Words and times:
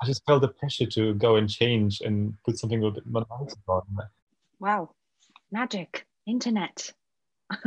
I 0.00 0.06
just 0.06 0.24
felt 0.26 0.42
the 0.42 0.48
pressure 0.48 0.86
to 0.86 1.14
go 1.14 1.36
and 1.36 1.50
change 1.50 2.00
and 2.02 2.34
put 2.44 2.56
something 2.56 2.78
a 2.78 2.82
little 2.84 2.94
bit 2.94 3.06
more 3.10 3.26
nice 3.40 3.54
on. 3.66 3.82
Wow, 4.60 4.90
magic, 5.50 6.06
internet. 6.24 6.92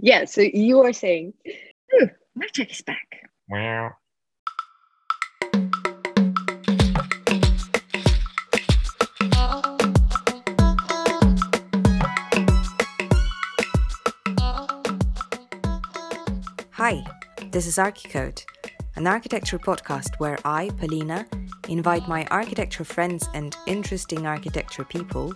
yeah, 0.00 0.24
so 0.24 0.40
you 0.40 0.80
are 0.80 0.92
saying, 0.94 1.34
"Ooh, 1.94 2.08
magic 2.34 2.70
is 2.72 2.80
back. 2.80 3.28
Wow. 3.48 3.92
Hi, 16.72 17.04
this 17.50 17.66
is 17.66 17.76
Archicode, 17.76 18.44
an 18.98 19.06
architecture 19.06 19.60
podcast 19.60 20.16
where 20.18 20.36
I, 20.44 20.70
Polina, 20.70 21.24
invite 21.68 22.08
my 22.08 22.26
architecture 22.32 22.82
friends 22.82 23.28
and 23.32 23.56
interesting 23.68 24.26
architecture 24.26 24.82
people 24.82 25.32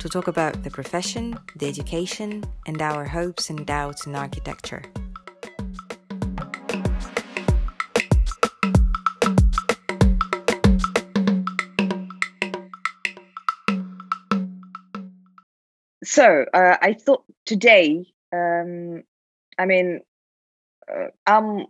to 0.00 0.08
talk 0.08 0.26
about 0.26 0.64
the 0.64 0.70
profession, 0.70 1.38
the 1.54 1.68
education, 1.68 2.42
and 2.66 2.82
our 2.82 3.04
hopes 3.04 3.50
and 3.50 3.64
doubts 3.64 4.08
in 4.08 4.16
architecture. 4.16 4.82
So 16.02 16.46
uh, 16.52 16.78
I 16.82 16.94
thought 16.94 17.22
today, 17.46 18.12
um, 18.32 19.04
I 19.56 19.66
mean, 19.66 20.00
uh, 20.92 21.06
I'm 21.28 21.66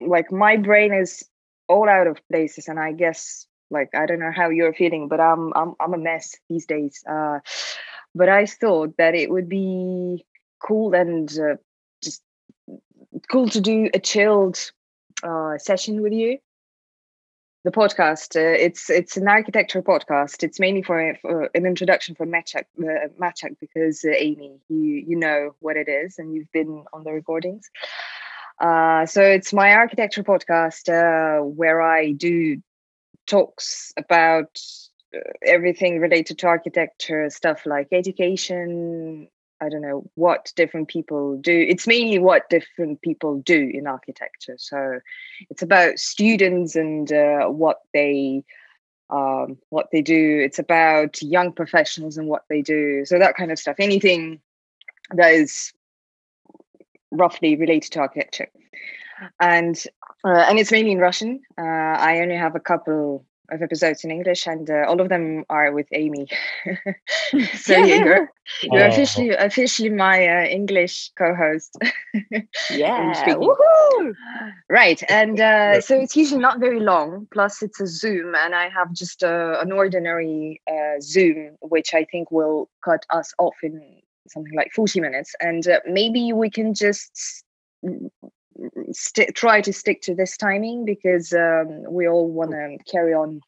like 0.00 0.30
my 0.32 0.56
brain 0.56 0.92
is 0.92 1.28
all 1.68 1.88
out 1.88 2.06
of 2.06 2.20
places, 2.28 2.68
and 2.68 2.78
I 2.78 2.92
guess 2.92 3.46
like 3.70 3.90
I 3.94 4.06
don't 4.06 4.20
know 4.20 4.32
how 4.34 4.50
you're 4.50 4.74
feeling, 4.74 5.08
but 5.08 5.20
I'm 5.20 5.52
I'm 5.54 5.74
I'm 5.80 5.94
a 5.94 5.98
mess 5.98 6.36
these 6.48 6.66
days. 6.66 7.02
Uh, 7.08 7.40
but 8.14 8.28
I 8.28 8.46
thought 8.46 8.96
that 8.98 9.14
it 9.14 9.30
would 9.30 9.48
be 9.48 10.24
cool 10.62 10.94
and 10.94 11.30
uh, 11.38 11.56
just 12.02 12.22
cool 13.30 13.48
to 13.50 13.60
do 13.60 13.90
a 13.92 13.98
chilled 13.98 14.58
uh, 15.22 15.58
session 15.58 16.02
with 16.02 16.12
you 16.12 16.38
the 17.66 17.72
podcast. 17.72 18.36
Uh, 18.36 18.56
it's 18.56 18.88
it's 18.88 19.16
an 19.16 19.26
architecture 19.26 19.82
podcast. 19.82 20.44
It's 20.44 20.60
mainly 20.60 20.82
for, 20.82 21.18
for 21.20 21.50
an 21.52 21.66
introduction 21.66 22.14
for 22.14 22.24
Maciek, 22.24 22.64
uh, 22.80 23.50
because 23.60 24.04
uh, 24.04 24.10
Amy, 24.16 24.60
you 24.68 25.04
you 25.08 25.16
know 25.16 25.56
what 25.58 25.76
it 25.76 25.88
is, 25.88 26.18
and 26.18 26.32
you've 26.32 26.50
been 26.52 26.84
on 26.92 27.02
the 27.02 27.12
recordings. 27.12 27.68
Uh, 28.60 29.04
so 29.06 29.22
it's 29.22 29.52
my 29.52 29.72
architecture 29.72 30.22
podcast 30.22 30.88
uh, 30.88 31.44
where 31.44 31.82
I 31.82 32.12
do 32.12 32.62
talks 33.26 33.92
about 33.96 34.58
uh, 35.14 35.20
everything 35.44 36.00
related 36.00 36.38
to 36.38 36.46
architecture, 36.46 37.28
stuff 37.30 37.66
like 37.66 37.88
education, 37.92 39.28
I 39.60 39.68
don't 39.68 39.82
know 39.82 40.08
what 40.14 40.52
different 40.54 40.88
people 40.88 41.38
do. 41.38 41.66
It's 41.68 41.86
mainly 41.86 42.18
what 42.18 42.50
different 42.50 43.00
people 43.00 43.40
do 43.40 43.70
in 43.72 43.86
architecture. 43.86 44.56
So 44.58 45.00
it's 45.48 45.62
about 45.62 45.98
students 45.98 46.76
and 46.76 47.10
uh, 47.10 47.46
what 47.46 47.80
they 47.92 48.44
um, 49.08 49.58
what 49.70 49.88
they 49.92 50.02
do. 50.02 50.40
It's 50.44 50.58
about 50.58 51.22
young 51.22 51.52
professionals 51.52 52.16
and 52.18 52.28
what 52.28 52.42
they 52.50 52.60
do. 52.60 53.04
So 53.06 53.18
that 53.18 53.36
kind 53.36 53.50
of 53.50 53.58
stuff. 53.58 53.76
Anything 53.78 54.40
that 55.14 55.32
is 55.32 55.72
roughly 57.10 57.56
related 57.56 57.92
to 57.92 58.00
architecture, 58.00 58.48
and 59.40 59.82
uh, 60.24 60.44
and 60.48 60.58
it's 60.58 60.72
mainly 60.72 60.92
in 60.92 60.98
Russian. 60.98 61.40
Uh, 61.58 61.62
I 61.62 62.20
only 62.20 62.36
have 62.36 62.54
a 62.54 62.60
couple 62.60 63.24
of 63.50 63.62
episodes 63.62 64.04
in 64.04 64.10
English, 64.10 64.46
and 64.46 64.68
uh, 64.70 64.84
all 64.88 65.00
of 65.00 65.08
them 65.08 65.44
are 65.48 65.72
with 65.72 65.86
Amy. 65.92 66.26
so 67.54 67.76
you're 67.76 68.30
you're 68.62 68.84
oh. 68.84 68.88
officially 68.88 69.30
officially 69.30 69.90
my 69.90 70.26
uh, 70.26 70.44
English 70.46 71.10
co-host. 71.16 71.76
yeah, 72.70 73.34
right. 74.68 75.02
And 75.08 75.40
uh, 75.40 75.80
so 75.80 75.98
it's 75.98 76.16
usually 76.16 76.40
not 76.40 76.60
very 76.60 76.80
long. 76.80 77.26
Plus, 77.32 77.62
it's 77.62 77.80
a 77.80 77.86
Zoom, 77.86 78.34
and 78.34 78.54
I 78.54 78.68
have 78.68 78.92
just 78.92 79.22
uh, 79.22 79.58
an 79.60 79.72
ordinary 79.72 80.60
uh, 80.68 81.00
Zoom, 81.00 81.56
which 81.60 81.94
I 81.94 82.04
think 82.04 82.30
will 82.30 82.68
cut 82.84 83.04
us 83.10 83.32
off 83.38 83.56
in 83.62 84.02
something 84.28 84.54
like 84.54 84.72
forty 84.74 85.00
minutes, 85.00 85.34
and 85.40 85.66
uh, 85.66 85.80
maybe 85.86 86.32
we 86.32 86.50
can 86.50 86.74
just 86.74 87.44
st- 88.92 89.34
try 89.34 89.60
to 89.60 89.72
stick 89.72 90.02
to 90.02 90.14
this 90.14 90.36
timing 90.36 90.84
because 90.84 91.32
um, 91.32 91.82
we 91.90 92.08
all 92.08 92.28
want 92.28 92.50
to 92.52 92.78
carry 92.90 93.14
on 93.14 93.40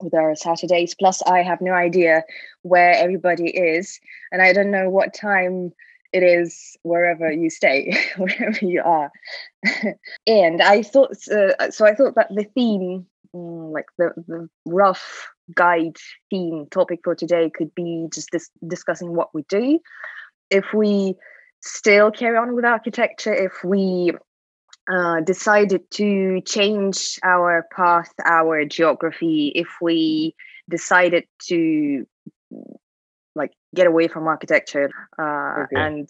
with 0.00 0.14
our 0.14 0.34
Saturdays. 0.34 0.94
Plus, 0.94 1.22
I 1.22 1.42
have 1.42 1.60
no 1.60 1.72
idea 1.72 2.22
where 2.62 2.92
everybody 2.92 3.50
is, 3.50 4.00
and 4.32 4.42
I 4.42 4.52
don't 4.52 4.70
know 4.70 4.90
what 4.90 5.14
time 5.14 5.72
it 6.12 6.22
is 6.22 6.76
wherever 6.82 7.30
you 7.30 7.50
stay, 7.50 7.96
wherever 8.16 8.64
you 8.64 8.82
are. 8.82 9.10
and 10.26 10.62
I 10.62 10.82
thought, 10.82 11.16
uh, 11.30 11.70
so 11.70 11.86
I 11.86 11.94
thought 11.94 12.14
that 12.14 12.28
the 12.34 12.44
theme, 12.54 13.06
mm, 13.34 13.72
like 13.72 13.86
the, 13.98 14.12
the 14.26 14.48
rough 14.64 15.28
guide 15.54 15.96
theme 16.30 16.66
topic 16.70 17.00
for 17.04 17.14
today, 17.14 17.50
could 17.50 17.74
be 17.74 18.08
just 18.12 18.30
dis- 18.30 18.50
discussing 18.66 19.14
what 19.14 19.34
we 19.34 19.44
do. 19.48 19.80
If 20.50 20.72
we 20.72 21.14
still 21.62 22.10
carry 22.10 22.36
on 22.36 22.54
with 22.54 22.64
architecture, 22.64 23.34
if 23.34 23.64
we 23.64 24.12
uh, 24.90 25.20
decided 25.20 25.82
to 25.92 26.40
change 26.42 27.18
our 27.24 27.66
path, 27.74 28.12
our 28.24 28.64
geography, 28.64 29.52
if 29.54 29.68
we 29.80 30.34
decided 30.68 31.24
to 31.48 32.06
like 33.34 33.52
get 33.74 33.86
away 33.86 34.08
from 34.08 34.26
architecture 34.26 34.90
uh, 35.18 35.64
okay. 35.64 35.76
and 35.76 36.08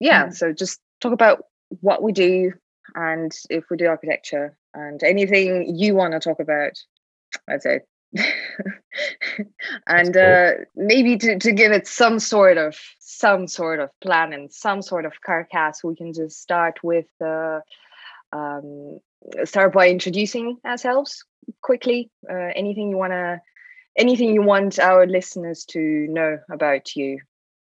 yeah, 0.00 0.24
mm-hmm. 0.24 0.32
so 0.32 0.52
just 0.52 0.80
talk 1.00 1.12
about 1.12 1.44
what 1.80 2.02
we 2.02 2.12
do 2.12 2.52
and 2.94 3.32
if 3.50 3.64
we 3.70 3.76
do 3.76 3.86
architecture 3.86 4.56
and 4.72 5.02
anything 5.02 5.76
you 5.76 5.94
want 5.94 6.12
to 6.12 6.20
talk 6.20 6.40
about, 6.40 6.72
I'd 7.48 7.62
say. 7.62 7.80
and 9.86 10.16
uh, 10.16 10.50
maybe 10.74 11.16
to, 11.18 11.38
to 11.38 11.52
give 11.52 11.72
it 11.72 11.86
some 11.86 12.18
sort 12.18 12.58
of 12.58 12.76
some 12.98 13.46
sort 13.46 13.80
of 13.80 13.90
plan 14.00 14.32
and 14.32 14.52
some 14.52 14.82
sort 14.82 15.04
of 15.04 15.12
carcass, 15.24 15.84
we 15.84 15.94
can 15.94 16.12
just 16.12 16.40
start 16.40 16.78
with 16.82 17.06
uh, 17.24 17.60
um, 18.32 18.98
start 19.44 19.72
by 19.72 19.88
introducing 19.88 20.58
ourselves 20.64 21.24
quickly. 21.62 22.10
Uh, 22.28 22.50
anything 22.54 22.90
you 22.90 22.96
want 22.96 23.12
to, 23.12 23.40
anything 23.96 24.34
you 24.34 24.42
want 24.42 24.78
our 24.78 25.06
listeners 25.06 25.64
to 25.66 25.78
know 25.80 26.38
about 26.50 26.96
you. 26.96 27.20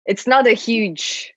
It's 0.06 0.26
not 0.26 0.46
a 0.46 0.52
huge 0.52 1.33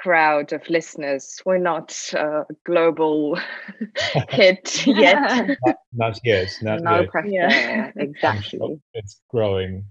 crowd 0.00 0.52
of 0.52 0.68
listeners. 0.70 1.42
We're 1.44 1.58
not 1.58 1.92
a 2.14 2.46
global 2.64 3.38
hit 4.28 4.86
yet. 4.86 5.58
Not, 5.66 5.76
not 5.92 6.20
yet. 6.24 6.48
Not 6.62 6.80
no 6.82 7.00
yet. 7.00 7.10
pressure. 7.10 7.28
Yeah, 7.28 7.92
exactly. 7.96 8.80
It's 8.94 9.20
growing. 9.28 9.84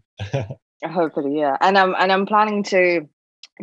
Hopefully, 0.83 1.39
yeah. 1.39 1.57
And 1.61 1.77
I'm 1.77 1.93
and 1.97 2.11
I'm 2.11 2.25
planning 2.25 2.63
to 2.63 3.07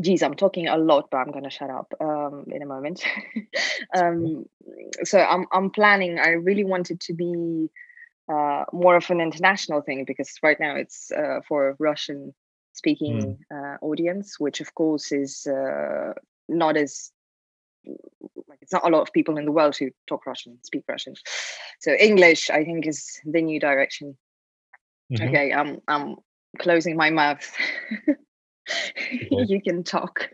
geez, 0.01 0.23
I'm 0.23 0.35
talking 0.35 0.69
a 0.69 0.77
lot, 0.77 1.09
but 1.11 1.19
I'm 1.19 1.33
gonna 1.33 1.51
shut 1.51 1.71
up 1.71 1.93
um, 2.01 2.45
in 2.53 2.63
a 2.63 2.67
moment. 2.67 3.05
um, 3.97 4.45
so 5.05 5.19
I'm 5.19 5.47
I'm 5.53 5.71
planning. 5.71 6.19
I 6.19 6.31
really 6.31 6.65
wanted 6.65 7.01
to 7.01 7.15
be 7.15 7.71
uh, 8.33 8.65
more 8.73 8.97
of 8.97 9.11
an 9.11 9.21
international 9.21 9.83
thing 9.83 10.05
because 10.05 10.33
right 10.43 10.61
now 10.61 10.77
it's 10.77 11.11
uh, 11.11 11.41
for 11.49 11.77
Russian 11.79 12.35
speaking 12.73 13.39
mm. 13.51 13.75
uh, 13.75 13.79
audience, 13.83 14.39
which 14.39 14.61
of 14.61 14.75
course 14.75 15.11
is 15.13 15.47
uh, 15.47 16.13
not 16.49 16.77
as 16.77 17.11
like 18.49 18.59
it's 18.63 18.73
not 18.73 18.87
a 18.87 18.91
lot 18.91 19.03
of 19.03 19.13
people 19.13 19.39
in 19.39 19.45
the 19.45 19.53
world 19.53 19.77
who 19.77 19.91
talk 20.09 20.27
Russian, 20.27 20.59
speak 20.63 20.85
Russian. 20.89 21.15
So 21.81 21.93
English, 21.93 22.51
I 22.51 22.65
think, 22.65 22.87
is 22.87 23.21
the 23.25 23.43
new 23.43 23.61
direction. 23.61 24.17
Mm-hmm. 25.13 25.29
Okay, 25.29 25.53
I'm 25.53 25.79
I'm 25.87 26.17
closing 26.59 26.97
my 26.97 27.11
mouth. 27.11 27.51
okay. 28.09 28.17
you 29.31 29.63
can 29.63 29.85
talk. 29.85 30.29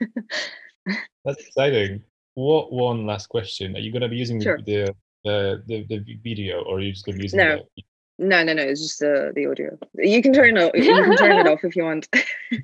That's 1.25 1.47
exciting. 1.47 2.03
What 2.35 2.73
one 2.73 3.07
last 3.07 3.29
question? 3.29 3.77
Are 3.77 3.81
you 3.81 3.93
going 3.93 4.03
to 4.03 4.09
be 4.09 4.17
using 4.17 4.41
sure. 4.41 4.59
the, 4.65 4.95
the 5.25 5.63
the 5.67 5.85
the 5.89 6.19
video, 6.23 6.63
or 6.63 6.79
are 6.79 6.81
you 6.81 6.93
just 6.93 7.05
going 7.05 7.17
to 7.17 7.19
be 7.19 7.25
using 7.25 7.39
no. 7.39 7.63
the? 7.77 7.83
No, 8.19 8.45
no, 8.45 8.53
no. 8.53 8.63
It's 8.63 8.81
just 8.81 9.03
uh, 9.03 9.33
the 9.35 9.47
audio. 9.47 9.77
You 9.95 10.23
can 10.23 10.33
turn 10.33 10.57
it. 10.57 10.75
You 10.75 10.95
can 10.95 11.17
turn 11.17 11.39
it 11.39 11.49
off 11.51 11.65
if 11.65 11.75
you 11.75 11.85
want. 11.85 12.09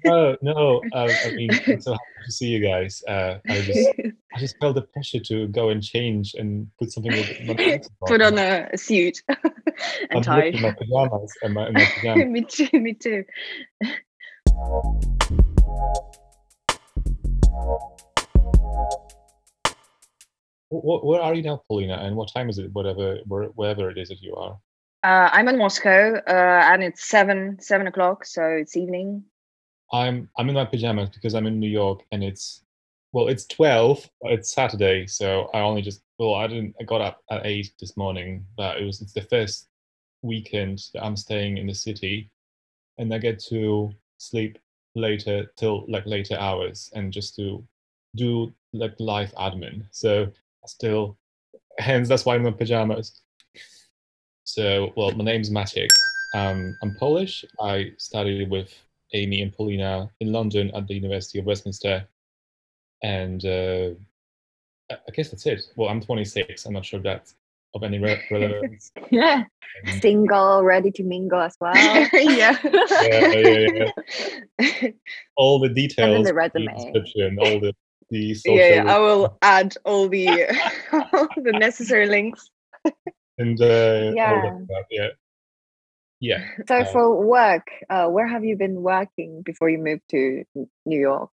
no, 0.04 0.36
no. 0.42 0.82
Uh, 0.92 1.08
I 1.24 1.30
mean, 1.32 1.50
I'm 1.66 1.80
so 1.80 1.92
happy 1.92 2.02
to 2.26 2.32
see 2.32 2.46
you 2.46 2.60
guys. 2.60 3.02
Uh, 3.08 3.38
I 3.48 3.62
just, 3.62 3.88
I 4.34 4.38
just 4.38 4.56
felt 4.60 4.74
the 4.74 4.82
pressure 4.82 5.20
to 5.20 5.48
go 5.48 5.70
and 5.70 5.82
change 5.82 6.34
and 6.34 6.68
put 6.78 6.92
something. 6.92 7.12
With 7.12 7.88
put 8.06 8.20
on 8.20 8.38
a, 8.38 8.68
suit 8.76 9.22
and 9.28 9.38
I'm 10.12 10.22
tie. 10.22 10.50
my 10.60 10.72
pajamas 10.72 11.32
and 11.42 11.54
my, 11.54 11.66
and 11.66 11.74
my 11.74 11.86
pajamas. 11.94 12.26
me 12.26 12.42
too. 12.42 12.80
Me 12.80 12.94
too. 12.94 13.24
What, 20.70 21.06
where 21.06 21.22
are 21.22 21.34
you 21.34 21.42
now, 21.42 21.62
Polina? 21.68 21.94
And 21.94 22.14
what 22.14 22.30
time 22.32 22.50
is 22.50 22.58
it? 22.58 22.70
Whatever, 22.72 23.18
where, 23.26 23.44
wherever 23.44 23.90
it 23.90 23.96
is 23.96 24.10
that 24.10 24.20
you 24.20 24.34
are. 24.36 24.58
Uh, 25.04 25.30
I'm 25.32 25.46
in 25.48 25.58
Moscow, 25.58 26.20
uh, 26.26 26.62
and 26.72 26.82
it's 26.82 27.04
seven 27.04 27.56
seven 27.60 27.86
o'clock, 27.86 28.24
so 28.24 28.42
it's 28.44 28.76
evening. 28.76 29.24
I'm 29.92 30.28
I'm 30.36 30.48
in 30.48 30.56
my 30.56 30.64
pajamas 30.64 31.10
because 31.10 31.34
I'm 31.34 31.46
in 31.46 31.60
New 31.60 31.70
York 31.70 32.02
and 32.10 32.24
it's 32.24 32.64
well 33.12 33.28
it's 33.28 33.46
twelve. 33.46 34.08
It's 34.22 34.52
Saturday, 34.52 35.06
so 35.06 35.50
I 35.54 35.60
only 35.60 35.82
just 35.82 36.02
well 36.18 36.34
I 36.34 36.48
didn't 36.48 36.74
I 36.80 36.84
got 36.84 37.00
up 37.00 37.22
at 37.30 37.46
eight 37.46 37.72
this 37.78 37.96
morning, 37.96 38.44
but 38.56 38.78
it 38.80 38.84
was 38.84 39.00
it's 39.00 39.12
the 39.12 39.22
first 39.22 39.68
weekend 40.22 40.82
that 40.94 41.04
I'm 41.04 41.16
staying 41.16 41.58
in 41.58 41.68
the 41.68 41.74
city, 41.74 42.28
and 42.98 43.14
I 43.14 43.18
get 43.18 43.38
to 43.50 43.92
sleep 44.18 44.58
later 44.96 45.46
till 45.56 45.84
like 45.88 46.06
later 46.06 46.36
hours 46.38 46.90
and 46.94 47.12
just 47.12 47.36
to 47.36 47.64
do 48.16 48.52
like 48.72 48.94
life 48.98 49.32
admin. 49.38 49.86
So 49.92 50.32
still, 50.66 51.16
hence 51.78 52.08
that's 52.08 52.24
why 52.24 52.34
I'm 52.34 52.46
in 52.46 52.54
pajamas. 52.54 53.22
So 54.48 54.94
well, 54.96 55.10
my 55.12 55.24
name's 55.24 55.50
Maciek. 55.50 55.90
Um, 56.34 56.74
I'm 56.82 56.94
Polish. 56.94 57.44
I 57.60 57.92
studied 57.98 58.48
with 58.48 58.74
Amy 59.12 59.42
and 59.42 59.52
Polina 59.52 60.10
in 60.20 60.32
London 60.32 60.70
at 60.74 60.88
the 60.88 60.94
University 60.94 61.38
of 61.38 61.44
Westminster, 61.44 62.08
and 63.02 63.44
uh, 63.44 63.90
I 64.90 65.10
guess 65.12 65.28
that's 65.28 65.44
it. 65.44 65.66
Well, 65.76 65.90
I'm 65.90 66.00
26. 66.00 66.64
I'm 66.64 66.72
not 66.72 66.86
sure 66.86 66.96
if 66.96 67.04
that's 67.04 67.34
of 67.74 67.82
any 67.82 67.98
re- 67.98 68.22
relevance. 68.30 68.90
yeah, 69.10 69.44
Um, 69.86 70.00
single, 70.00 70.64
ready 70.64 70.92
to 70.92 71.04
mingle 71.04 71.42
as 71.42 71.54
well. 71.60 71.76
yeah. 72.14 72.56
yeah, 72.64 73.28
yeah, 73.28 73.90
yeah. 74.58 74.90
All 75.36 75.58
the 75.58 75.68
details, 75.68 76.24
the 76.24 76.30
the 76.30 76.34
resume. 76.34 76.74
description, 76.74 77.38
all 77.38 77.60
the 77.60 77.74
the 78.08 78.32
social, 78.32 78.56
yeah, 78.56 78.84
yeah, 78.84 78.96
I 78.96 78.98
will 78.98 79.36
add 79.42 79.76
all 79.84 80.08
the 80.08 80.48
all 81.12 81.28
the 81.36 81.52
necessary 81.52 82.06
links. 82.06 82.48
And 83.38 83.60
uh, 83.60 84.12
Yeah. 84.14 84.56
Yeah, 84.90 85.08
yeah. 86.20 86.44
So 86.66 86.74
Uh, 86.76 86.84
for 86.92 87.24
work, 87.24 87.66
uh, 87.90 88.08
where 88.08 88.26
have 88.26 88.44
you 88.44 88.56
been 88.56 88.82
working 88.82 89.42
before 89.42 89.70
you 89.70 89.78
moved 89.78 90.02
to 90.10 90.44
New 90.84 91.00
York? 91.00 91.30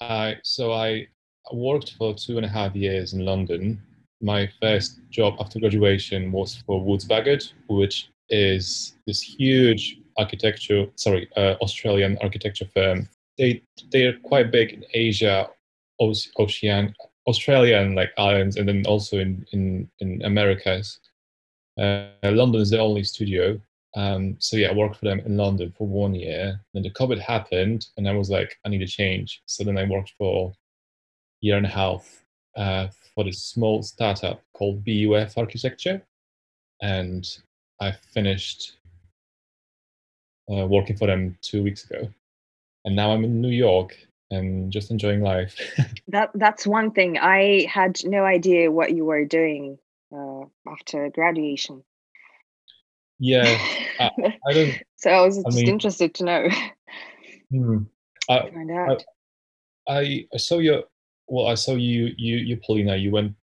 I 0.00 0.36
so 0.42 0.72
I 0.72 1.08
worked 1.52 1.94
for 1.98 2.14
two 2.14 2.36
and 2.36 2.46
a 2.46 2.48
half 2.48 2.74
years 2.74 3.12
in 3.12 3.24
London. 3.24 3.82
My 4.20 4.48
first 4.60 5.00
job 5.10 5.34
after 5.40 5.58
graduation 5.58 6.30
was 6.30 6.62
for 6.66 6.80
Woods 6.80 7.04
Bagot, 7.04 7.52
which 7.68 8.10
is 8.28 8.94
this 9.06 9.20
huge 9.20 9.98
architecture, 10.16 10.86
sorry, 10.96 11.28
uh, 11.36 11.54
Australian 11.60 12.16
architecture 12.22 12.66
firm. 12.74 13.08
They 13.38 13.62
they're 13.90 14.18
quite 14.20 14.52
big 14.52 14.72
in 14.72 14.84
Asia, 14.94 15.48
Oce- 16.00 16.30
Ocean, 16.38 16.94
Australia, 17.26 17.78
and 17.78 17.94
like 17.94 18.12
islands, 18.18 18.56
and 18.56 18.68
then 18.68 18.84
also 18.86 19.18
in 19.18 19.46
in 19.52 19.90
in 20.00 20.22
Americas. 20.24 21.00
Uh, 21.78 22.08
London 22.24 22.60
is 22.60 22.70
the 22.70 22.78
only 22.78 23.04
studio. 23.04 23.60
Um, 23.94 24.36
so 24.38 24.56
yeah, 24.56 24.68
I 24.68 24.74
worked 24.74 24.96
for 24.96 25.04
them 25.04 25.20
in 25.20 25.36
London 25.36 25.72
for 25.76 25.86
one 25.86 26.14
year. 26.14 26.60
Then 26.72 26.82
the 26.82 26.90
COVID 26.90 27.20
happened, 27.20 27.86
and 27.96 28.08
I 28.08 28.12
was 28.12 28.30
like, 28.30 28.56
I 28.64 28.68
need 28.68 28.82
a 28.82 28.86
change. 28.86 29.42
So 29.46 29.64
then 29.64 29.78
I 29.78 29.84
worked 29.84 30.14
for 30.18 30.50
a 30.50 30.54
year 31.40 31.56
and 31.56 31.66
a 31.66 31.70
half 31.70 32.24
uh, 32.56 32.88
for 33.14 33.24
this 33.24 33.44
small 33.44 33.82
startup 33.82 34.42
called 34.54 34.84
BUF 34.84 35.36
Architecture, 35.36 36.02
and 36.80 37.26
I 37.80 37.92
finished 37.92 38.78
uh, 40.50 40.66
working 40.66 40.96
for 40.96 41.06
them 41.06 41.36
two 41.42 41.62
weeks 41.62 41.84
ago. 41.84 42.08
And 42.84 42.96
now 42.96 43.12
I'm 43.12 43.24
in 43.24 43.40
New 43.40 43.48
York 43.48 43.96
and 44.32 44.72
just 44.72 44.90
enjoying 44.90 45.20
life. 45.22 45.54
That 46.08 46.30
that's 46.34 46.66
one 46.66 46.90
thing. 46.90 47.16
I 47.18 47.66
had 47.70 48.00
no 48.04 48.24
idea 48.24 48.70
what 48.70 48.92
you 48.94 49.04
were 49.04 49.24
doing 49.24 49.78
uh, 50.14 50.42
after 50.66 51.08
graduation. 51.10 51.84
yeah, 53.18 53.46
I 54.00 54.10
don't. 54.52 54.74
so 54.96 55.10
I 55.10 55.22
was 55.24 55.38
I 55.38 55.42
just 55.44 55.56
mean- 55.56 55.68
interested 55.68 56.14
to 56.14 56.24
know. 56.24 56.48
Hmm. 57.52 57.84
I, 58.30 58.48
Find 58.50 58.70
out. 58.70 59.04
I 59.86 60.26
I 60.32 60.38
saw 60.38 60.58
your 60.58 60.84
well, 61.28 61.48
I 61.48 61.54
saw 61.54 61.74
you 61.74 62.14
you 62.16 62.36
you 62.38 62.56
Polina. 62.64 62.96
You 62.96 63.10
went. 63.10 63.34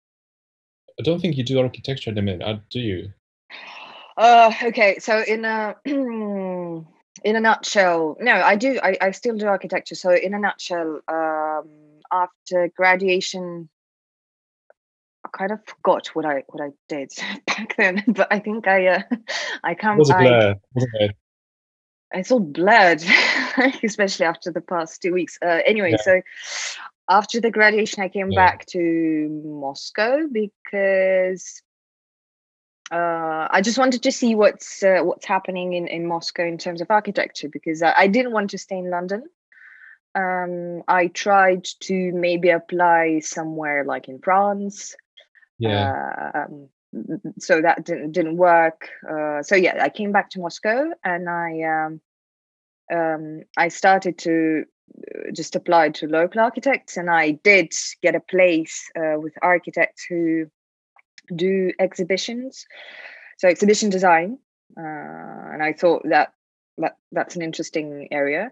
I 0.98 1.02
don't 1.02 1.20
think 1.20 1.36
you 1.36 1.44
do 1.44 1.60
architecture 1.60 2.08
at 2.10 2.16
the 2.16 2.22
minute, 2.22 2.42
uh, 2.42 2.58
do 2.70 2.80
you? 2.80 3.12
Uh, 4.16 4.50
okay, 4.64 4.98
so 4.98 5.20
in 5.28 5.44
a 5.44 5.76
in 7.24 7.36
a 7.36 7.40
nutshell, 7.40 8.16
no, 8.20 8.32
I 8.32 8.56
do. 8.56 8.78
I, 8.82 8.96
I 9.00 9.10
still 9.12 9.36
do 9.36 9.46
architecture. 9.46 9.94
So 9.94 10.10
in 10.10 10.34
a 10.34 10.38
nutshell, 10.38 11.00
um, 11.08 11.68
after 12.12 12.68
graduation, 12.76 13.68
I 15.24 15.28
kind 15.36 15.52
of 15.52 15.60
forgot 15.66 16.08
what 16.08 16.24
I 16.24 16.44
what 16.48 16.62
I 16.62 16.70
did 16.88 17.12
back 17.46 17.76
then. 17.76 18.04
But 18.08 18.28
I 18.30 18.38
think 18.38 18.66
I 18.66 18.86
uh, 18.86 19.02
I 19.64 19.74
come 19.74 19.98
was 19.98 20.10
a 20.10 20.14
blur, 20.14 20.54
wasn't 20.74 20.92
it? 21.00 21.16
it's 22.12 22.30
all 22.30 22.40
blurred, 22.40 23.02
especially 23.82 24.26
after 24.26 24.50
the 24.50 24.60
past 24.60 25.02
two 25.02 25.12
weeks. 25.12 25.38
Uh, 25.42 25.60
anyway, 25.66 25.92
Yeah. 25.92 25.96
so 26.02 26.22
after 27.10 27.40
the 27.40 27.50
graduation, 27.50 28.02
I 28.02 28.08
came 28.08 28.30
Yeah. 28.30 28.34
back 28.36 28.66
to 28.66 29.42
Moscow 29.44 30.26
because 30.30 31.62
uh, 32.90 33.48
I 33.50 33.60
just 33.62 33.78
wanted 33.78 34.02
to 34.02 34.12
see 34.12 34.34
what's 34.34 34.82
uh, 34.82 35.00
what's 35.02 35.26
happening 35.26 35.74
in, 35.74 35.86
in 35.88 36.06
Moscow 36.06 36.46
in 36.46 36.58
terms 36.58 36.80
of 36.80 36.90
architecture 36.90 37.48
because 37.48 37.82
I, 37.82 37.92
I 37.96 38.06
didn't 38.06 38.32
want 38.32 38.50
to 38.50 38.58
stay 38.58 38.78
in 38.78 38.90
London. 38.90 39.24
Um, 40.14 40.82
I 40.88 41.08
tried 41.08 41.64
to 41.80 42.12
maybe 42.12 42.48
apply 42.48 43.20
somewhere 43.20 43.84
like 43.84 44.08
in 44.08 44.18
France. 44.20 44.96
Yeah. 45.58 46.30
Um, 46.34 46.68
so 47.38 47.60
that 47.60 47.84
didn't 47.84 48.12
didn't 48.12 48.36
work. 48.36 48.88
Uh, 49.08 49.42
so 49.42 49.54
yeah, 49.54 49.82
I 49.82 49.90
came 49.90 50.12
back 50.12 50.30
to 50.30 50.40
Moscow 50.40 50.90
and 51.04 51.28
I 51.28 51.62
um, 51.62 52.00
um, 52.90 53.42
I 53.56 53.68
started 53.68 54.16
to 54.18 54.64
uh, 54.96 55.30
just 55.34 55.54
apply 55.56 55.90
to 55.90 56.06
local 56.06 56.40
architects, 56.40 56.96
and 56.96 57.10
I 57.10 57.32
did 57.32 57.72
get 58.02 58.14
a 58.14 58.20
place 58.20 58.90
uh, 58.96 59.18
with 59.20 59.34
architects 59.42 60.06
who 60.08 60.46
do 61.34 61.72
exhibitions, 61.78 62.66
so 63.38 63.48
exhibition 63.48 63.90
design, 63.90 64.38
uh, 64.76 64.82
and 65.52 65.62
I 65.62 65.72
thought 65.72 66.02
that 66.08 66.32
that 66.78 66.96
that's 67.12 67.36
an 67.36 67.42
interesting 67.42 68.08
area. 68.10 68.50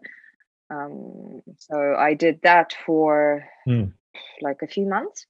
Um, 0.70 1.42
so 1.58 1.94
I 1.94 2.14
did 2.14 2.40
that 2.42 2.74
for 2.84 3.48
Hmm. 3.64 3.84
like 4.40 4.62
a 4.62 4.66
few 4.66 4.86
months. 4.86 5.26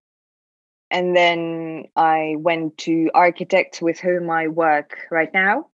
And 0.91 1.17
then 1.17 1.87
I 1.97 2.37
went 2.39 2.79
to 2.79 3.11
architects 3.13 3.83
with 3.83 3.99
whom 3.99 4.31
I 4.31 4.49
work 4.49 4.97
right 5.11 5.33
now. 5.35 5.69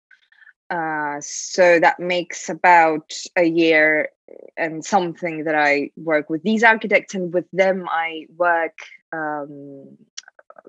Uh, 0.69 1.19
so 1.19 1.79
that 1.79 1.99
makes 1.99 2.49
about 2.49 3.11
a 3.35 3.43
year 3.43 4.09
and 4.55 4.85
something 4.85 5.43
that 5.43 5.55
I 5.55 5.91
work 5.97 6.29
with 6.29 6.43
these 6.43 6.63
architects, 6.63 7.13
and 7.13 7.33
with 7.33 7.45
them 7.51 7.87
I 7.89 8.27
work 8.37 8.77
um, 9.11 9.97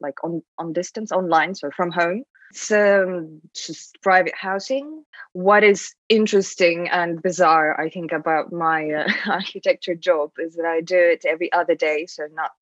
like 0.02 0.22
on 0.24 0.42
on 0.58 0.72
distance, 0.72 1.12
online, 1.12 1.54
so 1.54 1.70
from 1.70 1.90
home. 1.90 2.24
It's 2.50 2.70
um, 2.70 3.40
just 3.54 3.96
private 4.02 4.34
housing. 4.34 5.04
What 5.32 5.64
is 5.64 5.94
interesting 6.10 6.88
and 6.90 7.22
bizarre, 7.22 7.80
I 7.80 7.88
think, 7.88 8.12
about 8.12 8.52
my 8.52 8.90
uh, 8.90 9.08
architecture 9.30 9.94
job 9.94 10.32
is 10.38 10.56
that 10.56 10.66
I 10.66 10.82
do 10.82 10.98
it 10.98 11.24
every 11.24 11.50
other 11.52 11.74
day, 11.74 12.06
so 12.06 12.24
not 12.34 12.52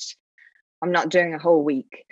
I'm 0.83 0.93
not 0.93 1.09
doing 1.09 1.35
a 1.35 1.39
whole 1.39 1.65
week. 1.65 2.07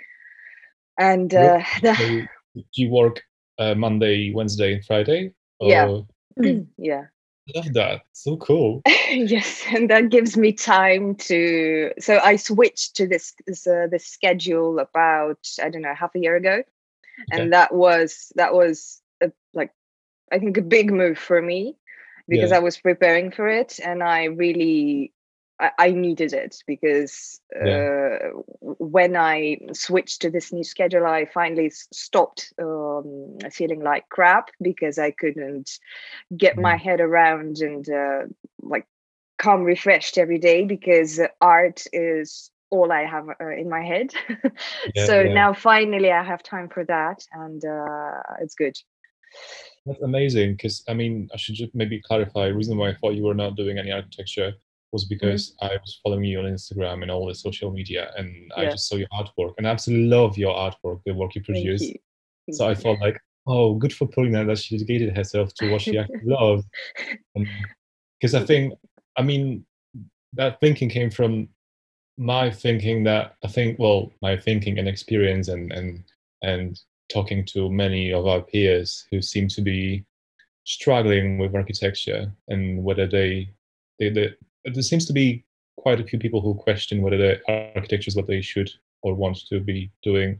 And 0.99 1.33
uh, 1.33 1.61
So 1.81 1.93
do 1.95 2.27
you 2.73 2.89
work 2.89 3.21
uh, 3.57 3.75
Monday, 3.75 4.33
Wednesday, 4.33 4.73
and 4.73 4.85
Friday? 4.85 5.33
Yeah. 5.61 5.99
Yeah. 6.77 7.05
Love 7.55 7.73
that. 7.73 8.01
So 8.13 8.37
cool. 8.37 8.81
yes, 9.09 9.63
and 9.73 9.89
that 9.89 10.09
gives 10.09 10.37
me 10.37 10.53
time 10.53 11.15
to. 11.15 11.91
So 11.99 12.19
I 12.23 12.35
switched 12.35 12.95
to 12.97 13.07
this 13.07 13.33
this 13.45 13.65
uh, 13.67 13.87
this 13.89 14.05
schedule 14.05 14.79
about 14.79 15.39
I 15.61 15.69
don't 15.69 15.81
know 15.81 15.93
half 15.93 16.15
a 16.15 16.19
year 16.19 16.35
ago, 16.35 16.63
Okay. 17.33 17.41
and 17.41 17.53
that 17.53 17.73
was 17.73 18.31
that 18.35 18.53
was 18.53 19.01
a, 19.21 19.31
like 19.53 19.71
I 20.31 20.39
think 20.39 20.57
a 20.57 20.61
big 20.61 20.91
move 20.91 21.17
for 21.17 21.41
me 21.41 21.75
because 22.27 22.51
Yeah. 22.51 22.57
I 22.57 22.59
was 22.59 22.77
preparing 22.77 23.31
for 23.31 23.47
it, 23.47 23.79
and 23.83 24.03
I 24.03 24.25
really 24.25 25.13
I, 25.59 25.71
I 25.77 25.91
needed 25.91 26.33
it 26.33 26.57
because 26.65 27.41
uh, 27.55 28.29
when 28.61 29.15
I 29.15 29.57
switched 29.73 30.21
to 30.21 30.29
this 30.29 30.53
new 30.53 30.63
schedule, 30.63 31.05
I 31.05 31.25
finally 31.25 31.69
stopped 31.69 32.53
um, 32.61 33.37
feeling 33.51 33.83
like 33.83 34.09
crap 34.09 34.49
because 34.61 34.97
I 34.97 35.11
couldn't 35.11 35.69
get 36.35 36.57
my 36.57 36.77
head 36.77 37.01
around 37.01 37.57
and 37.59 37.87
uh, 37.89 38.21
like 38.61 38.87
come 39.37 39.63
refreshed 39.63 40.17
every 40.17 40.37
day 40.37 40.65
because 40.65 41.19
art 41.41 41.83
is 41.91 42.51
all 42.71 42.91
I 42.91 43.05
have 43.05 43.27
uh, 43.29 43.49
in 43.49 43.69
my 43.69 43.83
head. 43.83 44.11
Yeah, 44.95 45.05
so 45.05 45.21
yeah. 45.21 45.33
now 45.33 45.53
finally 45.53 46.11
I 46.11 46.23
have 46.23 46.41
time 46.41 46.69
for 46.69 46.83
that 46.85 47.25
and 47.33 47.63
uh, 47.63 48.21
it's 48.41 48.55
good. 48.55 48.75
That's 49.85 50.01
amazing. 50.01 50.53
Because 50.53 50.83
I 50.87 50.93
mean, 50.93 51.29
I 51.33 51.37
should 51.37 51.55
just 51.55 51.73
maybe 51.73 52.01
clarify. 52.01 52.47
The 52.47 52.55
reason 52.55 52.77
why 52.77 52.89
I 52.89 52.95
thought 52.95 53.15
you 53.15 53.23
were 53.23 53.33
not 53.33 53.55
doing 53.55 53.77
any 53.77 53.91
architecture 53.91 54.53
was 54.91 55.05
Mm-hmm. 55.05 55.13
because 55.15 55.55
I 55.61 55.77
was 55.81 55.99
following 56.03 56.23
you 56.23 56.39
on 56.39 56.45
Instagram 56.45 57.01
and 57.01 57.11
all 57.11 57.27
the 57.27 57.35
social 57.35 57.71
media, 57.71 58.11
and 58.17 58.51
I 58.55 58.65
just 58.65 58.87
saw 58.87 58.95
your 58.95 59.07
artwork, 59.13 59.53
and 59.57 59.67
I 59.67 59.71
absolutely 59.71 60.07
love 60.07 60.37
your 60.37 60.55
artwork, 60.55 61.01
the 61.05 61.13
work 61.13 61.35
you 61.35 61.41
Thank 61.41 61.57
produce. 61.57 61.81
you. 61.81 61.95
So 62.51 62.65
I 62.65 62.73
Thank 62.73 62.83
thought 62.83 62.99
like, 63.05 63.19
oh, 63.47 63.75
good 63.75 63.93
for 63.93 64.07
Polina 64.07 64.45
that 64.45 64.57
she 64.57 64.77
dedicated 64.77 65.15
herself 65.15 65.53
to 65.55 65.71
what 65.71 65.81
she 65.81 65.97
actually 65.99 66.19
loved. 66.23 66.65
Because 68.19 68.35
I 68.35 68.45
think, 68.45 68.73
I 69.17 69.21
mean, 69.21 69.65
that 70.33 70.59
thinking 70.59 70.89
came 70.89 71.09
from 71.09 71.49
my 72.17 72.51
thinking 72.51 73.03
that 73.05 73.35
I 73.43 73.47
think, 73.47 73.79
well, 73.79 74.11
my 74.21 74.37
thinking 74.37 74.77
and 74.77 74.87
experience 74.87 75.47
and 75.47 75.71
and 75.71 76.03
and 76.41 76.79
talking 77.09 77.43
to 77.43 77.69
many 77.69 78.13
of 78.13 78.27
our 78.27 78.41
peers 78.41 79.05
who 79.11 79.21
seem 79.21 79.47
to 79.47 79.61
be 79.61 80.05
struggling 80.63 81.39
with 81.39 81.55
architecture 81.55 82.31
and 82.47 82.83
whether 82.83 83.07
they, 83.07 83.49
they, 83.97 84.09
they 84.09 84.29
there 84.73 84.83
seems 84.83 85.05
to 85.07 85.13
be 85.13 85.43
quite 85.77 85.99
a 85.99 86.03
few 86.03 86.19
people 86.19 86.41
who 86.41 86.55
question 86.55 87.01
whether 87.01 87.17
the 87.17 87.39
architecture 87.75 88.09
is 88.09 88.15
what 88.15 88.27
they 88.27 88.41
should 88.41 88.69
or 89.01 89.13
want 89.13 89.37
to 89.49 89.59
be 89.59 89.91
doing. 90.03 90.39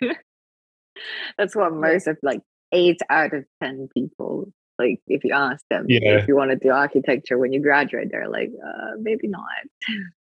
That's 1.38 1.56
what 1.56 1.72
most 1.72 2.06
of 2.06 2.18
like 2.22 2.40
eight 2.72 3.00
out 3.10 3.32
of 3.34 3.44
ten 3.62 3.88
people 3.94 4.52
like 4.78 5.00
if 5.06 5.24
you 5.24 5.32
ask 5.34 5.64
them 5.70 5.86
Yeah. 5.88 6.18
if 6.18 6.28
you 6.28 6.36
want 6.36 6.50
to 6.50 6.56
do 6.56 6.70
architecture 6.70 7.38
when 7.38 7.52
you 7.52 7.60
graduate, 7.60 8.08
they're 8.10 8.28
like, 8.28 8.50
uh, 8.64 8.92
maybe 9.00 9.28
not. 9.28 9.42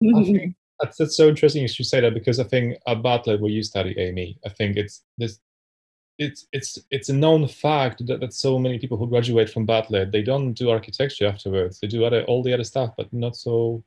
That's, 0.81 0.97
that's 0.97 1.17
so 1.17 1.29
interesting 1.29 1.63
you 1.63 1.69
should 1.69 1.87
say 1.87 2.01
that 2.01 2.15
because 2.15 2.39
I 2.39 2.45
think 2.45 2.77
at 2.87 3.03
Bartlett 3.03 3.41
where 3.41 3.51
you 3.51 3.65
study 3.65 3.99
Amy, 3.99 4.39
I 4.47 4.49
think 4.49 4.77
it's 4.77 5.03
this 5.19 5.41
it's 6.19 6.47
it's 6.53 6.79
it's 6.91 7.09
a 7.09 7.13
known 7.13 7.47
fact 7.47 8.05
that, 8.07 8.21
that 8.21 8.33
so 8.33 8.59
many 8.59 8.79
people 8.79 8.97
who 8.97 9.07
graduate 9.07 9.49
from 9.49 9.67
Bartlett 9.67 10.11
they 10.11 10.23
don't 10.23 10.53
do 10.53 10.71
architecture 10.71 11.27
afterwards. 11.27 11.79
They 11.81 11.87
do 11.87 12.05
other 12.05 12.25
all 12.25 12.43
the 12.43 12.53
other 12.53 12.65
stuff, 12.65 12.95
but 12.97 13.13
not 13.13 13.37
so 13.37 13.85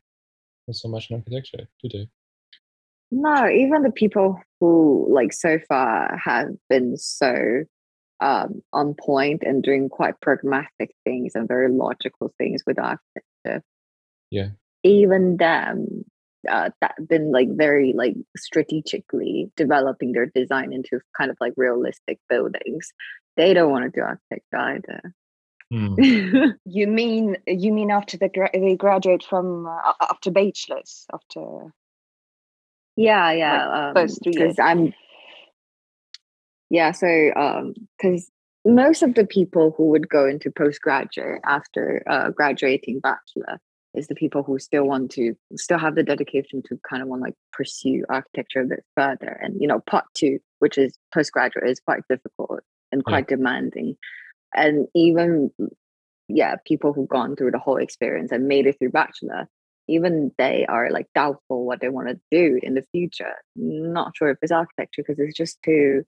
not 0.67 0.75
so 0.75 0.87
much 0.87 1.09
in 1.09 1.17
architecture, 1.17 1.67
do 1.83 1.89
they? 1.89 2.07
No, 3.11 3.49
even 3.49 3.83
the 3.83 3.91
people 3.91 4.41
who 4.59 5.05
like 5.09 5.33
so 5.33 5.59
far 5.67 6.17
have 6.23 6.51
been 6.69 6.95
so 6.95 7.63
um, 8.21 8.61
on 8.71 8.93
point 8.93 9.43
and 9.43 9.61
doing 9.61 9.89
quite 9.89 10.21
pragmatic 10.21 10.95
things 11.03 11.33
and 11.35 11.47
very 11.47 11.69
logical 11.69 12.33
things 12.37 12.63
with 12.65 12.79
architecture. 12.79 13.63
Yeah. 14.29 14.49
Even 14.83 15.37
them 15.37 16.05
uh, 16.49 16.69
that 16.81 16.95
been 17.07 17.31
like 17.31 17.49
very 17.51 17.93
like 17.93 18.15
strategically 18.35 19.51
developing 19.55 20.11
their 20.11 20.25
design 20.25 20.73
into 20.73 20.99
kind 21.17 21.31
of 21.31 21.37
like 21.39 21.53
realistic 21.57 22.19
buildings. 22.29 22.91
They 23.37 23.53
don't 23.53 23.71
want 23.71 23.85
to 23.85 23.99
do 23.99 24.05
architecture 24.05 24.57
either. 24.57 25.13
You 26.65 26.87
mean 26.87 27.37
you 27.47 27.71
mean 27.71 27.91
after 27.91 28.17
the 28.17 28.29
gra- 28.29 28.49
they 28.53 28.75
graduate 28.75 29.23
from 29.23 29.67
uh, 29.67 29.93
after 30.01 30.29
bachelors 30.29 31.05
after 31.13 31.73
yeah, 32.97 33.31
yeah. 33.31 33.87
Um, 33.87 33.95
first 33.95 34.21
three 34.21 34.33
years. 34.35 34.59
I'm 34.59 34.93
yeah, 36.69 36.91
so 36.91 37.31
um 37.35 37.73
because 37.97 38.29
most 38.65 39.01
of 39.01 39.15
the 39.15 39.25
people 39.25 39.73
who 39.77 39.85
would 39.89 40.09
go 40.09 40.27
into 40.27 40.51
postgraduate 40.51 41.41
after 41.45 42.03
uh, 42.07 42.29
graduating 42.29 42.99
bachelor 42.99 43.59
is 43.93 44.07
the 44.07 44.15
people 44.15 44.43
who 44.43 44.57
still 44.59 44.85
want 44.85 45.11
to 45.11 45.35
still 45.55 45.77
have 45.79 45.95
the 45.95 46.03
dedication 46.03 46.61
to 46.63 46.79
kind 46.89 47.01
of 47.01 47.09
want 47.09 47.21
to 47.21 47.25
like 47.25 47.35
pursue 47.51 48.05
architecture 48.09 48.61
a 48.61 48.65
bit 48.65 48.83
further. 48.95 49.39
And 49.41 49.59
you 49.61 49.67
know 49.67 49.79
part 49.81 50.05
two 50.13 50.39
which 50.59 50.77
is 50.77 50.97
postgraduate 51.13 51.67
is 51.69 51.79
quite 51.79 52.03
difficult 52.09 52.61
and 52.91 53.03
Yeah. 53.05 53.11
quite 53.11 53.27
demanding. 53.27 53.97
And 54.53 54.87
even 54.95 55.51
yeah 56.27 56.55
people 56.65 56.93
who've 56.93 57.09
gone 57.09 57.35
through 57.35 57.51
the 57.51 57.59
whole 57.59 57.77
experience 57.77 58.31
and 58.31 58.47
made 58.47 58.65
it 58.67 58.77
through 58.79 58.91
bachelor 58.91 59.47
even 59.87 60.31
they 60.37 60.65
are 60.67 60.89
like 60.91 61.07
doubtful 61.13 61.65
what 61.65 61.81
they 61.81 61.89
want 61.89 62.07
to 62.07 62.19
do 62.31 62.59
in 62.63 62.75
the 62.75 62.85
future. 62.93 63.33
Not 63.55 64.15
sure 64.15 64.29
if 64.29 64.37
it's 64.41 64.51
architecture 64.51 65.03
because 65.05 65.19
it's 65.19 65.35
just 65.35 65.61
too 65.63 66.03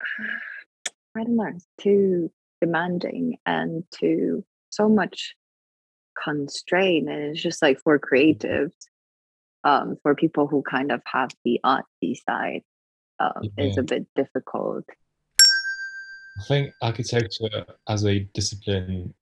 i 1.16 1.24
don't 1.24 1.36
know 1.36 1.44
it's 1.54 1.66
too 1.80 2.30
demanding 2.60 3.36
and 3.46 3.84
too 3.90 4.44
so 4.70 4.88
much 4.88 5.34
constraint 6.22 7.08
and 7.08 7.22
it's 7.24 7.42
just 7.42 7.62
like 7.62 7.80
for 7.80 7.98
creatives 7.98 8.74
um 9.64 9.96
for 10.02 10.14
people 10.14 10.46
who 10.46 10.62
kind 10.62 10.90
of 10.92 11.00
have 11.06 11.30
the 11.44 11.60
artsy 11.64 12.16
side 12.28 12.62
um 13.18 13.48
it's 13.56 13.76
Yeah. 13.76 13.80
a 13.80 13.82
bit 13.82 14.06
difficult 14.14 14.84
I 16.38 16.42
think 16.44 16.72
architecture 16.80 17.66
as 17.86 18.06
a 18.06 18.20
discipline, 18.32 19.12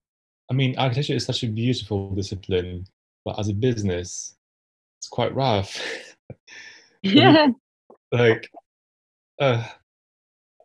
I 0.49 0.55
mean, 0.55 0.79
architecture 0.79 1.15
is 1.15 1.25
such 1.25 1.43
a 1.43 1.49
beautiful 1.49 2.15
discipline, 2.15 2.87
but 3.25 3.41
as 3.41 3.49
a 3.49 3.55
business, 3.55 4.37
it's 5.01 5.09
quite 5.09 5.35
rough. 5.35 5.83
yeah 7.03 7.49
like, 8.13 8.51
uh, 9.41 9.67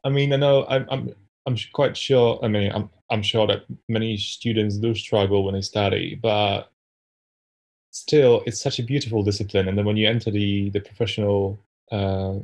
I 0.04 0.10
mean, 0.10 0.34
I 0.34 0.38
know 0.38 0.66
I'm, 0.68 0.86
I'm, 0.90 1.14
I'm 1.46 1.58
quite 1.74 1.96
sure. 1.98 2.40
I 2.44 2.48
mean, 2.48 2.72
I'm, 2.72 2.90
I'm 3.14 3.22
sure 3.22 3.46
that 3.48 3.66
many 3.88 4.18
students 4.18 4.78
do 4.78 4.96
struggle 4.96 5.44
when 5.44 5.54
they 5.54 5.62
study, 5.62 6.16
but 6.16 6.72
still, 7.92 8.42
it's 8.48 8.60
such 8.60 8.80
a 8.80 8.84
beautiful 8.84 9.22
discipline. 9.22 9.68
And 9.68 9.78
then 9.78 9.86
when 9.86 9.98
you 9.98 10.08
enter 10.10 10.32
the 10.32 10.72
the 10.72 10.82
professional 10.82 11.60
uh, 11.92 12.36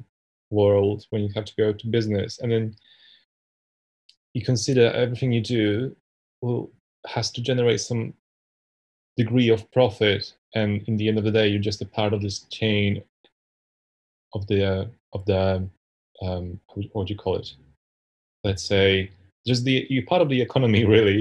world, 0.52 1.08
when 1.10 1.24
you 1.24 1.32
have 1.34 1.46
to 1.46 1.56
go 1.58 1.74
to 1.74 1.88
business, 1.88 2.40
and 2.40 2.52
then 2.52 2.76
you 4.36 4.44
consider 4.46 4.92
everything 4.92 5.32
you 5.32 5.42
do 5.42 5.96
will 6.42 6.72
has 7.08 7.32
to 7.32 7.42
generate 7.42 7.82
some 7.82 8.14
degree 9.18 9.50
of 9.50 9.70
profit 9.72 10.34
and 10.56 10.84
in 10.88 10.98
the 10.98 11.08
end 11.08 11.18
of 11.18 11.24
the 11.24 11.32
day 11.32 11.48
you're 11.48 11.60
just 11.60 11.82
a 11.82 11.86
part 11.86 12.14
of 12.14 12.22
this 12.22 12.40
chain 12.44 13.02
of 14.34 14.46
the 14.48 14.64
uh, 14.64 14.86
of 15.14 15.26
the 15.26 15.68
um 16.22 16.60
what 16.94 17.08
do 17.08 17.14
you 17.14 17.20
call 17.20 17.36
it 17.36 17.54
let's 18.44 18.64
say 18.64 19.10
just 19.50 19.64
the 19.66 19.76
you're 19.90 20.06
part 20.12 20.22
of 20.22 20.30
the 20.30 20.42
economy 20.48 20.84
really 20.96 21.20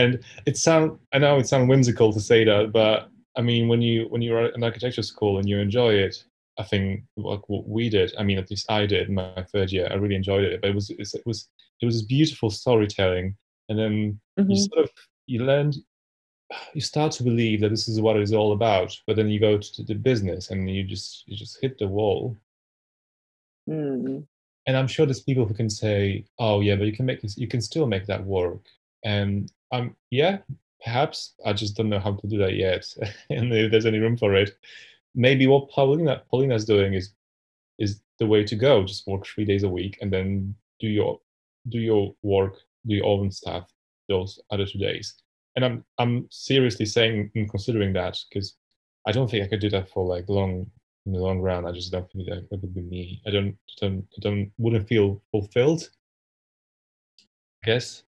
and 0.00 0.10
it 0.48 0.56
sound 0.56 0.86
i 1.14 1.18
know 1.22 1.38
it 1.38 1.48
sounds 1.48 1.68
whimsical 1.68 2.12
to 2.12 2.20
say 2.30 2.40
that 2.44 2.64
but 2.72 2.96
i 3.38 3.42
mean 3.50 3.68
when 3.70 3.80
you 3.88 3.96
when 4.12 4.22
you're 4.22 4.44
at 4.46 4.54
an 4.56 4.64
architecture 4.68 5.02
school 5.12 5.38
and 5.38 5.48
you 5.48 5.58
enjoy 5.58 5.92
it 6.06 6.14
i 6.58 6.64
think 6.70 6.84
like 7.16 7.44
what 7.48 7.66
we 7.76 7.84
did 7.88 8.08
i 8.20 8.22
mean 8.28 8.38
at 8.38 8.50
least 8.50 8.70
i 8.70 8.86
did 8.86 9.08
in 9.08 9.14
my 9.14 9.42
third 9.52 9.70
year 9.72 9.86
i 9.90 9.94
really 9.94 10.20
enjoyed 10.22 10.44
it 10.44 10.60
but 10.60 10.70
it 10.70 10.74
was 10.74 10.90
it 10.90 11.26
was 11.30 11.48
it 11.80 11.86
was 11.86 11.94
this 11.96 12.06
beautiful 12.16 12.50
storytelling 12.50 13.26
and 13.68 13.78
then 13.78 13.94
you 14.36 14.56
Mhm. 14.56 14.68
sort 14.68 14.84
of 14.84 14.90
you 15.26 15.38
learn 15.44 15.72
you 16.74 16.80
start 16.80 17.12
to 17.12 17.22
believe 17.30 17.60
that 17.60 17.68
this 17.74 17.88
is 17.88 18.00
what 18.00 18.16
it's 18.16 18.32
all 18.40 18.52
about 18.52 18.90
but 19.06 19.14
then 19.16 19.28
you 19.32 19.38
go 19.48 19.58
to 19.58 19.82
the 19.84 19.94
business 19.94 20.50
and 20.50 20.60
you 20.74 20.82
just 20.94 21.10
you 21.28 21.36
just 21.36 21.60
hit 21.62 21.78
the 21.78 21.86
wall 21.98 22.36
Mm. 23.68 24.26
And 24.68 24.76
i'm 24.76 24.88
sure 24.88 25.06
there's 25.06 25.22
people 25.22 25.46
who 25.46 25.54
can 25.54 25.70
say 25.70 26.26
oh 26.38 26.60
yeah 26.60 26.76
but 26.76 26.86
you 26.86 26.92
can 26.94 27.06
make 27.06 27.22
this 27.22 27.38
you 27.38 27.48
can 27.48 27.62
still 27.62 27.88
make 27.88 28.06
that 28.06 28.24
work. 28.26 28.66
And 29.04 29.52
um 29.72 29.96
yeah 30.10 30.38
perhaps 30.84 31.34
i 31.46 31.52
just 31.54 31.76
don't 31.76 31.90
know 31.90 32.00
how 32.00 32.14
to 32.14 32.28
do 32.28 32.38
that 32.38 32.54
yet 32.56 32.86
and 33.30 33.52
if 33.54 33.72
there's 33.72 33.86
any 33.86 34.00
room 34.00 34.18
for 34.18 34.34
it. 34.36 34.58
Maybe 35.16 35.48
what 35.48 35.70
polina 35.70 36.22
polina's 36.30 36.66
doing 36.66 36.94
is 36.94 37.12
is 37.80 38.02
the 38.20 38.26
way 38.28 38.44
to 38.44 38.56
go. 38.56 38.84
Just 38.84 39.08
work 39.08 39.26
three 39.26 39.46
days 39.46 39.64
a 39.64 39.70
week 39.70 39.98
and 40.02 40.12
then 40.12 40.56
do 40.80 40.88
your 40.88 41.20
do 41.70 41.80
your 41.80 42.14
work 42.22 42.56
do 42.86 42.96
your 42.96 43.06
own 43.06 43.32
stuff 43.32 43.68
those 44.08 44.40
other 44.50 44.66
two 44.66 44.80
days. 44.80 45.14
And 45.56 45.64
i'm 45.66 45.84
i'm 45.98 46.28
seriously 46.30 46.86
saying 46.86 47.32
and 47.36 47.50
considering 47.50 47.94
that 47.94 48.18
because 48.30 48.56
i 49.06 49.12
don't 49.12 49.30
think 49.30 49.44
i 49.44 49.48
could 49.48 49.60
do 49.60 49.70
that 49.70 49.90
for 49.90 50.04
like 50.06 50.28
long 50.28 50.70
in 51.08 51.14
the 51.14 51.18
long 51.18 51.40
run 51.40 51.66
i 51.66 51.72
just 51.72 51.90
don't 51.90 52.10
think 52.12 52.28
that, 52.28 52.48
that 52.50 52.60
would 52.60 52.74
be 52.74 52.82
me. 52.82 53.22
I 53.26 53.30
don't 53.30 53.56
don't 53.80 54.04
don't 54.20 54.52
wouldn't 54.58 54.86
feel 54.86 55.22
fulfilled 55.32 55.88
i 57.64 57.66
guess. 57.66 58.02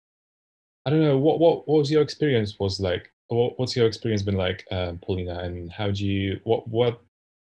I 0.84 0.90
don't 0.90 1.02
know 1.02 1.18
what 1.18 1.38
what, 1.38 1.68
what 1.68 1.78
was 1.78 1.90
your 1.90 2.02
experience 2.02 2.58
was 2.58 2.80
like? 2.80 3.12
What, 3.28 3.58
what's 3.58 3.76
your 3.76 3.86
experience 3.86 4.22
been 4.22 4.36
like 4.36 4.64
um, 4.70 4.98
polina 5.04 5.40
and 5.40 5.70
how 5.70 5.90
do 5.90 6.06
you 6.06 6.40
what 6.44 6.66
what 6.68 7.00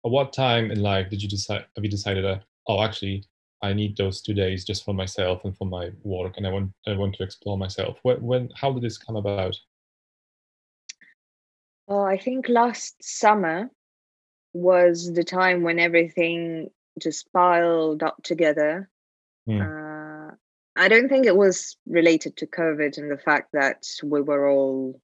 at 0.06 0.12
what 0.12 0.32
time 0.32 0.72
in 0.72 0.82
life 0.82 1.10
did 1.10 1.22
you 1.22 1.30
decide 1.30 1.66
have 1.76 1.84
you 1.84 1.90
decided 1.90 2.24
that 2.24 2.44
oh 2.68 2.84
actually 2.84 3.24
i 3.64 3.74
need 3.74 3.98
those 3.98 4.22
two 4.22 4.36
days 4.36 4.64
just 4.64 4.86
for 4.86 4.94
myself 4.94 5.44
and 5.44 5.58
for 5.58 5.66
my 5.66 5.90
work 6.04 6.38
and 6.38 6.46
i 6.46 6.52
want 6.52 6.72
i 6.88 6.94
want 6.94 7.16
to 7.16 7.24
explore 7.24 7.58
myself? 7.58 7.98
When, 8.04 8.22
when 8.22 8.50
how 8.56 8.72
did 8.72 8.84
this 8.84 8.98
come 8.98 9.18
about? 9.18 9.56
Well, 11.88 12.04
I 12.04 12.18
think 12.18 12.48
last 12.48 12.96
summer 13.02 13.70
was 14.54 15.14
the 15.14 15.24
time 15.24 15.64
when 15.64 15.80
everything 15.80 16.70
just 17.00 17.32
piled 17.34 18.04
up 18.04 18.22
together. 18.24 18.90
Hmm. 19.48 19.62
Uh, 19.62 20.32
I 20.76 20.88
don't 20.88 21.10
think 21.10 21.26
it 21.26 21.36
was 21.36 21.78
related 21.86 22.38
to 22.38 22.48
COVID 22.48 22.98
and 22.98 23.12
the 23.12 23.18
fact 23.18 23.50
that 23.54 23.86
we 24.04 24.22
were 24.22 24.50
all 24.50 25.00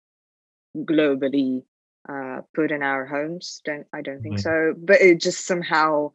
globally 0.75 1.63
uh, 2.07 2.41
put 2.53 2.71
in 2.71 2.83
our 2.83 3.05
homes. 3.05 3.61
Don't 3.65 3.85
I 3.93 4.01
don't 4.01 4.21
think 4.21 4.37
Mhm. 4.37 4.41
so. 4.43 4.73
But 4.77 5.01
it 5.01 5.19
just 5.19 5.45
somehow, 5.45 6.13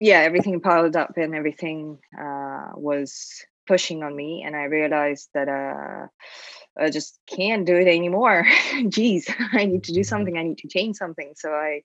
yeah, 0.00 0.20
everything 0.20 0.60
piled 0.60 0.96
up 0.96 1.16
and 1.16 1.34
everything 1.34 1.98
uh, 2.18 2.70
was 2.74 3.44
pushing 3.66 4.02
on 4.02 4.14
me, 4.14 4.42
and 4.46 4.54
I 4.56 4.64
realized 4.64 5.28
that 5.34 5.48
uh, 5.48 6.06
I 6.78 6.90
just 6.90 7.18
can't 7.26 7.66
do 7.66 7.76
it 7.76 7.88
anymore. 7.88 8.44
Jeez, 8.88 9.28
I 9.52 9.66
need 9.66 9.84
to 9.84 9.92
do 9.92 10.04
something. 10.04 10.38
I 10.38 10.42
need 10.44 10.58
to 10.58 10.68
change 10.68 10.96
something. 10.96 11.32
So 11.36 11.50
I 11.52 11.82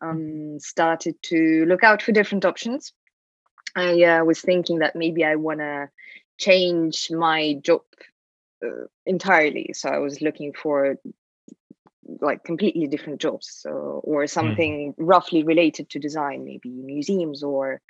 um, 0.00 0.58
started 0.60 1.14
to 1.24 1.64
look 1.66 1.84
out 1.84 2.02
for 2.02 2.12
different 2.12 2.44
options. 2.44 2.92
I 3.76 4.02
uh, 4.02 4.24
was 4.24 4.40
thinking 4.40 4.78
that 4.80 4.96
maybe 4.96 5.24
I 5.24 5.36
want 5.36 5.60
to 5.60 5.88
change 6.38 7.10
my 7.10 7.54
job 7.62 7.82
uh, 8.64 8.86
entirely. 9.06 9.72
So 9.74 9.88
I 9.88 9.98
was 9.98 10.20
looking 10.20 10.52
for 10.52 10.96
like 12.20 12.42
completely 12.44 12.86
different 12.88 13.20
jobs 13.20 13.48
so, 13.62 14.00
or 14.02 14.22
hmm. 14.22 14.26
something 14.26 14.92
mm. 14.92 14.94
roughly 14.98 15.44
related 15.44 15.88
to 15.90 15.98
design, 15.98 16.44
maybe 16.44 16.70
museums 16.70 17.42
or 17.42 17.80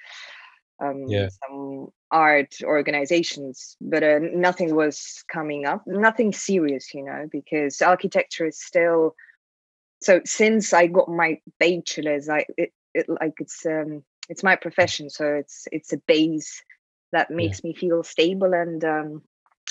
um, 0.83 1.05
yeah. 1.09 1.29
some 1.47 1.89
art 2.11 2.57
organizations, 2.63 3.77
but 3.81 4.03
uh, 4.03 4.19
nothing 4.21 4.75
was 4.75 5.25
coming 5.31 5.67
up, 5.67 5.83
nothing 5.87 6.33
serious, 6.33 6.93
you 6.95 7.05
know, 7.05 7.29
because 7.31 7.83
architecture 7.83 8.47
is 8.47 8.61
still. 8.61 9.15
So 10.03 10.21
since 10.25 10.73
I 10.73 10.87
got 10.87 11.09
my 11.09 11.41
bachelor's, 11.59 12.29
I 12.29 12.47
it, 12.57 12.73
it 12.95 13.07
like 13.09 13.35
it's 13.39 13.65
um 13.67 14.03
it's 14.29 14.43
my 14.43 14.57
profession, 14.57 15.11
so 15.11 15.35
it's 15.35 15.67
it's 15.73 15.93
a 15.93 15.99
base 15.99 16.63
that 17.13 17.31
makes 17.31 17.61
yeah. 17.63 17.69
me 17.69 17.75
feel 17.75 18.03
stable 18.03 18.55
and 18.55 18.85
um, 18.85 19.23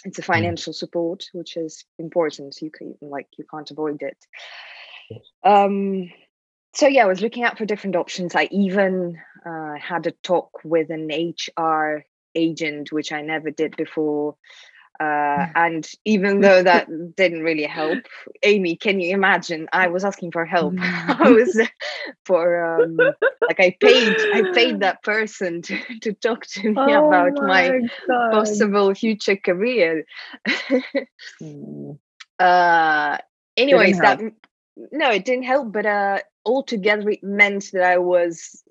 it's 0.03 0.19
a 0.19 0.21
mm. 0.21 0.25
financial 0.25 0.73
support 0.73 1.25
which 1.33 1.57
is 1.57 1.85
important. 1.97 2.61
You 2.61 2.71
can 2.71 2.95
like 3.01 3.27
you 3.37 3.45
can't 3.49 3.69
avoid 3.71 4.01
it. 4.01 4.17
Um 5.43 6.11
so 6.75 6.85
yeah 6.85 7.03
i 7.03 7.07
was 7.07 7.21
looking 7.21 7.43
out 7.43 7.57
for 7.57 7.65
different 7.65 7.95
options. 7.95 8.35
I 8.35 8.47
even 8.51 9.17
uh, 9.45 9.75
had 9.79 10.05
a 10.07 10.11
talk 10.11 10.51
with 10.63 10.89
an 10.91 11.09
hr 11.57 12.05
agent 12.35 12.91
which 12.91 13.11
i 13.11 13.21
never 13.21 13.49
did 13.49 13.75
before 13.75 14.35
uh, 14.99 15.47
and 15.55 15.89
even 16.05 16.41
though 16.41 16.61
that 16.61 16.87
didn't 17.15 17.43
really 17.43 17.63
help, 17.65 17.99
Amy, 18.43 18.75
can 18.75 18.99
you 18.99 19.13
imagine? 19.13 19.67
I 19.71 19.87
was 19.87 20.03
asking 20.03 20.31
for 20.31 20.45
help. 20.45 20.75
I 20.79 21.29
was 21.29 21.59
for 22.25 22.81
um, 22.81 22.97
like 22.97 23.59
I 23.59 23.75
paid 23.79 24.15
I 24.33 24.51
paid 24.53 24.81
that 24.81 25.01
person 25.03 25.61
to, 25.63 25.79
to 26.01 26.13
talk 26.13 26.45
to 26.47 26.69
me 26.69 26.75
oh 26.77 27.07
about 27.07 27.33
my, 27.35 27.79
my 28.07 28.29
possible 28.31 28.93
future 28.93 29.37
career. 29.37 30.05
Hmm. 31.39 31.91
uh, 32.39 33.17
anyways, 33.55 33.99
that 33.99 34.21
no, 34.91 35.11
it 35.11 35.25
didn't 35.25 35.43
help, 35.43 35.71
but 35.71 35.85
uh, 35.85 36.19
altogether 36.45 37.09
it 37.09 37.23
meant 37.23 37.69
that 37.73 37.83
I 37.83 37.97
was 37.97 38.63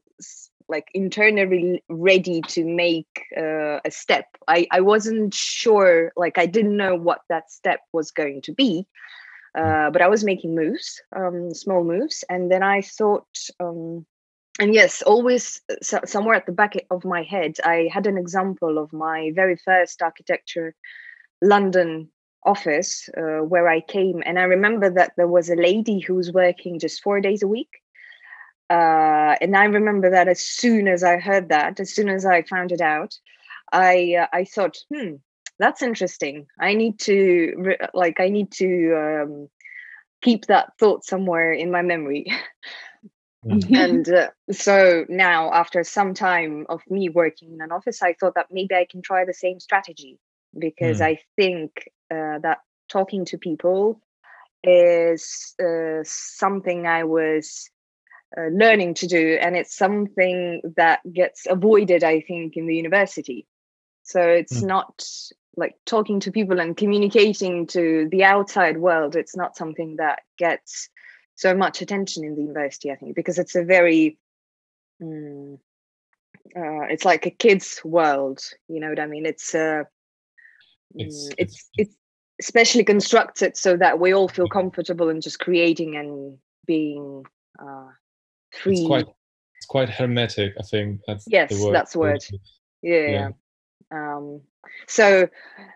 like 0.68 0.88
internally 0.94 1.82
ready 1.88 2.42
to 2.42 2.64
make 2.64 3.24
uh, 3.36 3.80
a 3.84 3.90
step. 3.90 4.26
I, 4.48 4.66
I 4.70 4.80
wasn't 4.80 5.34
sure 5.34 6.12
like 6.16 6.38
i 6.38 6.46
didn't 6.46 6.76
know 6.76 6.94
what 6.94 7.20
that 7.28 7.50
step 7.50 7.80
was 7.92 8.10
going 8.10 8.42
to 8.42 8.52
be 8.52 8.86
uh, 9.56 9.90
but 9.90 10.02
i 10.02 10.08
was 10.08 10.24
making 10.24 10.54
moves 10.54 11.00
um, 11.14 11.54
small 11.54 11.84
moves 11.84 12.24
and 12.28 12.50
then 12.50 12.62
i 12.62 12.80
thought 12.80 13.28
um, 13.60 14.06
and 14.58 14.74
yes 14.74 15.02
always 15.02 15.60
uh, 15.70 15.76
so, 15.82 16.00
somewhere 16.04 16.34
at 16.34 16.46
the 16.46 16.52
back 16.52 16.74
of 16.90 17.04
my 17.04 17.22
head 17.22 17.56
i 17.64 17.88
had 17.92 18.06
an 18.06 18.18
example 18.18 18.78
of 18.78 18.92
my 18.92 19.30
very 19.34 19.56
first 19.56 20.02
architecture 20.02 20.74
london 21.42 22.08
office 22.44 23.08
uh, 23.16 23.42
where 23.44 23.68
i 23.68 23.80
came 23.80 24.22
and 24.24 24.38
i 24.38 24.42
remember 24.42 24.88
that 24.88 25.12
there 25.16 25.28
was 25.28 25.50
a 25.50 25.56
lady 25.56 25.98
who 25.98 26.14
was 26.14 26.32
working 26.32 26.78
just 26.78 27.02
four 27.02 27.20
days 27.20 27.42
a 27.42 27.48
week 27.48 27.70
uh, 28.70 29.34
and 29.40 29.56
I 29.56 29.64
remember 29.64 30.10
that 30.10 30.28
as 30.28 30.40
soon 30.40 30.88
as 30.88 31.02
I 31.02 31.18
heard 31.18 31.48
that, 31.48 31.80
as 31.80 31.94
soon 31.94 32.08
as 32.08 32.26
I 32.26 32.42
found 32.42 32.72
it 32.72 32.80
out, 32.80 33.16
I 33.72 34.16
uh, 34.20 34.26
I 34.32 34.44
thought, 34.44 34.76
hmm, 34.92 35.14
that's 35.58 35.82
interesting. 35.82 36.46
I 36.60 36.74
need 36.74 36.98
to 37.00 37.54
re- 37.56 37.88
like 37.94 38.20
I 38.20 38.28
need 38.28 38.52
to 38.52 39.22
um, 39.22 39.48
keep 40.22 40.46
that 40.46 40.72
thought 40.78 41.04
somewhere 41.04 41.52
in 41.52 41.70
my 41.70 41.82
memory. 41.82 42.26
Mm-hmm. 43.44 43.74
and 43.74 44.08
uh, 44.08 44.28
so 44.50 45.06
now, 45.08 45.52
after 45.52 45.82
some 45.84 46.12
time 46.12 46.66
of 46.68 46.82
me 46.90 47.08
working 47.08 47.52
in 47.54 47.60
an 47.60 47.72
office, 47.72 48.02
I 48.02 48.14
thought 48.14 48.34
that 48.34 48.48
maybe 48.50 48.74
I 48.74 48.86
can 48.90 49.02
try 49.02 49.24
the 49.24 49.34
same 49.34 49.60
strategy 49.60 50.18
because 50.58 51.00
mm. 51.00 51.06
I 51.06 51.18
think 51.36 51.88
uh, 52.10 52.38
that 52.40 52.58
talking 52.88 53.24
to 53.26 53.38
people 53.38 54.00
is 54.64 55.54
uh, 55.62 56.00
something 56.04 56.86
I 56.86 57.04
was 57.04 57.70
uh, 58.36 58.48
learning 58.52 58.94
to 58.94 59.06
do 59.06 59.38
and 59.40 59.56
it's 59.56 59.74
something 59.74 60.60
that 60.76 61.00
gets 61.12 61.46
avoided 61.48 62.04
i 62.04 62.20
think 62.20 62.56
in 62.56 62.66
the 62.66 62.76
university. 62.76 63.46
So 64.02 64.22
it's 64.22 64.62
mm. 64.62 64.66
not 64.66 65.06
like 65.56 65.74
talking 65.84 66.20
to 66.20 66.32
people 66.32 66.60
and 66.60 66.76
communicating 66.76 67.66
to 67.68 68.08
the 68.10 68.24
outside 68.24 68.78
world 68.78 69.16
it's 69.16 69.36
not 69.36 69.56
something 69.56 69.96
that 69.96 70.20
gets 70.38 70.88
so 71.34 71.54
much 71.54 71.82
attention 71.82 72.24
in 72.24 72.34
the 72.34 72.42
university 72.42 72.90
i 72.90 72.96
think 72.96 73.14
because 73.14 73.38
it's 73.38 73.54
a 73.54 73.64
very 73.64 74.18
mm, 75.02 75.58
uh, 76.56 76.84
it's 76.88 77.04
like 77.04 77.26
a 77.26 77.30
kid's 77.30 77.80
world 77.84 78.40
you 78.68 78.80
know 78.80 78.88
what 78.88 79.00
i 79.00 79.06
mean? 79.06 79.26
It's 79.26 79.54
uh 79.54 79.84
it's, 80.94 81.28
mm, 81.28 81.34
it's, 81.38 81.54
it's 81.58 81.70
it's 81.76 81.96
especially 82.40 82.84
constructed 82.84 83.56
so 83.56 83.76
that 83.76 83.98
we 83.98 84.14
all 84.14 84.28
feel 84.28 84.48
comfortable 84.48 85.08
in 85.08 85.20
just 85.20 85.40
creating 85.40 85.96
and 85.96 86.38
being 86.66 87.24
uh, 87.58 87.88
free. 88.52 88.78
It's 88.78 88.86
quite, 88.86 89.06
it's 89.56 89.66
quite 89.66 89.88
hermetic. 89.88 90.54
I 90.58 90.62
think 90.62 91.00
that's 91.06 91.24
yes, 91.26 91.50
the 91.50 91.70
that's 91.72 91.92
the 91.92 91.98
word. 91.98 92.24
Yeah. 92.82 93.10
yeah. 93.10 93.30
Um, 93.90 94.42
so 94.86 95.28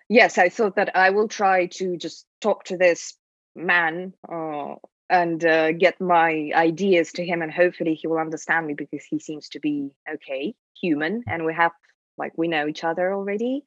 yes, 0.09 0.39
I 0.39 0.49
thought 0.49 0.77
that 0.77 0.97
I 0.97 1.11
will 1.11 1.29
try 1.29 1.67
to 1.67 1.97
just 1.97 2.27
talk 2.41 2.65
to 2.65 2.77
this 2.77 3.17
man 3.55 4.15
uh, 4.31 4.75
and 5.11 5.45
uh, 5.45 5.73
get 5.73 6.01
my 6.01 6.51
ideas 6.55 7.13
to 7.13 7.25
him, 7.25 7.43
and 7.43 7.53
hopefully 7.53 7.95
he 7.95 8.07
will 8.07 8.19
understand 8.19 8.67
me 8.67 8.75
because 8.75 9.05
he 9.05 9.19
seems 9.19 9.49
to 9.51 9.61
be 9.61 9.91
okay, 10.13 10.55
human, 10.81 11.23
and 11.27 11.45
we 11.45 11.55
have 11.55 11.73
like 12.19 12.33
we 12.37 12.49
know 12.49 12.69
each 12.69 12.85
other 12.85 13.13
already, 13.13 13.65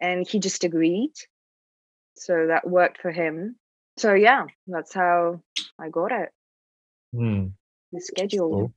and 0.00 0.26
he 0.26 0.38
just 0.38 0.64
agreed. 0.64 1.12
So 2.16 2.48
that 2.48 2.68
worked 2.68 3.00
for 3.00 3.10
him. 3.10 3.56
So 3.96 4.14
yeah, 4.14 4.46
that's 4.66 4.92
how 4.92 5.42
I 5.78 5.88
got 5.88 6.12
it. 6.12 6.30
Hmm 7.14 7.48
the 7.92 8.00
schedule. 8.00 8.72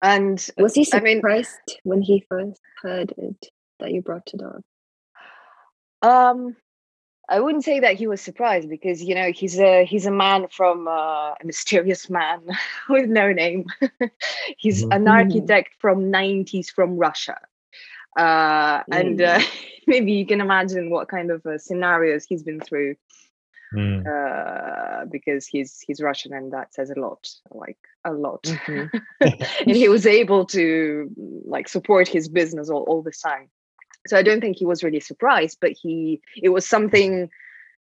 And 0.00 0.44
was 0.56 0.74
he 0.74 0.84
surprised 0.84 1.06
I 1.24 1.70
mean, 1.70 1.76
when 1.84 2.02
he 2.02 2.24
first 2.28 2.60
heard 2.82 3.12
it 3.16 3.46
that 3.80 3.92
you 3.92 4.02
brought 4.02 4.30
it 4.32 4.42
up? 4.42 4.62
Um, 6.00 6.56
I 7.28 7.40
wouldn't 7.40 7.64
say 7.64 7.80
that 7.80 7.96
he 7.96 8.06
was 8.06 8.22
surprised 8.22 8.70
because 8.70 9.02
you 9.02 9.14
know 9.14 9.30
he's 9.30 9.58
a 9.58 9.84
he's 9.84 10.06
a 10.06 10.10
man 10.10 10.48
from 10.48 10.88
uh, 10.88 11.32
a 11.32 11.44
mysterious 11.44 12.08
man 12.08 12.40
with 12.88 13.08
no 13.08 13.32
name. 13.32 13.66
he's 14.56 14.82
mm-hmm. 14.82 14.92
an 14.92 15.08
architect 15.08 15.74
from 15.78 16.10
90s 16.10 16.70
from 16.70 16.96
Russia. 16.96 17.36
Uh, 18.16 18.82
and 18.90 19.20
uh, 19.20 19.40
maybe 19.86 20.12
you 20.12 20.26
can 20.26 20.40
imagine 20.40 20.90
what 20.90 21.08
kind 21.08 21.30
of 21.30 21.44
uh, 21.44 21.58
scenarios 21.58 22.24
he's 22.24 22.42
been 22.42 22.60
through 22.60 22.96
mm. 23.74 24.04
uh, 24.06 25.04
because 25.06 25.46
he's 25.46 25.80
he's 25.80 26.00
Russian 26.00 26.32
and 26.32 26.52
that 26.52 26.74
says 26.74 26.90
a 26.90 26.98
lot, 26.98 27.28
like 27.50 27.78
a 28.04 28.12
lot. 28.12 28.42
Mm-hmm. 28.44 28.98
and 29.66 29.76
he 29.76 29.88
was 29.88 30.06
able 30.06 30.44
to 30.46 31.10
like 31.44 31.68
support 31.68 32.08
his 32.08 32.28
business 32.28 32.70
all, 32.70 32.84
all 32.84 33.02
this 33.02 33.20
time. 33.20 33.48
So 34.06 34.16
I 34.16 34.22
don't 34.22 34.40
think 34.40 34.56
he 34.56 34.66
was 34.66 34.82
really 34.84 35.00
surprised, 35.00 35.58
but 35.60 35.72
he 35.72 36.20
it 36.36 36.50
was 36.50 36.68
something 36.68 37.30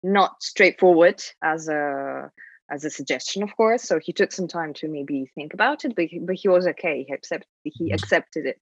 not 0.04 0.42
straightforward 0.42 1.22
as 1.44 1.68
a 1.68 2.32
as 2.70 2.84
a 2.84 2.90
suggestion, 2.90 3.44
of 3.44 3.56
course. 3.56 3.84
So 3.84 4.00
he 4.00 4.14
took 4.14 4.32
some 4.32 4.48
time 4.48 4.74
to 4.76 4.88
maybe 4.88 5.32
think 5.36 5.54
about 5.54 5.86
it, 5.86 5.96
but 5.96 6.06
he, 6.06 6.20
but 6.20 6.36
he 6.36 6.50
was 6.50 6.68
okay. 6.68 7.06
He 7.08 7.14
accept 7.14 7.46
he 7.64 7.92
accepted 7.92 8.46
it. 8.46 8.60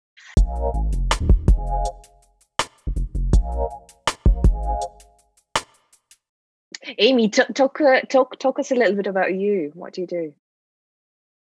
Amy, 6.98 7.30
t- 7.30 7.44
talk 7.54 7.80
uh, 7.82 8.02
talk 8.02 8.40
talk 8.40 8.60
us 8.60 8.72
a 8.72 8.76
little 8.76 8.96
bit 8.96 9.08
about 9.08 9.34
you. 9.34 9.72
What 9.74 9.94
do 9.94 10.02
you 10.02 10.08
do? 10.08 10.34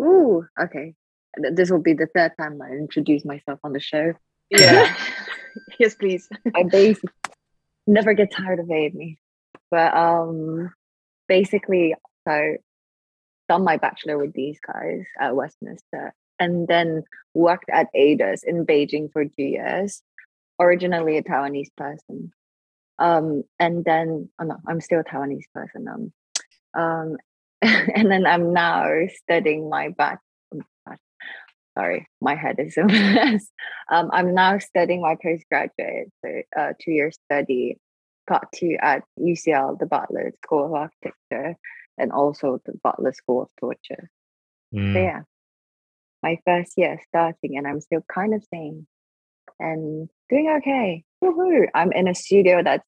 Ooh, 0.02 0.46
okay. 0.60 0.94
This 1.36 1.70
will 1.70 1.80
be 1.80 1.92
the 1.92 2.06
third 2.06 2.32
time 2.38 2.60
I 2.62 2.70
introduce 2.70 3.24
myself 3.24 3.60
on 3.64 3.72
the 3.72 3.80
show. 3.80 4.14
Yeah. 4.50 4.94
yes, 5.78 5.94
please. 5.94 6.28
I 6.54 6.62
basically 6.64 7.10
never 7.86 8.14
get 8.14 8.32
tired 8.32 8.60
of 8.60 8.70
Amy. 8.70 9.18
But 9.70 9.94
um 9.94 10.70
basically 11.28 11.94
so 12.26 12.56
done 13.48 13.64
my 13.64 13.76
bachelor 13.76 14.18
with 14.18 14.32
these 14.32 14.58
guys 14.60 15.04
at 15.20 15.36
Westminster 15.36 16.14
and 16.38 16.66
then 16.66 17.04
worked 17.34 17.70
at 17.72 17.88
ADAS 17.94 18.42
in 18.44 18.66
Beijing 18.66 19.10
for 19.12 19.24
two 19.24 19.42
years. 19.42 20.02
Originally 20.58 21.16
a 21.16 21.22
Taiwanese 21.22 21.74
person. 21.76 22.32
Um, 22.98 23.42
and 23.58 23.84
then, 23.84 24.28
oh 24.40 24.44
no, 24.44 24.56
I'm 24.66 24.80
still 24.80 25.00
a 25.00 25.04
Taiwanese 25.04 25.44
person. 25.54 25.86
Um, 25.88 26.12
um, 26.80 27.16
and 27.62 28.10
then 28.10 28.26
I'm 28.26 28.52
now 28.52 28.88
studying 29.22 29.68
my 29.68 29.90
back. 29.90 30.20
Oh 30.54 30.62
sorry, 31.76 32.08
my 32.20 32.34
head 32.34 32.56
is 32.58 32.76
a 32.76 32.84
mess. 32.86 33.48
Um, 33.90 34.10
I'm 34.12 34.34
now 34.34 34.58
studying 34.58 35.02
my 35.02 35.16
postgraduate, 35.22 36.10
so 36.24 36.42
uh, 36.56 36.72
two 36.80 36.92
year 36.92 37.10
study, 37.10 37.78
got 38.28 38.50
to 38.56 38.76
at 38.76 39.04
UCL, 39.18 39.78
the 39.78 39.86
Bartlett 39.86 40.36
School 40.44 40.66
of 40.66 40.72
Architecture, 40.72 41.56
and 41.98 42.12
also 42.12 42.60
the 42.64 42.72
Bartlett 42.82 43.16
School 43.16 43.42
of 43.42 43.48
Torture. 43.60 44.10
Mm. 44.74 44.92
So 44.94 44.98
yeah, 44.98 45.20
my 46.22 46.38
first 46.46 46.72
year 46.76 46.98
starting, 47.08 47.56
and 47.56 47.66
I'm 47.66 47.80
still 47.80 48.04
kind 48.12 48.34
of 48.34 48.44
sane 48.52 48.86
and 49.58 50.08
doing 50.28 50.54
okay. 50.58 51.04
Woohoo! 51.26 51.66
I'm 51.74 51.92
in 51.92 52.08
a 52.08 52.14
studio 52.14 52.62
that's 52.62 52.84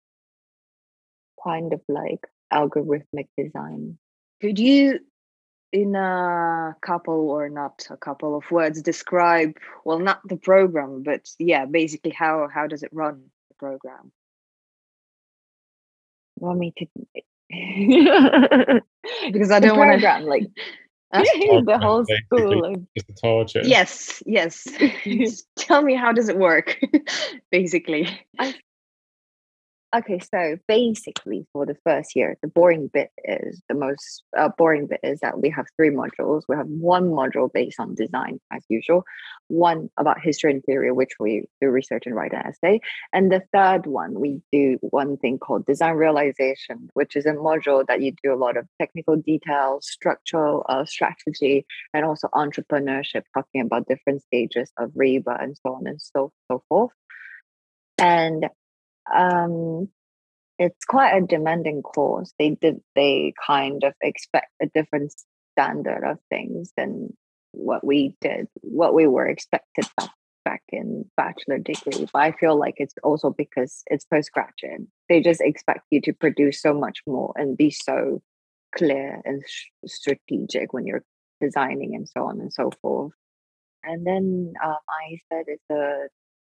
kind 1.44 1.74
of 1.74 1.82
like 1.88 2.28
algorithmic 2.54 3.28
design. 3.38 3.98
Could 4.42 4.60
you, 4.60 5.00
in 5.72 5.96
a 5.96 6.76
couple 6.82 7.30
or 7.30 7.50
not 7.50 7.88
a 7.90 7.98
couple 7.98 8.38
of 8.38 8.50
words, 8.52 8.82
describe 8.82 9.58
well, 9.86 10.00
not 10.00 10.22
the 10.28 10.38
program, 10.38 11.04
but 11.04 11.28
yeah, 11.40 11.66
basically 11.66 12.12
how 12.12 12.48
how 12.54 12.68
does 12.68 12.84
it 12.84 12.90
run 12.94 13.24
the 13.50 13.56
program? 13.56 14.12
Want 16.40 16.60
me 16.60 16.74
to? 16.78 16.86
because 19.32 19.52
I 19.52 19.60
don't 19.60 19.78
want 19.78 19.90
program, 19.90 20.24
like 20.28 20.48
Huh? 21.14 21.24
the 21.66 21.80
whole 21.82 22.06
school. 22.06 22.62
Like, 22.62 22.80
It's 22.96 23.06
the 23.06 23.14
torture. 23.14 23.62
Yes, 23.64 24.22
yes. 24.26 24.68
Tell 25.56 25.82
me 25.82 25.96
how 25.96 26.12
does 26.12 26.30
it 26.30 26.38
work, 26.38 26.78
basically. 27.52 28.08
Okay, 29.96 30.20
so 30.20 30.58
basically 30.68 31.48
for 31.54 31.66
the 31.66 31.78
first 31.86 32.14
year, 32.14 32.36
the 32.42 32.50
boring 32.50 32.90
bit 32.94 33.10
is 33.24 33.62
the 33.70 33.74
most 33.74 34.24
uh, 34.38 34.50
boring 34.58 34.88
bit 34.88 35.00
is 35.02 35.22
that 35.22 35.42
we 35.42 35.50
have 35.50 35.66
three 35.78 35.92
modules. 35.92 36.42
We 36.50 36.58
have 36.58 36.68
one 36.68 37.10
module 37.10 37.50
based 37.52 37.80
on 37.80 37.96
design, 37.96 38.42
as 38.52 38.66
usual, 38.68 39.06
one 39.48 39.90
about 39.96 40.20
history 40.20 40.52
and 40.52 40.62
theory, 40.66 40.92
which 40.92 41.14
we 41.22 41.46
do 41.62 41.70
research 41.70 42.04
and 42.06 42.14
write 42.14 42.34
an 42.34 42.48
essay, 42.48 42.82
and 43.14 43.32
the 43.32 43.44
third 43.54 43.86
one 43.86 44.20
we 44.20 44.42
do 44.52 44.78
one 44.82 45.16
thing 45.16 45.40
called 45.40 45.66
design 45.66 45.96
realization, 45.96 46.90
which 46.94 47.16
is 47.16 47.26
a 47.26 47.32
module 47.32 47.88
that 47.88 48.02
you 48.02 48.12
do 48.22 48.34
a 48.34 48.36
lot 48.36 48.58
of 48.58 48.68
technical 48.82 49.16
details, 49.16 49.88
structural 49.88 50.66
uh, 50.68 50.84
strategy, 50.84 51.66
and 51.94 52.04
also 52.04 52.28
entrepreneurship, 52.34 53.24
talking 53.34 53.62
about 53.62 53.88
different 53.88 54.22
stages 54.22 54.70
of 54.78 54.92
RIBA 54.92 55.42
and 55.42 55.58
so 55.66 55.76
on 55.76 55.88
and 55.88 56.02
so 56.02 56.34
so 56.52 56.62
forth. 56.68 56.92
And 57.98 58.48
um, 59.16 59.90
it's 60.60 60.86
quite 60.86 61.16
a 61.16 61.26
demanding 61.26 61.82
course. 61.82 62.34
They 62.40 62.52
did 62.52 62.82
they 62.96 63.34
kind 63.46 63.84
of 63.84 63.94
expect 64.02 64.52
a 64.62 64.68
different 64.68 65.14
standard 65.54 66.04
of 66.04 66.18
things 66.30 66.72
than 66.78 67.16
what 67.52 67.86
we 67.86 68.16
did, 68.22 68.48
what 68.62 68.94
we 68.94 69.08
were 69.08 69.28
expected 69.28 69.88
back, 69.98 70.12
back 70.46 70.62
in 70.70 71.06
bachelor 71.16 71.58
degree. 71.58 72.08
But 72.12 72.22
I 72.22 72.32
feel 72.32 72.58
like 72.58 72.76
it's 72.78 72.94
also 73.04 73.32
because 73.32 73.84
it's 73.88 74.06
postgraduate. 74.06 74.88
They 75.10 75.22
just 75.22 75.42
expect 75.42 75.82
you 75.92 76.02
to 76.02 76.14
produce 76.14 76.62
so 76.62 76.74
much 76.74 77.00
more 77.08 77.34
and 77.36 77.58
be 77.58 77.72
so 77.72 78.22
clear 78.76 79.22
and 79.26 79.44
strategic 79.86 80.74
when 80.74 80.86
you're 80.86 81.04
designing 81.42 81.96
and 81.96 82.08
so 82.08 82.26
on 82.26 82.40
and 82.40 82.52
so 82.52 82.72
forth. 82.82 83.14
And 83.84 84.06
then 84.06 84.54
um, 84.64 84.76
I 84.90 85.20
said 85.32 85.46
it's 85.48 85.70
a 85.72 86.08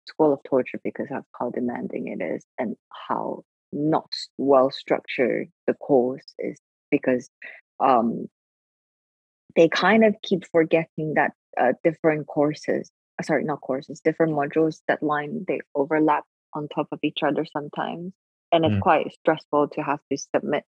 school 0.06 0.32
of 0.32 0.40
torture 0.44 0.80
because 0.82 1.08
of 1.10 1.24
how 1.38 1.50
demanding 1.50 2.08
it 2.08 2.22
is 2.22 2.44
and 2.58 2.76
how 3.08 3.42
not 3.72 4.10
well 4.38 4.70
structured 4.70 5.48
the 5.66 5.74
course 5.74 6.34
is 6.38 6.58
because 6.90 7.28
um, 7.80 8.26
they 9.56 9.68
kind 9.68 10.04
of 10.04 10.14
keep 10.22 10.44
forgetting 10.50 11.14
that 11.14 11.32
uh, 11.60 11.72
different 11.82 12.26
courses 12.26 12.90
uh, 13.18 13.22
sorry 13.22 13.44
not 13.44 13.60
courses 13.60 14.00
different 14.00 14.32
modules 14.32 14.80
that 14.88 15.02
line 15.02 15.44
they 15.48 15.60
overlap 15.74 16.24
on 16.54 16.68
top 16.68 16.88
of 16.92 16.98
each 17.02 17.22
other 17.22 17.44
sometimes 17.44 18.12
and 18.52 18.64
it's 18.64 18.74
Mm. 18.74 18.80
quite 18.80 19.12
stressful 19.12 19.68
to 19.68 19.82
have 19.82 20.00
to 20.10 20.16
submit 20.16 20.64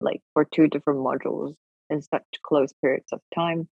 like 0.00 0.20
for 0.34 0.44
two 0.44 0.66
different 0.68 1.00
modules 1.00 1.54
in 1.88 2.02
such 2.02 2.24
close 2.42 2.72
periods 2.82 3.12
of 3.12 3.20
time 3.34 3.68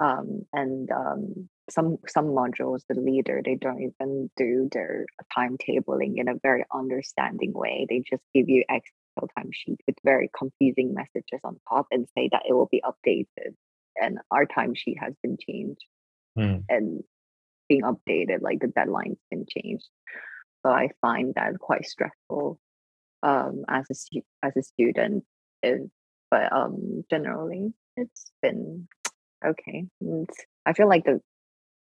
um, 0.00 0.44
and 0.52 0.90
um, 0.90 1.48
some 1.70 1.98
some 2.08 2.26
modules 2.26 2.82
the 2.88 3.00
leader 3.00 3.40
they 3.44 3.54
don't 3.54 3.80
even 3.82 4.30
do 4.36 4.68
their 4.72 5.06
timetabling 5.36 6.14
in 6.16 6.28
a 6.28 6.34
very 6.42 6.64
understanding 6.74 7.52
way. 7.52 7.86
They 7.88 8.00
just 8.08 8.22
give 8.34 8.48
you 8.48 8.64
excel 8.68 9.28
timesheet 9.38 9.78
with 9.86 9.96
very 10.04 10.30
confusing 10.36 10.94
messages 10.94 11.40
on 11.44 11.60
top 11.68 11.86
and 11.90 12.06
say 12.16 12.28
that 12.32 12.42
it 12.48 12.52
will 12.52 12.68
be 12.70 12.82
updated. 12.84 13.54
And 13.96 14.18
our 14.30 14.46
timesheet 14.46 14.98
has 15.00 15.14
been 15.22 15.36
changed 15.46 15.84
Hmm. 16.36 16.58
and 16.70 17.02
being 17.68 17.82
updated 17.82 18.40
like 18.42 18.60
the 18.60 18.68
deadline's 18.68 19.18
been 19.30 19.46
changed. 19.48 19.88
So 20.64 20.72
i 20.72 20.88
find 21.00 21.34
that 21.34 21.58
quite 21.58 21.84
stressful 21.86 22.58
um, 23.22 23.64
as 23.68 23.86
a 23.90 23.94
stu- 23.94 24.22
as 24.42 24.56
a 24.56 24.62
student 24.62 25.24
is 25.62 25.88
but 26.30 26.52
um 26.52 27.04
generally 27.10 27.72
it's 27.96 28.32
been 28.42 28.88
okay. 29.44 29.86
And 30.00 30.28
i 30.66 30.72
feel 30.72 30.88
like 30.88 31.04
the 31.04 31.20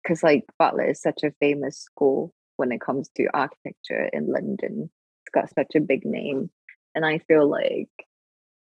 because 0.10 0.24
like 0.24 0.46
bartlett 0.58 0.90
is 0.90 1.02
such 1.02 1.24
a 1.24 1.32
famous 1.40 1.78
school 1.78 2.34
when 2.58 2.72
it 2.72 2.82
comes 2.82 3.10
to 3.16 3.28
architecture 3.34 4.10
in 4.12 4.28
london. 4.32 4.90
It's 5.24 5.32
got 5.34 5.54
such 5.54 5.76
a 5.76 5.82
big 5.82 6.06
name 6.06 6.50
and 6.96 7.06
i 7.06 7.20
feel 7.20 7.48
like 7.50 7.90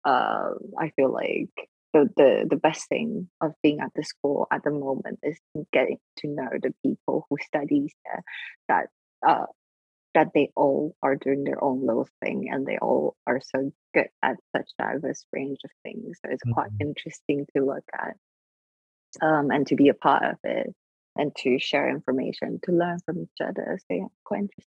uh, 0.06 0.52
i 0.80 0.90
feel 0.96 1.12
like 1.12 1.70
the, 1.94 2.10
the 2.18 2.48
the 2.50 2.58
best 2.58 2.90
thing 2.90 3.30
of 3.42 3.54
being 3.64 3.80
at 3.80 3.92
the 3.96 4.04
school 4.04 4.48
at 4.52 4.64
the 4.64 4.72
moment 4.72 5.20
is 5.24 5.40
getting 5.72 6.00
to 6.18 6.28
know 6.28 6.50
the 6.62 6.74
people 6.86 7.26
who 7.30 7.38
studies 7.42 7.94
there 8.06 8.24
that 8.68 8.88
uh 9.28 9.46
that 10.16 10.30
they 10.34 10.52
all 10.56 10.96
are 11.04 11.16
doing 11.16 11.44
their 11.44 11.64
own 11.64 11.86
little 11.86 12.10
thing 12.24 12.50
and 12.52 12.66
they 12.66 12.78
all 12.80 13.16
are 13.28 13.42
so 13.42 13.72
good 13.94 14.10
at 14.24 14.38
such 14.56 14.70
diverse 14.80 15.26
range 15.32 15.60
of 15.64 15.72
things. 15.84 16.18
So 16.26 16.32
it's 16.32 16.44
quite 16.52 16.72
Mhm. 16.72 16.80
interesting 16.80 17.46
to 17.56 17.64
look 17.64 17.86
at 17.94 18.16
um 19.22 19.52
and 19.52 19.68
to 19.68 19.76
be 19.76 19.90
a 19.90 19.94
part 19.94 20.24
of 20.24 20.38
it 20.44 20.76
and 21.18 21.36
to 21.36 21.60
share 21.60 21.90
information 21.90 22.60
to 22.64 22.72
learn 22.72 23.00
from 23.06 23.20
each 23.22 23.42
other 23.42 23.80
so 23.88 23.96
yeah 23.96 24.06
quite 24.24 24.42
interesting 24.42 24.64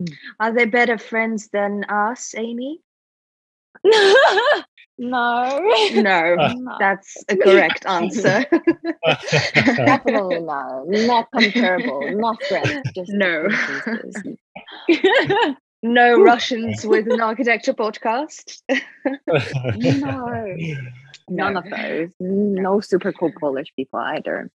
hmm. 0.00 0.12
Are 0.40 0.52
they 0.52 0.64
better 0.64 0.96
friends 0.98 1.48
than 1.52 1.84
us, 1.88 2.34
Amy? 2.36 2.80
no 3.84 4.14
No, 4.98 5.60
No. 5.94 6.76
that's 6.80 7.16
a 7.28 7.36
correct 7.36 7.86
answer. 7.86 8.44
Definitely 9.54 10.40
no, 10.40 10.84
not 10.86 11.28
comparable, 11.32 12.10
not 12.16 12.42
friends, 12.44 12.82
just 12.94 13.10
No. 13.12 13.46
no 15.82 16.20
Russians 16.20 16.84
with 16.84 17.10
an 17.10 17.20
architecture 17.20 17.74
podcast. 17.74 18.60
no, 19.76 20.56
none 21.28 21.56
of 21.56 21.64
those. 21.70 22.08
No 22.18 22.80
super 22.80 23.12
cool 23.12 23.32
Polish 23.40 23.72
people 23.76 24.00
either. 24.00 24.50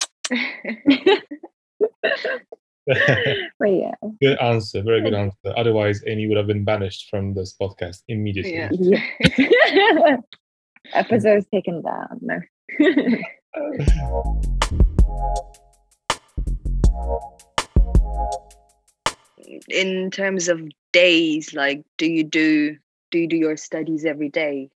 But 3.59 3.65
yeah, 3.67 3.93
good 4.21 4.39
answer. 4.39 4.81
Very 4.81 5.01
good 5.01 5.13
answer. 5.13 5.53
Otherwise, 5.55 6.01
Amy 6.07 6.27
would 6.27 6.37
have 6.37 6.47
been 6.47 6.63
banished 6.63 7.07
from 7.09 7.35
this 7.35 7.55
podcast 7.59 8.01
immediately. 8.07 8.55
Yeah. 8.55 8.69
yeah. 9.37 10.17
episodes 10.93 11.45
taken 11.53 11.81
down. 11.81 12.19
No. 12.21 12.39
In 19.67 20.11
terms 20.11 20.47
of 20.47 20.61
days, 20.91 21.53
like, 21.53 21.83
do 21.97 22.05
you 22.05 22.23
do 22.23 22.77
do 23.11 23.19
you 23.19 23.27
do 23.27 23.35
your 23.35 23.57
studies 23.57 24.05
every 24.05 24.29
day? 24.29 24.69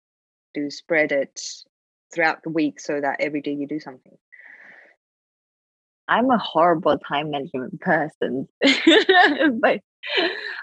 Do 0.54 0.62
you 0.62 0.70
spread 0.70 1.12
it 1.12 1.40
throughout 2.12 2.42
the 2.42 2.50
week 2.50 2.80
so 2.80 3.00
that 3.00 3.20
every 3.20 3.40
day 3.40 3.52
you 3.52 3.66
do 3.66 3.80
something? 3.80 4.16
I'm 6.10 6.30
a 6.30 6.38
horrible 6.38 6.98
time 6.98 7.30
management 7.30 7.80
person, 7.80 8.48
but 9.60 9.80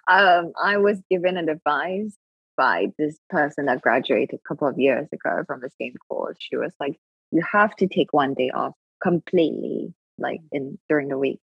um, 0.10 0.52
I 0.62 0.78
was 0.78 1.00
given 1.10 1.38
an 1.38 1.50
advice 1.50 2.16
by 2.58 2.88
this 3.00 3.18
person 3.30 3.66
that 3.68 3.82
graduated 3.82 4.40
a 4.40 4.48
couple 4.48 4.68
of 4.68 4.78
years 4.78 5.08
ago 5.14 5.44
from 5.48 5.62
the 5.62 5.70
same 5.80 5.94
course. 6.10 6.38
She 6.40 6.58
was 6.58 6.74
like, 6.82 6.98
"You 7.32 7.44
have 7.52 7.76
to 7.78 7.88
take 7.88 8.14
one 8.14 8.34
day 8.34 8.50
off 8.54 8.74
completely, 9.02 9.94
like 10.18 10.42
in 10.52 10.78
during 10.90 11.08
the 11.08 11.18
week." 11.18 11.40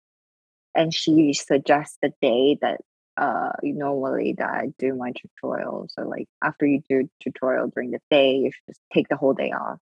And 0.74 0.92
she 0.94 1.32
suggests 1.34 1.98
the 2.02 2.12
day 2.22 2.58
that 2.62 2.80
uh 3.18 3.52
normally 3.62 4.34
that 4.38 4.48
I 4.50 4.72
do 4.78 4.94
my 4.94 5.12
tutorial. 5.12 5.86
So 5.90 6.02
like 6.08 6.26
after 6.42 6.66
you 6.66 6.82
do 6.88 7.08
tutorial 7.22 7.68
during 7.68 7.92
the 7.92 8.00
day, 8.10 8.36
you 8.36 8.50
should 8.52 8.66
just 8.68 8.80
take 8.92 9.08
the 9.08 9.16
whole 9.16 9.34
day 9.34 9.52
off. 9.52 9.78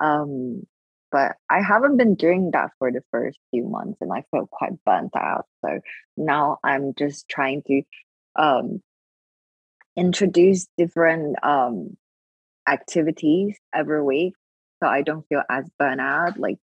Um, 0.00 0.64
but 1.10 1.36
I 1.50 1.62
haven't 1.62 1.96
been 1.96 2.14
doing 2.14 2.50
that 2.52 2.70
for 2.78 2.90
the 2.90 3.02
first 3.10 3.38
few 3.50 3.64
months 3.68 3.98
and 4.00 4.12
I 4.12 4.24
felt 4.30 4.50
quite 4.50 4.72
burnt 4.84 5.14
out. 5.16 5.46
So 5.64 5.80
now 6.16 6.58
I'm 6.64 6.94
just 6.98 7.28
trying 7.28 7.62
to 7.66 7.82
um, 8.36 8.82
introduce 9.96 10.66
different 10.76 11.36
um, 11.44 11.96
activities 12.68 13.56
every 13.72 14.02
week 14.02 14.34
so 14.82 14.88
I 14.88 15.02
don't 15.02 15.26
feel 15.28 15.42
as 15.48 15.68
burnt 15.78 16.00
out. 16.00 16.38
Like 16.38 16.58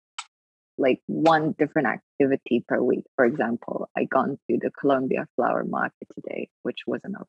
like 0.78 1.02
one 1.08 1.54
different 1.58 1.88
activity 1.88 2.64
per 2.68 2.82
week. 2.82 3.04
For 3.16 3.26
example, 3.26 3.90
I 3.98 4.06
gone 4.06 4.38
to 4.50 4.58
the 4.60 4.72
Columbia 4.72 5.28
Flower 5.36 5.66
Market 5.66 6.08
today, 6.16 6.50
which 6.64 6.80
wasn't 6.88 7.16
a 7.16 7.26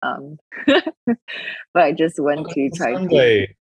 um, 0.00 0.38
but 0.66 1.82
I 1.82 1.92
just 1.92 2.20
went 2.20 2.48
to 2.50 2.70
try 2.70 2.92
to 2.92 2.98
Sunday. 2.98 3.56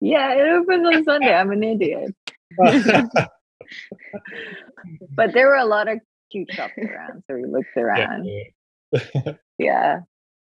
Yeah, 0.00 0.32
it 0.32 0.48
opens 0.48 0.86
on 0.86 1.04
Sunday. 1.04 1.34
I'm 1.34 1.50
an 1.50 1.62
idiot. 1.62 2.14
But 5.14 5.34
there 5.34 5.48
were 5.48 5.56
a 5.56 5.64
lot 5.64 5.88
of 5.88 6.00
cute 6.30 6.52
shops 6.52 6.74
around, 6.78 7.22
so 7.26 7.36
we 7.36 7.44
looked 7.44 7.76
around. 7.76 8.24
yeah. 8.24 9.32
yeah. 9.58 10.00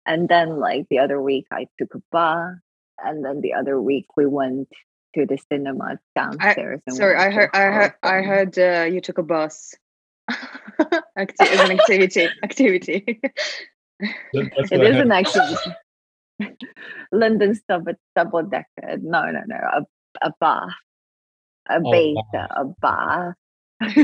And 0.07 0.29
then 0.29 0.59
like 0.59 0.87
the 0.91 0.99
other 0.99 1.21
week 1.21 1.47
I 1.53 1.67
took 1.79 1.95
a 1.95 2.03
bath. 2.11 2.57
And 3.05 3.25
then 3.25 3.41
the 3.41 3.55
other 3.55 3.81
week 3.81 4.07
we 4.17 4.27
went 4.27 4.69
to 5.15 5.27
the 5.27 5.39
cinema 5.51 5.99
downstairs. 6.15 6.81
I, 6.89 6.93
sorry, 6.93 7.17
I 7.17 7.31
heard, 7.31 7.51
I 7.53 7.63
heard, 7.63 7.95
I 8.03 8.23
heard 8.23 8.59
uh, 8.59 8.89
you 8.93 9.01
took 9.01 9.19
a 9.19 9.23
bus. 9.23 9.75
Acti- 11.17 11.47
an 11.59 11.73
activity, 11.73 12.29
activity. 12.43 13.21
it 14.01 14.53
is 14.73 14.97
an 14.97 15.13
activity. 15.13 15.71
London 17.13 17.59
double 17.69 17.95
double 18.17 18.43
decker. 18.43 18.99
No, 19.01 19.31
no, 19.31 19.41
no. 19.47 19.57
A 19.57 19.87
a 20.23 20.33
bath, 20.41 20.69
a 21.69 21.81
oh, 21.85 21.91
beta, 21.91 22.49
a 22.51 22.65
bath. 22.81 23.35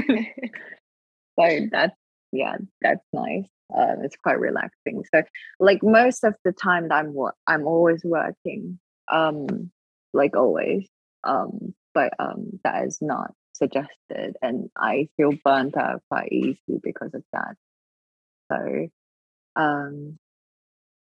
so 1.38 1.66
that's 1.70 1.96
yeah, 2.32 2.56
that's 2.80 3.04
nice. 3.12 3.48
Um, 3.74 3.96
it's 4.02 4.16
quite 4.16 4.40
relaxing. 4.40 5.02
So 5.14 5.22
like 5.60 5.82
most 5.82 6.24
of 6.24 6.34
the 6.44 6.52
time, 6.52 6.90
I'm 6.90 7.14
I'm 7.46 7.66
always 7.66 8.02
working. 8.04 8.78
Um, 9.10 9.70
like 10.12 10.36
always. 10.36 10.88
Um, 11.24 11.74
but 11.94 12.12
um, 12.18 12.60
that 12.64 12.84
is 12.84 12.98
not 13.00 13.32
suggested, 13.54 14.36
and 14.40 14.70
I 14.76 15.08
feel 15.16 15.32
burnt 15.44 15.76
out 15.76 16.02
quite 16.10 16.32
easily 16.32 16.80
because 16.82 17.12
of 17.14 17.24
that. 17.32 17.56
So 18.50 18.88
um 19.56 20.18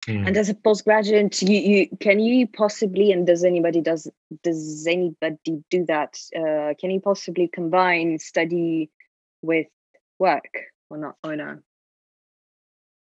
Mm. 0.08 0.28
And 0.28 0.38
as 0.38 0.50
a 0.50 0.54
postgraduate, 0.54 1.42
you, 1.42 1.58
you 1.58 1.98
can 2.00 2.20
you 2.20 2.46
possibly 2.48 3.12
and 3.12 3.26
does 3.26 3.44
anybody 3.44 3.80
does 3.82 4.10
does 4.44 4.86
anybody 4.86 5.64
do 5.70 5.86
that? 5.86 6.18
Uh, 6.36 6.74
can 6.80 6.92
you 6.92 7.00
possibly 7.00 7.48
combine 7.48 8.20
study 8.20 8.90
with 9.42 9.68
work 10.20 10.50
or 10.90 10.98
not? 10.98 11.16
Or 11.24 11.36
no? 11.36 11.60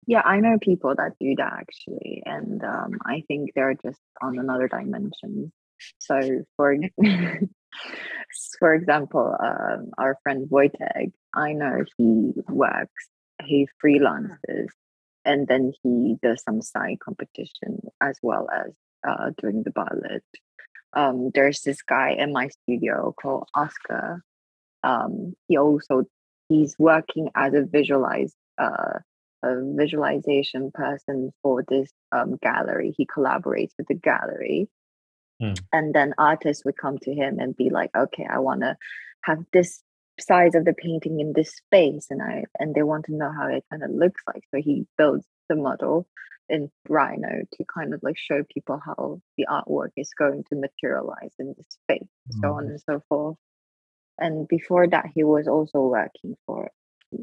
Yeah, 0.07 0.23
I 0.25 0.41
know 0.41 0.59
people 0.61 0.95
that 0.97 1.13
do 1.21 1.35
that 1.37 1.53
actually, 1.53 2.23
and 2.25 2.65
um, 2.65 2.99
I 3.05 3.23
think 3.29 3.53
they're 3.55 3.75
just 3.75 4.01
on 4.21 4.39
another 4.39 4.67
dimension. 4.67 5.53
So, 5.99 6.45
for 6.57 6.75
for 8.59 8.75
example, 8.75 9.37
um, 9.39 9.91
our 9.99 10.17
friend 10.25 10.49
Wojtek, 10.49 11.13
I 11.35 11.53
know 11.53 11.85
he 11.97 12.33
works, 12.49 13.09
he 13.45 13.69
freelances 13.85 14.71
and 15.29 15.47
then 15.47 15.73
he 15.83 16.17
does 16.23 16.43
some 16.43 16.63
side 16.63 16.99
competition 17.05 17.81
as 18.01 18.19
well 18.23 18.49
as 18.51 18.73
uh, 19.07 19.31
doing 19.41 19.63
the 19.63 19.71
ballet. 19.71 20.21
Um, 20.95 21.31
there's 21.35 21.61
this 21.61 21.83
guy 21.83 22.13
in 22.19 22.33
my 22.33 22.49
studio 22.49 23.15
called 23.21 23.47
Oscar. 23.55 24.25
Um, 24.83 25.35
he 25.47 25.59
also 25.59 26.05
he's 26.49 26.75
working 26.79 27.29
as 27.37 27.53
a 27.53 27.63
visualize 27.63 28.35
uh, 28.57 29.01
a 29.45 29.55
visualization 29.77 30.71
person 30.73 31.31
for 31.43 31.63
this 31.69 31.93
um, 32.11 32.39
gallery. 32.43 32.95
He 32.97 33.07
collaborates 33.07 33.73
with 33.77 33.87
the 33.89 33.95
gallery, 33.95 34.71
hmm. 35.41 35.53
and 35.75 35.95
then 35.95 36.15
artists 36.17 36.65
would 36.65 36.79
come 36.79 36.97
to 37.03 37.13
him 37.13 37.39
and 37.39 37.55
be 37.55 37.69
like, 37.69 37.91
"Okay, 37.95 38.27
I 38.29 38.39
want 38.39 38.63
to 38.63 38.77
have 39.25 39.45
this 39.53 39.83
size 40.21 40.55
of 40.55 40.65
the 40.65 40.75
painting 40.75 41.21
in 41.21 41.33
this 41.35 41.55
space 41.57 42.07
and 42.11 42.23
i 42.23 42.45
and 42.59 42.75
they 42.75 42.83
want 42.83 43.05
to 43.07 43.15
know 43.15 43.31
how 43.33 43.49
it 43.49 43.65
kind 43.71 43.83
of 43.83 43.91
looks 43.91 44.23
like. 44.27 44.43
So 44.51 44.61
he 44.61 44.87
builds 44.97 45.27
the 45.49 45.57
model 45.57 46.07
in 46.49 46.71
rhino 46.89 47.43
to 47.53 47.65
kind 47.73 47.93
of 47.93 48.01
like 48.03 48.17
show 48.17 48.43
people 48.53 48.81
how 48.85 49.21
the 49.37 49.47
artwork 49.51 49.91
is 49.97 50.11
going 50.19 50.45
to 50.49 50.57
materialize 50.57 51.35
in 51.39 51.55
the 51.57 51.65
space 51.69 52.03
mm-hmm. 52.03 52.41
so 52.43 52.53
on 52.53 52.65
mm-hmm. 52.65 52.71
and 52.73 52.81
so 52.81 53.03
forth. 53.09 53.37
And 54.19 54.49
before 54.49 54.89
that 54.89 55.07
he 55.15 55.25
was 55.25 55.47
also 55.47 55.81
working 55.81 56.37
for 56.47 56.71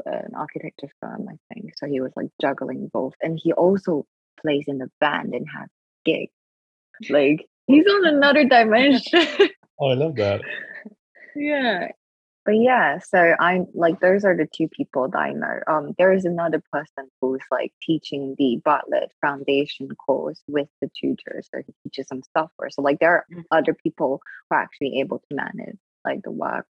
an 0.05 0.31
architecture 0.35 0.89
firm 1.01 1.27
i 1.29 1.53
think. 1.53 1.71
So 1.77 1.87
he 1.87 2.01
was 2.01 2.11
like 2.15 2.29
juggling 2.41 2.89
both. 2.91 3.13
And 3.21 3.39
he 3.41 3.53
also 3.53 4.05
plays 4.41 4.65
in 4.67 4.81
a 4.81 4.87
band 4.99 5.33
and 5.33 5.45
has 5.55 5.69
gigs. 6.03 6.31
Like 7.09 7.45
he's 7.67 7.85
on 7.85 8.05
another 8.05 8.45
dimension. 8.45 9.27
Oh 9.79 9.89
i 9.89 9.93
love 9.93 10.15
that. 10.15 10.41
Yeah 11.37 11.89
but 12.45 12.55
yeah, 12.55 12.99
so 12.99 13.35
I'm 13.39 13.67
like 13.73 13.99
those 13.99 14.23
are 14.23 14.37
the 14.37 14.45
two 14.45 14.67
people 14.67 15.09
that 15.09 15.17
I 15.17 15.31
know. 15.31 15.59
Um, 15.67 15.95
there 15.97 16.13
is 16.13 16.25
another 16.25 16.61
person 16.71 17.09
who's 17.19 17.41
like 17.51 17.73
teaching 17.81 18.35
the 18.37 18.61
Bartlett 18.63 19.11
Foundation 19.21 19.89
course 19.95 20.41
with 20.47 20.67
the 20.81 20.89
tutors, 20.99 21.49
so 21.53 21.61
he 21.65 21.73
teaches 21.83 22.07
some 22.07 22.21
software. 22.37 22.69
So 22.69 22.81
like 22.81 22.99
there 22.99 23.11
are 23.11 23.25
mm. 23.33 23.43
other 23.51 23.73
people 23.73 24.21
who 24.49 24.55
are 24.55 24.61
actually 24.61 24.99
able 24.99 25.19
to 25.19 25.35
manage 25.35 25.77
like 26.05 26.21
the 26.23 26.31
work, 26.31 26.67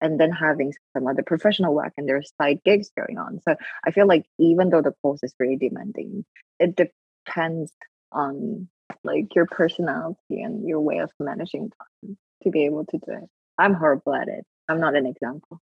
and 0.00 0.18
then 0.18 0.32
having 0.32 0.74
some 0.92 1.06
other 1.06 1.22
professional 1.22 1.72
work 1.72 1.92
and 1.96 2.08
there's 2.08 2.32
side 2.40 2.60
gigs 2.64 2.90
going 2.96 3.16
on. 3.16 3.40
So 3.48 3.54
I 3.86 3.92
feel 3.92 4.06
like 4.06 4.26
even 4.38 4.68
though 4.68 4.82
the 4.82 4.94
course 5.02 5.20
is 5.22 5.32
really 5.38 5.56
demanding, 5.56 6.24
it 6.58 6.76
depends 6.76 7.72
on 8.10 8.68
like 9.04 9.34
your 9.34 9.46
personality 9.46 10.42
and 10.42 10.68
your 10.68 10.80
way 10.80 10.98
of 10.98 11.10
managing 11.20 11.70
time 11.70 12.18
to 12.42 12.50
be 12.50 12.64
able 12.66 12.84
to 12.86 12.98
do 12.98 13.12
it. 13.12 13.28
I'm 13.58 13.74
horrible 13.74 14.14
at 14.14 14.28
it. 14.28 14.44
I'm 14.72 14.80
not 14.80 14.96
an 14.96 15.04
example. 15.04 15.60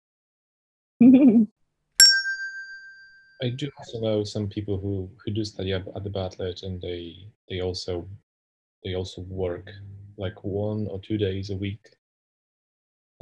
I 3.40 3.48
do 3.48 3.70
also 3.78 4.00
know 4.00 4.22
some 4.22 4.48
people 4.48 4.78
who, 4.78 5.10
who 5.24 5.32
do 5.32 5.44
study 5.44 5.72
at, 5.72 5.86
at 5.96 6.04
the 6.04 6.10
Bartlett 6.10 6.62
and 6.62 6.78
they 6.82 7.16
they 7.48 7.62
also 7.62 8.06
they 8.84 8.94
also 8.94 9.22
work 9.22 9.70
like 10.18 10.44
one 10.44 10.86
or 10.90 11.00
two 11.00 11.16
days 11.16 11.48
a 11.48 11.56
week. 11.56 11.88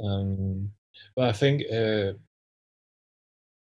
Um, 0.03 0.71
but 1.15 1.29
I 1.29 1.31
think 1.31 1.61
uh, 1.71 2.13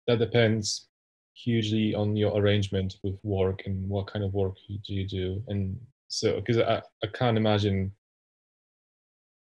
that 0.07 0.19
depends 0.19 0.89
hugely 1.34 1.95
on 1.95 2.15
your 2.15 2.38
arrangement 2.38 2.97
with 3.03 3.17
work 3.23 3.63
and 3.65 3.89
what 3.89 4.05
kind 4.07 4.23
of 4.23 4.34
work 4.34 4.57
you, 4.67 4.77
do 4.86 4.93
you 4.93 5.07
do. 5.07 5.43
And 5.47 5.79
so, 6.07 6.36
because 6.36 6.60
I, 6.60 6.84
I 7.03 7.07
can't 7.07 7.38
imagine, 7.38 7.91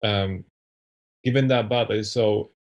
um, 0.03 0.43
given 1.23 1.47
that 1.47 1.69
Bartlett 1.69 1.99
is 1.99 2.12
so 2.12 2.53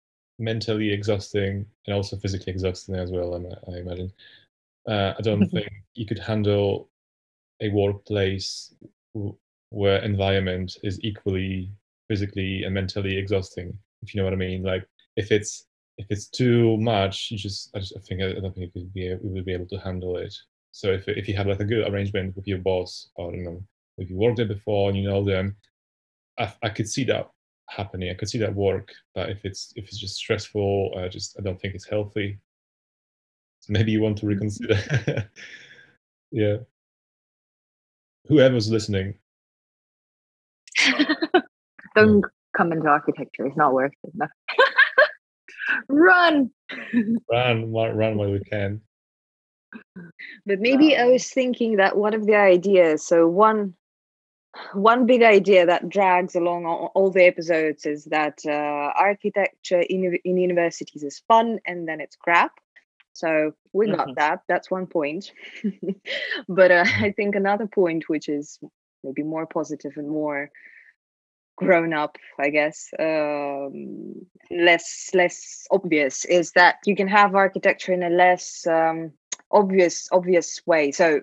mentally 0.42 0.92
exhausting 0.92 1.66
and 1.86 1.96
also 1.96 2.18
physically 2.18 2.52
exhausting 2.52 2.96
as 2.96 3.12
well. 3.12 3.36
I, 3.36 3.72
I 3.72 3.78
imagine. 3.78 4.12
Uh, 4.88 5.14
I 5.18 5.22
don't 5.22 5.48
think 5.52 5.70
you 5.94 6.06
could 6.06 6.20
handle 6.20 6.90
a 7.62 7.70
workplace 7.70 8.74
where 9.70 10.04
environment 10.04 10.78
is 10.84 11.00
equally 11.04 11.72
physically 12.10 12.64
and 12.64 12.74
mentally 12.74 13.18
exhausting. 13.18 13.78
If 14.02 14.14
you 14.14 14.20
know 14.20 14.26
what 14.26 14.34
I 14.34 14.38
mean. 14.38 14.64
Like 14.64 14.86
if 15.16 15.32
it's 15.32 15.68
if 15.98 16.08
it's 16.10 16.28
too 16.28 16.78
much, 16.78 17.30
you 17.32 17.38
just 17.38 17.70
I 17.76 17.80
just 17.80 17.96
I 17.96 18.00
think 18.02 18.22
I 18.22 18.34
don't 18.34 18.54
think 18.54 18.66
you 18.66 18.72
could 18.72 18.94
be 18.94 19.16
we 19.22 19.30
would 19.30 19.46
be 19.46 19.54
able 19.54 19.68
to 19.68 19.78
handle 19.78 20.18
it. 20.18 20.34
So 20.72 20.92
if 20.92 21.08
if 21.08 21.28
you 21.28 21.36
have 21.36 21.48
like 21.48 21.60
a 21.60 21.66
good 21.66 21.88
arrangement 21.88 22.36
with 22.36 22.48
your 22.48 22.58
boss, 22.58 23.10
or 23.16 23.34
you 23.34 23.44
know, 23.44 23.64
if 23.98 24.10
you 24.10 24.18
worked 24.18 24.38
there 24.38 24.46
before 24.48 24.90
and 24.90 24.98
you 24.98 25.08
know 25.08 25.24
them, 25.24 25.56
I, 26.40 26.52
I 26.64 26.70
could 26.70 26.90
see 26.90 27.04
that 27.06 27.30
happening. 27.72 28.10
I 28.10 28.14
could 28.14 28.30
see 28.30 28.38
that 28.40 28.54
work, 28.54 28.92
but 29.16 29.30
if 29.30 29.46
it's 29.46 29.74
if 29.76 29.86
it's 29.86 30.00
just 30.00 30.16
stressful, 30.16 30.94
I 30.98 31.08
just 31.08 31.36
I 31.40 31.44
don't 31.44 31.60
think 31.60 31.76
it's 31.76 31.88
healthy. 31.88 32.40
So 33.62 33.74
maybe 33.74 33.92
you 33.92 34.02
want 34.02 34.18
to 34.20 34.26
reconsider. 34.26 35.30
yeah. 36.32 36.58
Whoever's 38.28 38.70
listening. 38.70 39.16
don't 41.96 42.26
come 42.56 42.72
into 42.72 42.88
architecture. 42.88 43.46
It's 43.46 43.58
not 43.58 43.74
worth 43.74 43.92
it. 44.04 44.12
No. 44.16 44.28
run. 45.90 46.52
run, 47.32 47.72
run 47.72 48.18
while 48.18 48.32
we 48.32 48.40
can. 48.40 48.82
But 50.46 50.60
maybe 50.60 50.98
I 50.98 51.06
was 51.06 51.30
thinking 51.30 51.78
that 51.78 51.98
one 51.98 52.14
of 52.14 52.26
the 52.26 52.36
ideas. 52.36 53.06
So 53.06 53.28
one 53.28 53.76
one 54.74 55.06
big 55.06 55.24
idea 55.24 55.66
that 55.66 55.90
drags 55.90 56.36
along 56.36 56.66
all, 56.66 57.10
the 57.10 57.24
episodes 57.24 57.86
is 57.86 58.06
that 58.06 58.40
uh, 58.46 58.50
architecture 58.50 59.80
in, 59.80 60.18
in 60.26 60.38
universities 60.38 61.04
is 61.04 61.22
fun 61.28 61.60
and 61.66 61.88
then 61.88 62.02
it's 62.02 62.16
crap. 62.16 62.52
So 63.14 63.54
we 63.74 63.88
got 63.88 64.08
mm-hmm. 64.08 64.14
that. 64.18 64.42
That's 64.48 64.72
one 64.72 64.88
point. 64.88 65.32
but 66.50 66.72
uh, 66.72 66.86
I 66.86 67.12
think 67.12 67.36
another 67.36 67.68
point, 67.68 68.10
which 68.10 68.30
is 68.30 68.60
maybe 69.04 69.24
more 69.24 69.46
positive 69.46 69.94
and 69.96 70.10
more 70.10 70.50
grown 71.58 71.94
up, 71.94 72.18
I 72.40 72.50
guess, 72.50 72.90
um, 73.00 74.26
less 74.50 75.12
less 75.14 75.68
obvious, 75.72 76.26
is 76.26 76.52
that 76.54 76.76
you 76.86 76.96
can 76.96 77.08
have 77.08 77.36
architecture 77.36 77.94
in 77.94 78.04
a 78.04 78.10
less 78.10 78.66
um, 78.66 79.12
obvious 79.52 80.08
obvious 80.12 80.62
way. 80.66 80.92
So 80.92 81.22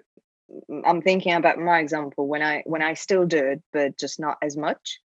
I'm 0.85 1.03
thinking 1.03 1.35
about 1.35 1.59
my 1.59 1.79
example 1.79 2.27
when 2.27 2.43
I 2.43 2.63
when 2.65 2.83
I 2.83 2.95
still 2.95 3.27
do 3.27 3.39
it, 3.39 3.63
but 3.73 3.99
just 3.99 4.19
not 4.19 4.39
as 4.43 4.57
much. 4.57 5.01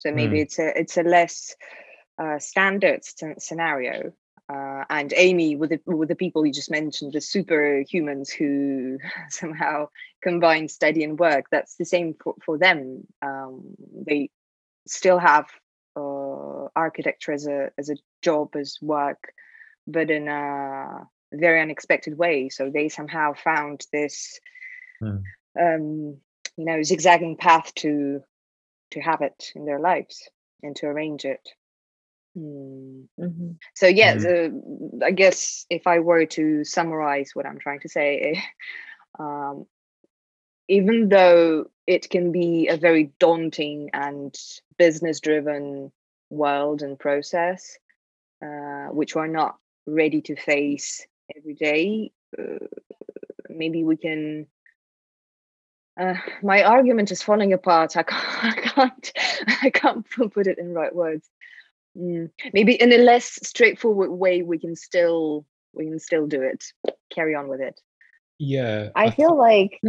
So 0.00 0.12
maybe 0.12 0.38
mm. 0.38 0.42
it's 0.42 0.58
a 0.58 0.78
it's 0.78 0.96
a 0.96 1.02
less 1.02 1.54
uh, 2.18 2.38
standard 2.38 3.04
st- 3.04 3.42
scenario. 3.42 4.12
Uh, 4.50 4.82
and 4.88 5.12
Amy, 5.14 5.56
with 5.56 5.70
the 5.70 5.80
with 5.84 6.08
the 6.08 6.14
people 6.14 6.46
you 6.46 6.52
just 6.52 6.70
mentioned, 6.70 7.12
the 7.12 7.18
superhumans 7.18 8.30
who 8.32 8.98
somehow 9.28 9.88
combine 10.22 10.68
study 10.68 11.04
and 11.04 11.18
work, 11.18 11.46
that's 11.50 11.76
the 11.76 11.84
same 11.84 12.14
for, 12.22 12.34
for 12.44 12.58
them. 12.58 13.06
Um, 13.20 13.74
they 14.06 14.30
still 14.86 15.18
have 15.18 15.46
uh, 15.96 16.68
architecture 16.74 17.32
as 17.32 17.46
a 17.46 17.70
as 17.76 17.90
a 17.90 17.96
job 18.22 18.56
as 18.56 18.78
work, 18.80 19.32
but 19.86 20.10
in 20.10 20.28
a 20.28 21.06
very 21.32 21.60
unexpected 21.60 22.16
way. 22.16 22.48
So 22.48 22.70
they 22.70 22.88
somehow 22.88 23.34
found 23.34 23.86
this, 23.92 24.40
Mm. 25.02 25.28
um, 25.58 26.18
you 26.56 26.64
know, 26.64 26.82
zigzagging 26.82 27.36
path 27.36 27.74
to 27.76 28.22
to 28.90 29.00
have 29.00 29.20
it 29.22 29.52
in 29.54 29.64
their 29.64 29.80
lives 29.80 30.28
and 30.62 30.74
to 30.76 30.86
arrange 30.86 31.24
it. 31.24 31.40
Hmm. 32.34 33.02
Mhm. 33.18 33.56
So 33.74 33.86
yeah, 33.86 34.14
Mhm. 34.14 34.22
the, 34.22 35.00
I 35.04 35.10
guess 35.10 35.66
if 35.70 35.86
I 35.86 36.00
were 36.00 36.26
to 36.26 36.64
summarize 36.64 37.30
what 37.34 37.46
I'm 37.46 37.58
trying 37.58 37.80
to 37.80 37.88
say, 37.88 38.42
um, 39.18 39.66
even 40.68 41.08
though 41.08 41.66
it 41.86 42.08
can 42.10 42.32
be 42.32 42.68
a 42.68 42.76
very 42.76 43.12
daunting 43.18 43.90
and 43.92 44.34
business-driven 44.78 45.90
world 46.30 46.82
and 46.82 46.98
process, 46.98 47.78
uh, 48.44 48.86
which 48.88 49.14
we're 49.14 49.26
not 49.26 49.56
ready 49.86 50.20
to 50.22 50.36
face 50.36 51.06
every 51.36 51.54
day, 51.54 52.12
uh, 52.38 52.66
maybe 53.48 53.84
we 53.84 53.96
can. 53.96 54.46
Uh, 55.98 56.14
my 56.42 56.62
argument 56.62 57.10
is 57.10 57.22
falling 57.22 57.52
apart. 57.52 57.96
I 57.96 58.04
can't, 58.04 58.22
I 58.44 58.52
can't, 58.52 59.12
I 59.62 59.70
can't 59.70 60.06
put 60.32 60.46
it 60.46 60.58
in 60.58 60.72
right 60.72 60.94
words. 60.94 61.28
Mm, 61.96 62.30
maybe 62.52 62.74
in 62.74 62.92
a 62.92 62.98
less 62.98 63.38
straightforward 63.42 64.10
way, 64.10 64.42
we 64.42 64.58
can 64.58 64.76
still 64.76 65.44
we 65.74 65.86
can 65.86 65.98
still 65.98 66.26
do 66.26 66.42
it. 66.42 66.64
Carry 67.12 67.34
on 67.34 67.48
with 67.48 67.60
it. 67.60 67.80
Yeah. 68.38 68.90
I 68.94 69.06
th- 69.06 69.16
feel 69.16 69.36
like, 69.36 69.80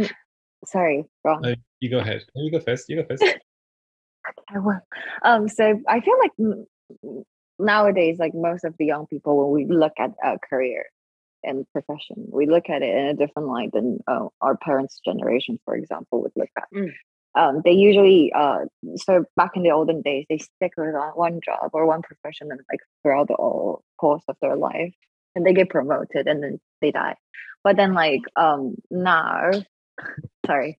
sorry, 0.66 1.04
wrong. 1.24 1.42
No, 1.42 1.54
you 1.78 1.90
go 1.90 1.98
ahead. 1.98 2.24
You 2.34 2.50
go 2.50 2.60
first. 2.60 2.88
You 2.88 3.02
go 3.02 3.08
first. 3.08 3.22
I 4.54 4.58
will. 4.58 4.80
Um, 5.22 5.48
so 5.48 5.80
I 5.88 6.00
feel 6.00 6.18
like 6.18 6.32
mm, 6.40 7.24
nowadays, 7.58 8.18
like 8.18 8.34
most 8.34 8.64
of 8.64 8.74
the 8.78 8.86
young 8.86 9.06
people, 9.06 9.36
when 9.38 9.68
we 9.68 9.72
look 9.72 9.92
at 9.98 10.12
a 10.22 10.38
career 10.38 10.86
and 11.42 11.66
profession, 11.72 12.26
we 12.30 12.46
look 12.46 12.68
at 12.68 12.82
it 12.82 12.94
in 12.94 13.06
a 13.06 13.14
different 13.14 13.48
light 13.48 13.70
than 13.72 13.98
uh, 14.06 14.26
our 14.40 14.56
parents' 14.56 15.00
generation, 15.04 15.58
for 15.64 15.74
example, 15.74 16.22
would 16.22 16.32
look 16.36 16.50
at. 16.56 16.64
Mm. 16.74 16.92
Um, 17.34 17.62
they 17.64 17.72
usually, 17.72 18.32
uh, 18.34 18.64
so 18.96 19.24
back 19.36 19.52
in 19.54 19.62
the 19.62 19.70
olden 19.70 20.02
days, 20.02 20.26
they 20.28 20.38
stick 20.38 20.72
with 20.76 20.94
one 21.14 21.40
job 21.44 21.70
or 21.72 21.86
one 21.86 22.02
profession 22.02 22.48
and 22.50 22.60
like 22.70 22.80
throughout 23.02 23.28
the 23.28 23.36
whole 23.36 23.82
course 23.98 24.24
of 24.28 24.36
their 24.42 24.56
life, 24.56 24.94
and 25.34 25.46
they 25.46 25.52
get 25.52 25.70
promoted 25.70 26.26
and 26.26 26.42
then 26.42 26.60
they 26.80 26.90
die. 26.90 27.16
But 27.62 27.76
then, 27.76 27.94
like 27.94 28.22
um, 28.36 28.74
now, 28.90 29.50
sorry, 30.46 30.78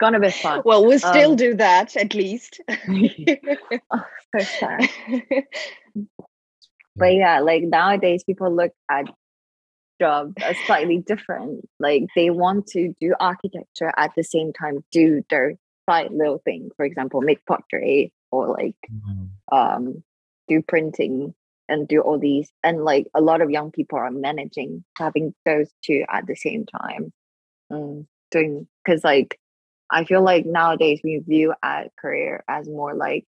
gonna 0.00 0.18
be 0.18 0.30
far. 0.30 0.62
Well, 0.64 0.84
we'll 0.84 0.98
still 0.98 1.32
Um, 1.32 1.36
do 1.36 1.54
that 1.54 1.96
at 1.96 2.14
least. 2.14 2.60
Oh, 3.92 4.02
so 4.36 4.44
sad. 4.44 4.90
But 6.96 7.14
yeah, 7.14 7.40
like 7.40 7.62
nowadays 7.64 8.24
people 8.24 8.54
look 8.54 8.72
at 8.90 9.06
jobs 10.00 10.34
as 10.42 10.56
slightly 10.66 10.98
different. 10.98 11.68
Like 11.80 12.04
they 12.16 12.30
want 12.30 12.66
to 12.68 12.94
do 13.00 13.14
architecture 13.20 13.92
at 13.96 14.12
the 14.16 14.24
same 14.24 14.52
time 14.52 14.84
do 14.92 15.22
their 15.30 15.54
side 15.88 16.10
little 16.12 16.38
thing. 16.44 16.70
For 16.76 16.84
example, 16.84 17.20
make 17.20 17.44
pottery 17.46 18.12
or 18.30 18.48
like 18.48 18.76
Mm. 18.90 19.28
um 19.52 20.02
do 20.48 20.62
printing 20.62 21.34
and 21.68 21.88
do 21.88 22.00
all 22.00 22.18
these 22.18 22.50
and 22.62 22.84
like 22.84 23.06
a 23.14 23.20
lot 23.20 23.40
of 23.40 23.50
young 23.50 23.70
people 23.70 23.98
are 23.98 24.10
managing 24.10 24.84
having 24.98 25.34
those 25.46 25.70
two 25.82 26.04
at 26.10 26.26
the 26.26 26.36
same 26.36 26.66
time 26.66 27.12
mm, 27.72 28.06
doing 28.30 28.66
because 28.84 29.02
like 29.04 29.38
i 29.90 30.04
feel 30.04 30.22
like 30.22 30.44
nowadays 30.44 31.00
we 31.02 31.18
view 31.26 31.54
a 31.62 31.84
career 31.98 32.44
as 32.48 32.68
more 32.68 32.94
like 32.94 33.26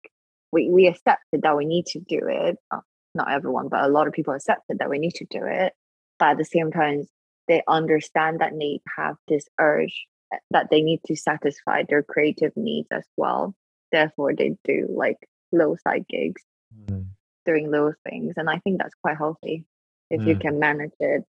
we, 0.52 0.68
we 0.68 0.86
accepted 0.86 1.42
that 1.42 1.56
we 1.56 1.64
need 1.64 1.86
to 1.86 2.00
do 2.00 2.20
it 2.28 2.56
uh, 2.70 2.80
not 3.14 3.30
everyone 3.30 3.68
but 3.68 3.84
a 3.84 3.88
lot 3.88 4.06
of 4.06 4.12
people 4.12 4.34
accepted 4.34 4.78
that 4.78 4.90
we 4.90 4.98
need 4.98 5.14
to 5.14 5.24
do 5.30 5.40
it 5.44 5.72
but 6.18 6.30
at 6.30 6.38
the 6.38 6.44
same 6.44 6.70
time 6.70 7.06
they 7.48 7.62
understand 7.68 8.40
that 8.40 8.52
they 8.58 8.80
have 8.96 9.16
this 9.28 9.46
urge 9.60 10.06
uh, 10.34 10.38
that 10.50 10.68
they 10.70 10.82
need 10.82 11.00
to 11.06 11.16
satisfy 11.16 11.82
their 11.88 12.02
creative 12.02 12.52
needs 12.56 12.88
as 12.90 13.04
well 13.16 13.54
therefore 13.92 14.34
they 14.34 14.56
do 14.64 14.86
like 14.90 15.18
low 15.52 15.76
side 15.86 16.06
gigs 16.08 16.42
Mm. 16.74 17.06
doing 17.44 17.70
little 17.70 17.94
things 18.08 18.34
and 18.36 18.48
i 18.50 18.58
think 18.58 18.78
that's 18.78 18.94
quite 19.02 19.16
healthy 19.16 19.64
if 20.10 20.20
you 20.26 20.34
Mm. 20.34 20.40
can 20.40 20.58
manage 20.58 20.92
it 21.00 21.24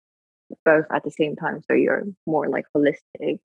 both 0.65 0.85
at 0.91 1.03
the 1.03 1.11
same 1.11 1.35
time 1.35 1.61
so 1.67 1.73
you're 1.73 2.03
more 2.25 2.47
like 2.49 2.65
holistic 2.75 3.39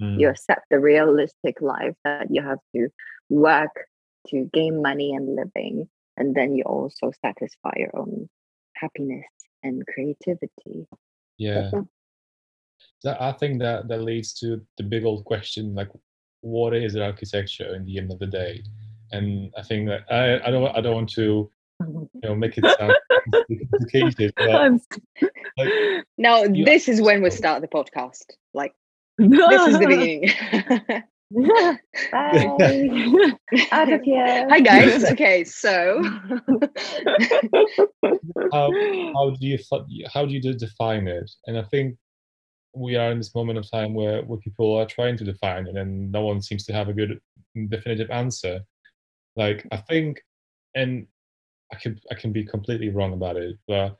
Mm. 0.00 0.20
you 0.20 0.28
accept 0.28 0.66
the 0.70 0.78
realistic 0.80 1.60
life 1.60 1.94
that 2.04 2.26
you 2.30 2.42
have 2.42 2.58
to 2.74 2.88
work 3.28 3.86
to 4.28 4.48
gain 4.52 4.82
money 4.82 5.14
and 5.14 5.34
living 5.36 5.88
and 6.16 6.34
then 6.34 6.54
you 6.54 6.64
also 6.64 7.12
satisfy 7.24 7.72
your 7.76 7.90
own 7.96 8.28
happiness 8.76 9.26
and 9.64 9.82
creativity 9.86 10.86
Yeah. 11.38 11.70
That, 13.02 13.20
I 13.20 13.32
think 13.32 13.60
that 13.60 13.88
that 13.88 14.02
leads 14.02 14.32
to 14.40 14.60
the 14.78 14.82
big 14.82 15.04
old 15.04 15.24
question, 15.24 15.74
like, 15.74 15.90
what 16.40 16.74
is 16.74 16.96
architecture 16.96 17.74
in 17.74 17.84
the 17.84 17.98
end 17.98 18.12
of 18.12 18.18
the 18.18 18.26
day? 18.26 18.62
And 19.12 19.52
I 19.56 19.62
think 19.62 19.88
that 19.88 20.04
I, 20.10 20.46
I 20.46 20.50
don't 20.50 20.76
I 20.76 20.80
don't 20.80 20.94
want 20.94 21.10
to 21.10 21.50
you 21.80 22.10
know 22.22 22.34
make 22.34 22.56
it 22.56 22.64
sound 22.78 22.94
complicated, 23.70 24.32
like, 24.38 24.80
now, 26.16 26.44
this 26.46 26.88
is 26.88 27.00
when 27.00 27.22
we 27.22 27.30
start 27.42 27.62
the 27.62 27.68
podcast. 27.68 28.24
Like, 28.52 28.74
this 29.18 29.62
is 29.68 29.78
the 29.78 29.86
beginning. 29.86 31.02
Bye. 32.12 32.46
Out 33.72 33.92
of 33.92 34.02
here. 34.02 34.48
Hi, 34.48 34.60
guys. 34.60 35.04
Okay, 35.12 35.44
so. 35.44 36.02
how 38.52 38.70
how 39.14 39.30
do 39.30 39.46
you 39.46 39.58
how 40.12 40.26
do 40.26 40.32
you 40.32 40.40
define 40.40 41.08
it? 41.08 41.30
And 41.46 41.58
I 41.58 41.62
think 41.62 41.96
we 42.74 42.96
are 42.96 43.10
in 43.10 43.18
this 43.18 43.34
moment 43.34 43.58
of 43.58 43.70
time 43.70 43.94
where 43.94 44.22
where 44.22 44.38
people 44.38 44.74
are 44.76 44.86
trying 44.86 45.16
to 45.18 45.24
define 45.24 45.66
it, 45.66 45.76
and 45.76 46.10
no 46.12 46.24
one 46.24 46.42
seems 46.42 46.64
to 46.66 46.72
have 46.72 46.88
a 46.88 46.92
good 46.92 47.20
mm, 47.56 47.70
definitive 47.70 48.10
answer. 48.10 48.60
Like 49.36 49.66
I 49.72 49.78
think, 49.78 50.22
and 50.74 51.06
I 51.72 51.76
can 51.76 51.98
I 52.10 52.14
can 52.14 52.32
be 52.32 52.44
completely 52.44 52.90
wrong 52.90 53.12
about 53.12 53.36
it, 53.36 53.56
but 53.66 53.96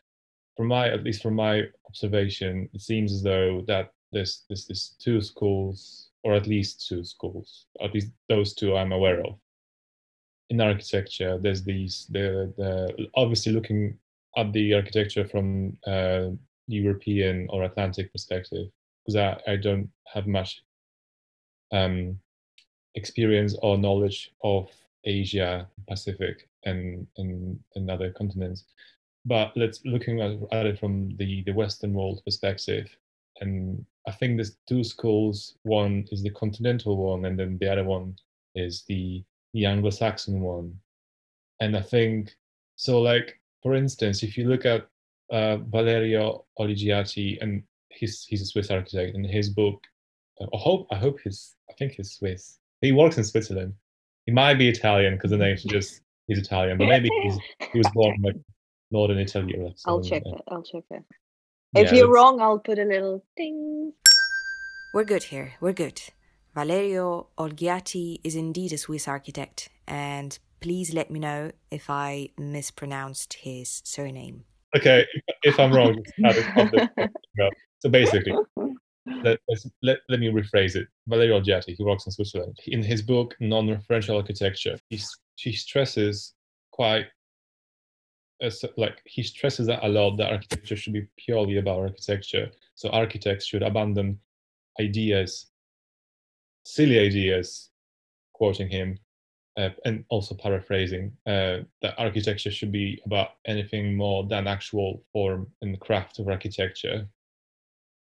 from 0.56 0.68
my 0.68 0.88
at 0.88 1.04
least 1.04 1.22
from 1.22 1.34
my 1.34 1.62
observation, 1.86 2.68
it 2.72 2.80
seems 2.80 3.12
as 3.12 3.22
though 3.22 3.62
that 3.66 3.90
there's 4.12 4.44
there's, 4.48 4.66
there's 4.66 4.94
two 4.98 5.20
schools, 5.20 6.03
or 6.24 6.34
at 6.34 6.46
least 6.46 6.86
two 6.88 7.04
schools, 7.04 7.66
at 7.80 7.94
least 7.94 8.10
those 8.28 8.54
two 8.54 8.76
I'm 8.76 8.92
aware 8.92 9.20
of. 9.20 9.34
In 10.50 10.60
architecture, 10.60 11.38
there's 11.38 11.62
these 11.62 12.06
the 12.10 12.52
the 12.56 13.08
obviously 13.14 13.52
looking 13.52 13.98
at 14.36 14.52
the 14.52 14.74
architecture 14.74 15.26
from 15.28 15.76
uh, 15.86 16.30
European 16.66 17.46
or 17.50 17.62
Atlantic 17.62 18.10
perspective, 18.12 18.66
because 19.04 19.16
I, 19.16 19.52
I 19.52 19.56
don't 19.56 19.88
have 20.12 20.26
much 20.26 20.62
um, 21.72 22.18
experience 22.94 23.56
or 23.62 23.78
knowledge 23.78 24.32
of 24.42 24.70
Asia, 25.04 25.68
Pacific, 25.88 26.48
and, 26.64 27.06
and, 27.18 27.58
and 27.74 27.90
other 27.90 28.10
continents. 28.10 28.64
But 29.24 29.52
let's 29.56 29.80
looking 29.84 30.20
at, 30.20 30.32
at 30.52 30.66
it 30.66 30.78
from 30.78 31.16
the, 31.16 31.42
the 31.44 31.52
Western 31.52 31.92
world 31.94 32.22
perspective, 32.24 32.88
and 33.40 33.84
I 34.06 34.12
think 34.12 34.36
there's 34.36 34.56
two 34.68 34.84
schools. 34.84 35.56
One 35.62 36.06
is 36.10 36.22
the 36.22 36.30
continental 36.30 36.96
one, 36.96 37.24
and 37.24 37.38
then 37.38 37.58
the 37.58 37.70
other 37.70 37.84
one 37.84 38.16
is 38.54 38.84
the 38.88 39.24
the 39.52 39.66
Anglo-Saxon 39.66 40.40
one. 40.40 40.74
And 41.60 41.76
I 41.76 41.80
think 41.80 42.34
so. 42.76 43.00
Like 43.00 43.40
for 43.62 43.74
instance, 43.74 44.22
if 44.22 44.36
you 44.36 44.48
look 44.48 44.66
at 44.66 44.86
uh, 45.30 45.56
Valerio 45.56 46.44
Olgiati, 46.58 47.38
and 47.40 47.62
he's 47.88 48.24
he's 48.24 48.42
a 48.42 48.46
Swiss 48.46 48.70
architect, 48.70 49.14
and 49.14 49.26
his 49.26 49.48
book. 49.48 49.82
uh, 50.40 50.46
I 50.52 50.58
hope 50.58 50.86
I 50.90 50.96
hope 50.96 51.20
he's 51.24 51.54
I 51.70 51.72
think 51.74 51.92
he's 51.92 52.12
Swiss. 52.12 52.58
He 52.80 52.92
works 52.92 53.16
in 53.16 53.24
Switzerland. 53.24 53.74
He 54.26 54.32
might 54.32 54.58
be 54.58 54.68
Italian 54.68 55.14
because 55.14 55.30
the 55.30 55.38
name 55.38 55.56
just 55.56 56.02
he's 56.26 56.38
Italian, 56.38 56.78
but 56.78 56.86
maybe 56.86 57.08
he's 57.22 57.38
he 57.72 57.78
was 57.78 57.88
born 57.94 58.14
in 58.16 58.22
like 58.22 58.36
northern 58.90 59.18
Italy 59.18 59.54
or 59.56 59.72
I'll 59.86 60.02
check 60.02 60.24
that. 60.24 60.34
it. 60.34 60.42
I'll 60.48 60.62
check 60.62 60.84
it. 61.74 61.78
Yeah, 61.80 61.84
if 61.86 61.92
you're 61.92 62.06
that's- 62.06 62.14
wrong, 62.14 62.40
I'll 62.40 62.58
put 62.58 62.78
a 62.78 62.84
little 62.84 63.24
ding. 63.36 63.92
We're 64.94 65.04
good 65.04 65.24
here. 65.24 65.54
We're 65.60 65.72
good. 65.72 66.00
Valerio 66.54 67.26
Olgiati 67.36 68.20
is 68.22 68.36
indeed 68.36 68.72
a 68.72 68.78
Swiss 68.78 69.08
architect, 69.08 69.68
and 69.88 70.38
please 70.60 70.94
let 70.94 71.10
me 71.10 71.18
know 71.18 71.50
if 71.70 71.90
I 71.90 72.28
mispronounced 72.38 73.34
his 73.34 73.82
surname. 73.84 74.44
Okay, 74.76 75.04
if, 75.26 75.34
if 75.42 75.60
I'm 75.60 75.72
wrong, 75.72 76.00
just 76.04 76.14
add 76.24 76.36
it 76.36 76.56
on 76.56 76.70
the- 76.96 77.10
no. 77.36 77.50
so 77.80 77.88
basically, 77.88 78.32
let, 79.24 79.40
let's- 79.48 79.68
let, 79.82 79.98
let 80.08 80.20
me 80.20 80.28
rephrase 80.28 80.76
it. 80.76 80.86
Valerio 81.08 81.40
Olgiati, 81.40 81.74
he 81.76 81.82
works 81.84 82.06
in 82.06 82.12
Switzerland. 82.12 82.56
In 82.68 82.82
his 82.82 83.02
book, 83.02 83.34
Non-Referential 83.40 84.16
Architecture, 84.16 84.78
he, 84.90 84.96
s- 84.96 85.10
he 85.36 85.52
stresses 85.52 86.34
quite, 86.70 87.06
as, 88.40 88.64
like, 88.76 89.00
he 89.04 89.22
stresses 89.22 89.66
that 89.66 89.84
a 89.84 89.88
lot 89.88 90.16
that 90.16 90.32
architecture 90.32 90.76
should 90.76 90.92
be 90.92 91.06
purely 91.16 91.58
about 91.58 91.80
architecture. 91.80 92.50
So 92.74 92.88
architects 92.90 93.46
should 93.46 93.62
abandon 93.62 94.18
ideas, 94.80 95.46
silly 96.64 96.98
ideas, 96.98 97.70
quoting 98.32 98.68
him, 98.68 98.98
uh, 99.56 99.70
and 99.84 100.04
also 100.08 100.34
paraphrasing, 100.34 101.12
uh, 101.26 101.58
that 101.80 101.94
architecture 101.98 102.50
should 102.50 102.72
be 102.72 103.00
about 103.06 103.30
anything 103.46 103.96
more 103.96 104.26
than 104.26 104.46
actual 104.46 105.04
form 105.12 105.46
and 105.62 105.78
craft 105.80 106.18
of 106.18 106.28
architecture. 106.28 107.06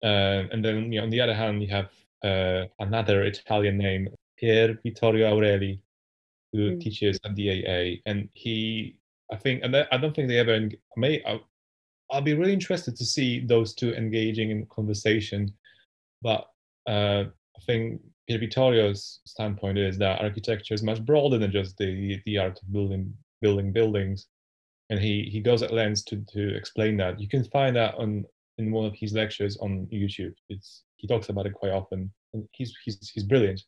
Uh, 0.03 0.45
and 0.53 0.65
then 0.65 0.93
you 0.93 0.99
know, 0.99 1.05
on 1.05 1.11
the 1.11 1.21
other 1.21 1.35
hand, 1.35 1.63
you 1.63 1.69
have 1.69 1.91
uh, 2.25 2.65
another 2.79 3.25
Italian 3.25 3.77
name, 3.77 4.09
Pier 4.39 4.79
Vittorio 4.83 5.35
Aureli, 5.35 5.79
who 6.53 6.73
mm. 6.73 6.81
teaches 6.81 7.19
at 7.25 7.35
the 7.35 7.51
AA, 7.51 8.01
and 8.07 8.29
he, 8.33 8.97
I 9.33 9.37
think, 9.37 9.63
and 9.65 9.75
I 9.77 9.97
don't 9.97 10.15
think 10.15 10.29
they 10.29 10.39
ever 10.39 10.69
may. 10.97 11.23
I'll, 12.11 12.23
be 12.23 12.35
really 12.35 12.53
interested 12.53 12.97
to 12.97 13.05
see 13.05 13.41
those 13.41 13.75
two 13.75 13.93
engaging 13.95 14.51
in 14.51 14.67
conversation, 14.67 15.53
but 16.23 16.47
uh, 16.89 17.25
I 17.25 17.61
think 17.67 18.01
Pier 18.29 18.39
Vittorio's 18.39 19.21
standpoint 19.25 19.79
is 19.79 19.99
that 19.99 20.21
architecture 20.21 20.75
is 20.75 20.83
much 20.83 21.05
broader 21.05 21.39
than 21.39 21.51
just 21.51 21.77
the 21.79 22.21
the 22.27 22.39
art 22.39 22.61
of 22.63 22.73
building 22.73 23.13
building 23.41 23.73
buildings, 23.73 24.27
and 24.91 25.01
he 25.01 25.29
he 25.31 25.41
goes 25.41 25.63
at 25.63 25.73
lengths 25.73 26.03
to 26.05 26.25
to 26.33 26.57
explain 26.57 26.97
that. 26.99 27.21
You 27.21 27.29
can 27.29 27.45
find 27.45 27.75
that 27.77 27.95
on 27.97 28.25
in 28.59 28.73
one 28.73 28.87
of 28.87 28.95
his 28.95 29.13
lectures 29.13 29.57
on 29.59 29.87
YouTube. 29.93 30.35
It's 30.49 30.85
he 30.97 31.07
talks 31.07 31.29
about 31.29 31.47
it 31.47 31.55
quite 31.55 31.73
often, 31.73 32.13
and 32.33 32.49
he's 32.53 32.75
he's 32.85 33.11
he's 33.11 33.25
brilliant. 33.25 33.63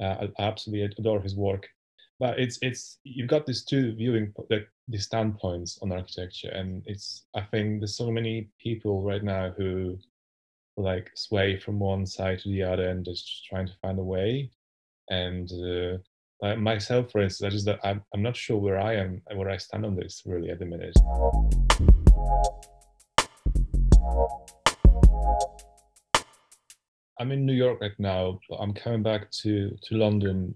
Uh, 0.00 0.26
I 0.38 0.42
absolutely 0.42 0.94
adore 0.98 1.20
his 1.20 1.36
work. 1.36 1.68
But 2.20 2.38
it's 2.38 2.58
it's 2.62 2.98
you've 3.02 3.28
got 3.28 3.44
these 3.44 3.64
two 3.64 3.92
viewing 3.94 4.32
like 4.48 4.68
these 4.86 5.04
standpoints 5.04 5.78
on 5.82 5.92
architecture, 5.92 6.50
and 6.50 6.82
it's 6.86 7.26
I 7.34 7.42
think 7.42 7.80
there's 7.80 7.96
so 7.96 8.10
many 8.10 8.48
people 8.60 9.02
right 9.02 9.22
now 9.22 9.52
who 9.56 9.98
like 10.76 11.10
sway 11.14 11.58
from 11.58 11.78
one 11.78 12.06
side 12.06 12.40
to 12.40 12.48
the 12.48 12.62
other 12.62 12.88
and 12.88 13.04
just 13.04 13.44
trying 13.48 13.66
to 13.66 13.72
find 13.80 13.98
a 13.98 14.02
way. 14.02 14.50
And 15.10 15.50
uh, 15.52 15.98
like 16.40 16.58
myself, 16.58 17.10
for 17.10 17.20
instance, 17.20 17.46
I 17.46 17.56
just 17.56 17.68
I'm 17.84 18.02
I'm 18.14 18.22
not 18.22 18.36
sure 18.36 18.58
where 18.58 18.78
I 18.78 18.94
am 18.94 19.22
where 19.34 19.50
I 19.50 19.56
stand 19.56 19.84
on 19.84 19.96
this 19.96 20.22
really 20.24 20.50
at 20.50 20.58
the 20.58 20.66
minute. 20.66 20.94
I'm 27.20 27.30
in 27.30 27.46
New 27.46 27.54
York 27.54 27.80
right 27.80 27.98
now, 27.98 28.40
but 28.48 28.56
I'm 28.56 28.72
coming 28.72 29.02
back 29.02 29.30
to 29.42 29.76
to 29.84 29.94
London 29.96 30.54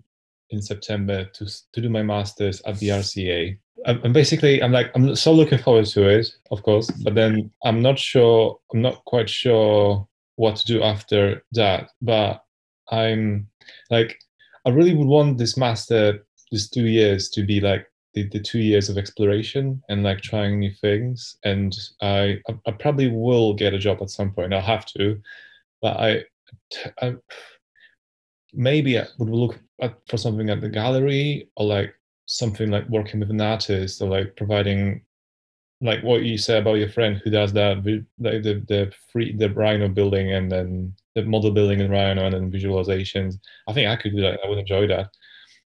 in 0.50 0.62
September 0.62 1.24
to 1.24 1.46
to 1.72 1.80
do 1.80 1.88
my 1.88 2.02
masters 2.02 2.60
at 2.66 2.78
the 2.78 2.88
RCA. 2.88 3.58
I'm 3.86 4.00
um, 4.04 4.12
basically 4.12 4.62
I'm 4.62 4.72
like 4.72 4.90
I'm 4.94 5.14
so 5.16 5.32
looking 5.32 5.58
forward 5.58 5.86
to 5.86 6.08
it, 6.08 6.28
of 6.50 6.62
course, 6.62 6.90
but 6.90 7.14
then 7.14 7.50
I'm 7.64 7.80
not 7.80 7.98
sure 7.98 8.58
I'm 8.72 8.82
not 8.82 9.04
quite 9.04 9.30
sure 9.30 10.06
what 10.36 10.56
to 10.56 10.66
do 10.66 10.82
after 10.82 11.42
that. 11.52 11.90
But 12.02 12.42
I'm 12.90 13.48
like 13.90 14.18
I 14.64 14.70
really 14.70 14.94
would 14.94 15.06
want 15.06 15.38
this 15.38 15.56
master 15.56 16.26
these 16.50 16.68
two 16.68 16.86
years 16.86 17.28
to 17.30 17.44
be 17.44 17.60
like 17.60 17.86
the, 18.14 18.28
the 18.28 18.40
two 18.40 18.58
years 18.58 18.88
of 18.88 18.98
exploration 18.98 19.82
and 19.88 20.02
like 20.02 20.20
trying 20.20 20.58
new 20.58 20.72
things 20.72 21.36
and 21.44 21.76
I, 22.00 22.38
I 22.66 22.70
probably 22.72 23.08
will 23.08 23.54
get 23.54 23.74
a 23.74 23.78
job 23.78 23.98
at 24.00 24.10
some 24.10 24.32
point 24.32 24.54
i'll 24.54 24.60
have 24.60 24.86
to 24.86 25.20
but 25.82 25.96
i, 25.98 26.24
I 27.00 27.16
maybe 28.52 28.98
i 28.98 29.06
would 29.18 29.28
look 29.28 29.60
for 30.08 30.16
something 30.16 30.50
at 30.50 30.60
the 30.60 30.68
gallery 30.68 31.48
or 31.56 31.66
like 31.66 31.94
something 32.26 32.70
like 32.70 32.88
working 32.88 33.20
with 33.20 33.30
an 33.30 33.40
artist 33.40 34.02
or 34.02 34.08
like 34.08 34.36
providing 34.36 35.02
like 35.80 36.02
what 36.02 36.22
you 36.22 36.36
say 36.36 36.58
about 36.58 36.74
your 36.74 36.88
friend 36.88 37.20
who 37.22 37.30
does 37.30 37.52
that 37.52 37.76
like 38.18 38.42
the 38.42 38.64
the 38.66 38.92
free 39.12 39.36
the 39.36 39.48
rhino 39.50 39.88
building 39.88 40.32
and 40.32 40.50
then 40.50 40.92
the 41.14 41.22
model 41.22 41.52
building 41.52 41.80
in 41.80 41.90
rhino 41.90 42.24
and 42.24 42.34
then 42.34 42.50
visualizations. 42.50 43.36
I 43.68 43.72
think 43.72 43.88
i 43.88 43.96
could 43.96 44.14
do 44.14 44.22
that. 44.22 44.40
I 44.44 44.48
would 44.48 44.58
enjoy 44.58 44.86
that. 44.88 45.10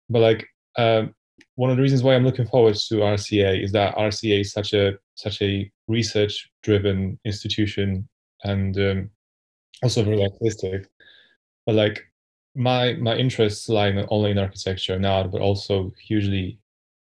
But 0.08 0.20
like 0.20 0.46
um, 0.76 1.14
one 1.56 1.70
of 1.70 1.76
the 1.76 1.82
reasons 1.82 2.02
why 2.02 2.14
I'm 2.14 2.24
looking 2.24 2.46
forward 2.46 2.74
to 2.74 2.94
RCA 2.96 3.62
is 3.62 3.72
that 3.72 3.94
RCA 3.96 4.40
is 4.40 4.52
such 4.52 4.72
a 4.72 4.94
such 5.14 5.42
a 5.42 5.70
research 5.88 6.50
driven 6.62 7.18
institution 7.24 8.08
and 8.44 8.76
um, 8.78 9.10
also 9.82 10.02
very 10.02 10.22
artistic. 10.22 10.88
But 11.66 11.74
like 11.74 12.09
my 12.54 12.94
my 12.94 13.16
interests 13.16 13.68
lie 13.68 13.90
not 13.92 14.08
only 14.10 14.30
in 14.30 14.38
architecture 14.38 14.94
and 14.94 15.06
art, 15.06 15.30
but 15.30 15.40
also 15.40 15.92
hugely 16.00 16.58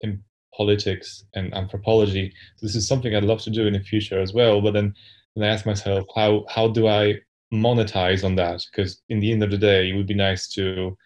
in 0.02 0.24
politics 0.56 1.26
and 1.34 1.54
anthropology. 1.54 2.34
So 2.58 2.66
this 2.66 2.76
is 2.76 2.88
something 2.88 3.16
I'd 3.16 3.24
love 3.24 3.42
to 3.42 3.50
do 3.50 3.68
in 3.68 3.74
the 3.74 3.80
future 3.80 4.20
as 4.20 4.34
well. 4.34 4.62
But 4.62 4.72
then, 4.72 4.94
then 5.36 5.50
I 5.50 5.54
ask 5.54 5.66
myself, 5.66 6.06
how 6.16 6.46
how 6.50 6.70
do 6.70 6.88
I 6.88 7.20
monetize 7.54 8.24
on 8.24 8.36
that? 8.36 8.62
Because 8.72 9.02
in 9.10 9.20
the 9.20 9.32
end 9.32 9.44
of 9.44 9.52
the 9.52 9.58
day, 9.58 9.90
it 9.90 9.96
would 9.96 10.08
be 10.08 10.14
nice 10.14 10.48
to 10.50 10.98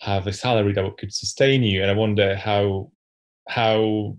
have 0.00 0.26
a 0.26 0.32
salary 0.32 0.72
that 0.72 0.98
could 0.98 1.12
sustain 1.12 1.62
you. 1.62 1.82
And 1.82 1.90
I 1.90 1.94
wonder 1.94 2.36
how 2.36 2.90
how 3.48 4.16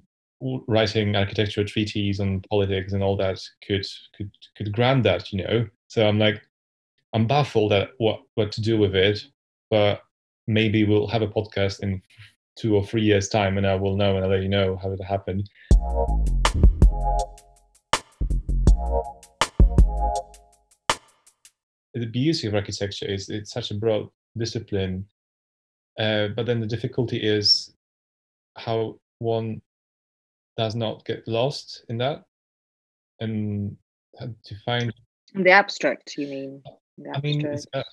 writing 0.68 1.16
architectural 1.16 1.68
treaties 1.68 2.20
on 2.20 2.42
politics 2.50 2.94
and 2.94 3.04
all 3.04 3.18
that 3.18 3.40
could 3.66 3.86
could 4.16 4.32
could 4.56 4.72
grant 4.72 5.04
that, 5.04 5.32
you 5.32 5.44
know. 5.44 5.68
So 5.88 6.08
I'm 6.08 6.20
like, 6.20 6.42
I'm 7.14 7.28
baffled 7.28 7.74
at 7.74 7.90
what 7.98 8.22
what 8.36 8.52
to 8.54 8.62
do 8.62 8.78
with 8.78 8.96
it, 8.96 9.22
but 9.70 10.02
maybe 10.48 10.86
we'll 10.86 11.08
have 11.08 11.22
a 11.22 11.28
podcast 11.28 11.82
in 11.82 12.02
two 12.58 12.76
or 12.76 12.86
three 12.86 13.02
years' 13.02 13.30
time, 13.30 13.58
and 13.58 13.66
I 13.66 13.76
will 13.76 13.96
know 13.96 14.16
and 14.16 14.26
I'll 14.26 14.32
let 14.32 14.42
you 14.42 14.50
know 14.50 14.78
how 14.82 14.92
it 14.92 15.04
happened. 15.04 15.50
The 21.94 22.06
beauty 22.06 22.48
of 22.48 22.56
architecture 22.56 23.08
is 23.08 23.30
it's 23.30 23.52
such 23.52 23.72
a 23.72 23.76
broad 23.76 24.08
discipline 24.38 25.06
uh, 26.00 26.30
but 26.30 26.46
then 26.46 26.62
the 26.62 26.68
difficulty 26.68 27.18
is 27.18 27.74
how 28.56 28.98
one 29.20 29.62
does 30.58 30.76
not 30.76 31.06
get 31.06 31.28
lost 31.28 31.84
in 31.90 31.98
that 31.98 32.24
and 33.20 33.76
to 34.18 34.56
find 34.66 34.94
the 35.36 35.52
abstract 35.52 36.16
you 36.18 36.28
mean 36.28 36.64
I 37.14 37.20
mean, 37.22 37.46
uh, 37.74 37.84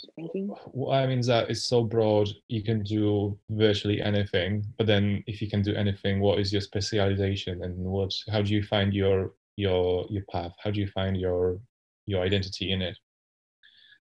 what 0.73 0.97
I 0.97 1.07
mean 1.07 1.19
is 1.19 1.27
that 1.27 1.51
it's 1.51 1.63
so 1.63 1.83
broad. 1.85 2.29
You 2.49 2.63
can 2.63 2.83
do 2.83 3.39
virtually 3.51 4.01
anything, 4.01 4.65
but 4.79 4.87
then 4.87 5.23
if 5.27 5.41
you 5.41 5.49
can 5.49 5.63
do 5.63 5.75
anything, 5.75 6.21
what 6.21 6.39
is 6.39 6.53
your 6.53 6.63
specialization, 6.63 7.63
and 7.63 7.77
what? 7.77 8.13
How 8.31 8.43
do 8.43 8.53
you 8.53 8.63
find 8.63 8.93
your 8.93 9.33
your 9.57 10.07
your 10.11 10.25
path? 10.31 10.53
How 10.63 10.71
do 10.71 10.81
you 10.81 10.89
find 10.89 11.17
your 11.17 11.61
your 12.07 12.23
identity 12.23 12.73
in 12.73 12.83
it? 12.83 12.97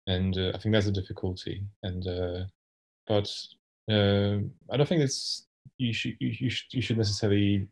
And 0.07 0.36
uh, 0.36 0.53
I 0.55 0.59
think 0.59 0.72
that's 0.74 0.86
a 0.86 0.92
difficulty. 0.92 1.62
And 1.82 2.07
uh, 2.07 2.44
but 3.07 3.30
uh, 3.90 4.38
I 4.70 4.76
don't 4.76 4.88
think 4.88 5.03
it's 5.03 5.46
you 5.78 5.92
should 5.92 6.16
you, 6.20 6.34
you 6.38 6.51
should 6.51 6.72
you 6.72 6.82
should 6.82 6.98
necessarily 6.98 7.68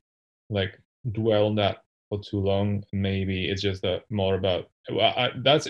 like 0.50 0.80
dwell 1.12 1.46
on 1.46 1.54
that 1.56 1.82
for 2.08 2.20
too 2.20 2.40
long. 2.40 2.84
Maybe 2.92 3.48
it's 3.48 3.62
just 3.62 3.82
that 3.82 4.04
more 4.10 4.34
about 4.34 4.70
well, 4.90 5.12
I, 5.16 5.30
that's 5.42 5.68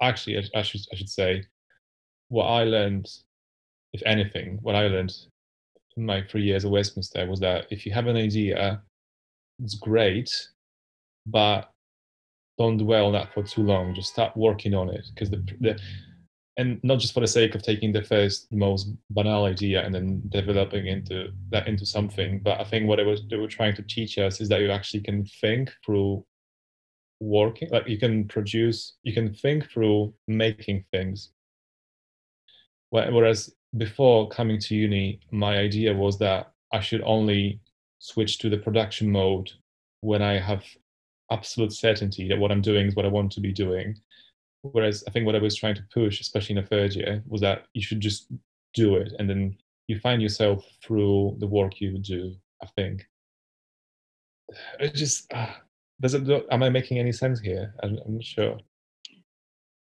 actually 0.00 0.38
I, 0.54 0.62
should 0.62 0.80
I 0.92 0.96
should 0.96 1.08
say 1.08 1.44
what 2.28 2.46
I 2.46 2.64
learned, 2.64 3.08
if 3.92 4.02
anything, 4.04 4.58
what 4.62 4.74
I 4.74 4.88
learned 4.88 5.14
in 5.96 6.06
my 6.06 6.22
three 6.22 6.42
years 6.42 6.64
at 6.64 6.70
Westminster 6.70 7.26
was 7.26 7.40
that 7.40 7.66
if 7.70 7.86
you 7.86 7.92
have 7.92 8.06
an 8.06 8.16
idea, 8.16 8.82
it's 9.62 9.74
great, 9.74 10.30
but 11.26 11.70
don't 12.58 12.78
dwell 12.78 13.06
on 13.06 13.12
that 13.12 13.32
for 13.32 13.42
too 13.42 13.62
long. 13.62 13.94
Just 13.94 14.12
start 14.12 14.36
working 14.36 14.74
on 14.74 14.90
it 14.90 15.06
because 15.14 15.30
the, 15.30 15.44
the 15.60 15.78
and 16.58 16.80
not 16.82 16.98
just 16.98 17.12
for 17.12 17.20
the 17.20 17.26
sake 17.26 17.54
of 17.54 17.62
taking 17.62 17.92
the 17.92 18.02
first 18.02 18.50
most 18.50 18.88
banal 19.10 19.44
idea 19.44 19.84
and 19.84 19.94
then 19.94 20.22
developing 20.28 20.86
into 20.86 21.28
that 21.50 21.66
into 21.66 21.84
something 21.84 22.40
but 22.42 22.58
i 22.60 22.64
think 22.64 22.88
what 22.88 22.98
it 22.98 23.06
was 23.06 23.22
they 23.28 23.36
were 23.36 23.48
trying 23.48 23.74
to 23.74 23.82
teach 23.82 24.18
us 24.18 24.40
is 24.40 24.48
that 24.48 24.60
you 24.60 24.70
actually 24.70 25.00
can 25.00 25.24
think 25.40 25.70
through 25.84 26.24
working 27.20 27.68
like 27.70 27.88
you 27.88 27.98
can 27.98 28.26
produce 28.28 28.96
you 29.02 29.12
can 29.12 29.32
think 29.32 29.70
through 29.70 30.12
making 30.28 30.84
things 30.92 31.30
whereas 32.90 33.54
before 33.78 34.28
coming 34.28 34.58
to 34.58 34.74
uni 34.74 35.18
my 35.30 35.56
idea 35.56 35.94
was 35.94 36.18
that 36.18 36.52
i 36.72 36.80
should 36.80 37.02
only 37.02 37.58
switch 37.98 38.38
to 38.38 38.50
the 38.50 38.58
production 38.58 39.10
mode 39.10 39.50
when 40.00 40.22
i 40.22 40.38
have 40.38 40.64
absolute 41.32 41.72
certainty 41.72 42.28
that 42.28 42.38
what 42.38 42.52
i'm 42.52 42.60
doing 42.60 42.86
is 42.86 42.94
what 42.94 43.06
i 43.06 43.08
want 43.08 43.32
to 43.32 43.40
be 43.40 43.52
doing 43.52 43.96
Whereas 44.72 45.04
I 45.06 45.10
think 45.10 45.26
what 45.26 45.34
I 45.36 45.40
was 45.40 45.56
trying 45.56 45.74
to 45.76 45.84
push, 45.92 46.20
especially 46.20 46.56
in 46.56 46.62
the 46.62 46.68
third 46.68 46.94
year, 46.94 47.22
was 47.26 47.40
that 47.40 47.66
you 47.74 47.82
should 47.82 48.00
just 48.00 48.28
do 48.74 48.96
it, 48.96 49.12
and 49.18 49.28
then 49.28 49.56
you 49.88 49.98
find 50.00 50.20
yourself 50.22 50.64
through 50.82 51.36
the 51.38 51.46
work 51.46 51.80
you 51.80 51.98
do. 51.98 52.34
I 52.62 52.66
think. 52.76 53.06
It 54.78 54.94
just 54.94 55.32
uh, 55.32 55.52
does 56.00 56.14
it. 56.14 56.46
Am 56.50 56.62
I 56.62 56.68
making 56.68 56.98
any 56.98 57.12
sense 57.12 57.40
here? 57.40 57.74
I'm, 57.82 57.98
I'm 58.04 58.14
not 58.14 58.24
sure. 58.24 58.58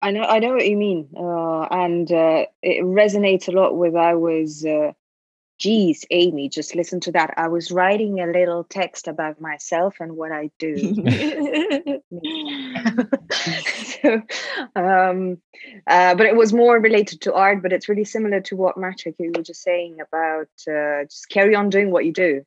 I 0.02 0.12
know. 0.12 0.24
I 0.24 0.40
know 0.40 0.54
what 0.54 0.68
you 0.68 0.78
mean, 0.78 1.10
uh, 1.16 1.68
and 1.72 2.12
uh, 2.12 2.46
it 2.62 2.84
resonates 2.84 3.48
a 3.48 3.52
lot 3.52 3.78
with 3.78 3.96
I 3.96 4.16
was 4.16 4.66
uh, 4.66 4.94
geez, 5.62 6.04
Amy, 6.10 6.50
just 6.50 6.76
listen 6.76 7.00
to 7.00 7.12
that. 7.12 7.36
I 7.38 7.48
was 7.48 7.72
writing 7.72 8.20
a 8.20 8.26
little 8.26 8.64
text 8.64 9.08
about 9.08 9.40
myself 9.40 9.98
and 10.00 10.18
what 10.18 10.32
I 10.32 10.50
do. 10.58 10.76
so, 13.86 14.24
um, 14.76 15.38
uh, 15.86 16.16
but 16.16 16.26
it 16.26 16.36
was 16.36 16.52
more 16.52 16.80
related 16.80 17.22
to 17.22 17.34
art, 17.36 17.62
but 17.62 17.72
it's 17.72 17.88
really 17.88 18.06
similar 18.06 18.42
to 18.42 18.56
what 18.56 18.76
Maciek, 18.76 19.14
you 19.20 19.32
were 19.36 19.44
just 19.44 19.62
saying 19.62 20.00
about 20.02 20.50
uh, 20.68 21.04
just 21.04 21.30
carry 21.30 21.54
on 21.54 21.70
doing 21.70 21.92
what 21.92 22.06
you 22.06 22.12
do. 22.12 22.44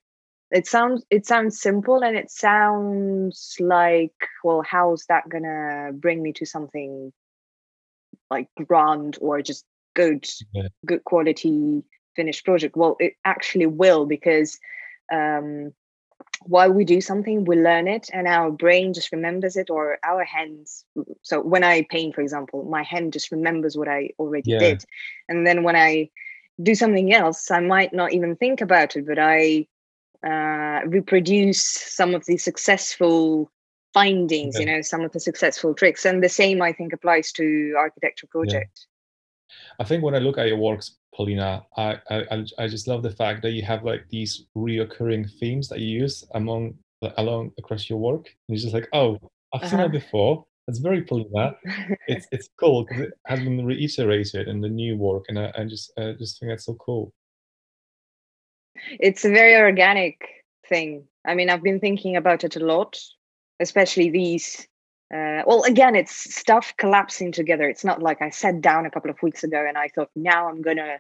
It 0.55 0.67
sounds 0.67 1.05
it 1.11 1.27
sounds 1.27 1.61
simple 1.61 2.03
and 2.05 2.17
it 2.17 2.31
sounds 2.31 3.57
like 3.61 4.15
well 4.45 4.63
how's 4.67 5.05
that 5.07 5.29
gonna 5.29 5.91
bring 5.95 6.23
me 6.23 6.33
to 6.33 6.47
something 6.47 7.13
like 8.31 8.49
grand 8.67 9.19
or 9.21 9.43
just 9.43 9.65
good 9.95 10.27
Yeah. 10.53 10.69
good 10.87 11.05
quality 11.05 11.83
finished 12.17 12.45
project 12.45 12.77
well 12.77 12.97
it 13.01 13.15
actually 13.25 13.67
will 13.67 14.07
because 14.07 14.59
um 15.13 15.73
while 16.47 16.73
we 16.73 16.85
do 16.85 17.01
something 17.01 17.45
we 17.45 17.57
learn 17.57 17.89
it 17.89 18.09
and 18.13 18.29
our 18.29 18.51
brain 18.51 18.93
just 18.95 19.13
remembers 19.13 19.57
it 19.57 19.71
or 19.71 19.99
our 20.05 20.25
hands 20.25 20.85
so 21.23 21.41
when 21.41 21.65
i 21.65 21.85
paint 21.91 22.15
for 22.15 22.21
example 22.23 22.65
my 22.65 22.83
hand 22.83 23.13
just 23.13 23.33
remembers 23.33 23.77
what 23.77 23.89
i 23.89 24.09
already 24.19 24.53
Yeah. 24.53 24.59
did 24.59 24.85
and 25.29 25.47
then 25.47 25.65
when 25.65 25.77
i 25.77 26.09
do 26.63 26.75
something 26.75 27.13
else 27.13 27.51
i 27.51 27.61
might 27.61 27.93
not 27.93 28.13
even 28.13 28.37
think 28.37 28.61
about 28.61 28.97
it 28.97 29.07
but 29.07 29.19
i 29.19 29.67
uh, 30.27 30.81
reproduce 30.87 31.65
some 31.65 32.15
of 32.15 32.25
the 32.27 32.37
successful 32.37 33.51
findings 33.93 34.59
you 34.59 34.67
know 34.67 34.83
some 34.83 35.03
of 35.03 35.13
the 35.13 35.21
successful 35.21 35.73
tricks 35.75 36.05
and 36.05 36.23
the 36.23 36.29
same 36.29 36.61
i 36.61 36.73
think 36.73 36.93
applies 36.93 37.31
to 37.33 37.75
architecture 37.79 38.27
project 38.27 38.87
I 39.79 39.85
think 39.85 40.03
when 40.03 40.15
I 40.15 40.19
look 40.19 40.39
at 40.39 40.49
your 40.49 40.57
works, 40.57 40.97
Polina, 41.15 41.65
I, 41.77 41.99
I 42.11 42.45
I- 42.59 42.69
just 42.69 42.89
love 42.89 43.03
the 43.03 43.11
fact 43.11 43.43
that 43.43 43.53
you 43.53 43.63
have 43.63 43.85
like 43.85 44.09
these 44.09 44.47
reoccurring 44.57 45.31
themes 45.39 45.69
that 45.69 45.81
you 45.81 46.01
use 46.03 46.25
among 46.35 46.75
along 47.19 47.53
across 47.59 47.89
your 47.91 47.99
work. 47.99 48.27
And 48.49 48.55
it's 48.55 48.63
just 48.63 48.75
like, 48.75 48.89
oh, 48.93 49.19
I've 49.53 49.69
seen 49.69 49.81
Uh-huh. 49.81 49.89
that 49.89 49.93
before. 49.93 50.45
That's 50.67 50.79
very 50.79 51.03
Polina. 51.03 51.55
It's 52.09 52.27
it's 52.33 52.49
cool 52.59 52.85
because 52.85 53.03
it 53.07 53.13
has 53.27 53.41
been 53.41 53.65
reiterated 53.65 54.49
in 54.49 54.61
the 54.61 54.69
new 54.69 54.97
work, 54.97 55.25
and 55.29 55.39
I, 55.39 55.53
I 55.57 55.65
just 55.65 55.93
I 55.99 56.13
just 56.13 56.39
think 56.39 56.51
that's 56.51 56.67
so 56.67 56.75
cool. 56.75 57.13
It's 59.01 59.25
a 59.25 59.31
very 59.31 59.57
organic 59.57 60.27
thing. 60.69 61.05
I 61.25 61.35
mean, 61.35 61.51
I've 61.51 61.63
been 61.63 61.81
thinking 61.81 62.17
about 62.17 62.45
it 62.45 62.57
a 62.57 62.65
lot, 62.65 62.99
especially 63.61 64.11
these. 64.11 64.67
Uh, 65.15 65.43
well, 65.47 65.63
again, 65.63 65.95
it's 65.95 66.35
stuff 66.35 66.75
collapsing 66.77 67.33
together. 67.33 67.69
It's 67.69 67.85
not 67.85 68.03
like 68.03 68.21
I 68.21 68.31
sat 68.31 68.61
down 68.61 68.87
a 68.87 68.91
couple 68.91 69.11
of 69.11 69.23
weeks 69.23 69.45
ago 69.45 69.65
and 69.67 69.79
I 69.79 69.89
thought, 69.89 70.11
now 70.17 70.49
I'm 70.49 70.63
gonna 70.63 70.99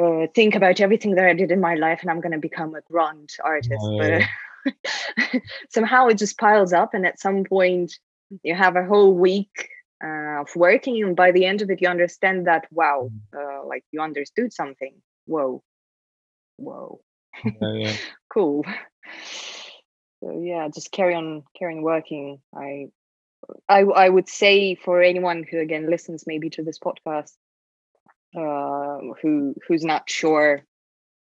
uh, 0.00 0.26
think 0.34 0.54
about 0.54 0.80
everything 0.80 1.14
that 1.14 1.26
I 1.26 1.32
did 1.32 1.50
in 1.50 1.60
my 1.60 1.74
life 1.74 2.00
and 2.02 2.10
I'm 2.10 2.20
gonna 2.20 2.38
become 2.38 2.74
a 2.74 2.82
grand 2.82 3.30
artist. 3.42 3.84
But 3.98 4.12
uh, 4.12 5.38
somehow 5.70 6.08
it 6.08 6.18
just 6.18 6.38
piles 6.38 6.72
up, 6.72 6.94
and 6.94 7.06
at 7.06 7.20
some 7.20 7.44
point, 7.44 7.98
you 8.42 8.54
have 8.54 8.76
a 8.76 8.84
whole 8.84 9.14
week 9.14 9.68
uh, 10.04 10.40
of 10.40 10.54
working, 10.56 11.02
and 11.02 11.16
by 11.16 11.32
the 11.32 11.46
end 11.46 11.62
of 11.62 11.70
it, 11.70 11.80
you 11.80 11.88
understand 11.88 12.46
that 12.46 12.66
wow, 12.70 13.10
uh, 13.36 13.66
like 13.66 13.84
you 13.90 14.00
understood 14.00 14.52
something. 14.52 14.94
Whoa, 15.26 15.62
whoa. 16.60 17.00
Yeah, 17.44 17.72
yeah. 17.74 17.96
cool. 18.32 18.64
So 20.20 20.40
yeah 20.42 20.68
just 20.68 20.92
carry 20.92 21.14
on 21.14 21.44
carry 21.58 21.76
on 21.76 21.82
working. 21.82 22.40
I 22.54 22.88
i 23.68 23.80
i 23.80 24.08
would 24.08 24.28
say 24.28 24.74
for 24.74 25.02
anyone 25.02 25.44
who 25.50 25.58
again 25.58 25.88
listens 25.90 26.24
maybe 26.26 26.50
to 26.50 26.62
this 26.62 26.78
podcast 26.78 27.32
uh 28.36 29.14
who 29.22 29.54
who's 29.66 29.82
not 29.82 30.08
sure 30.08 30.62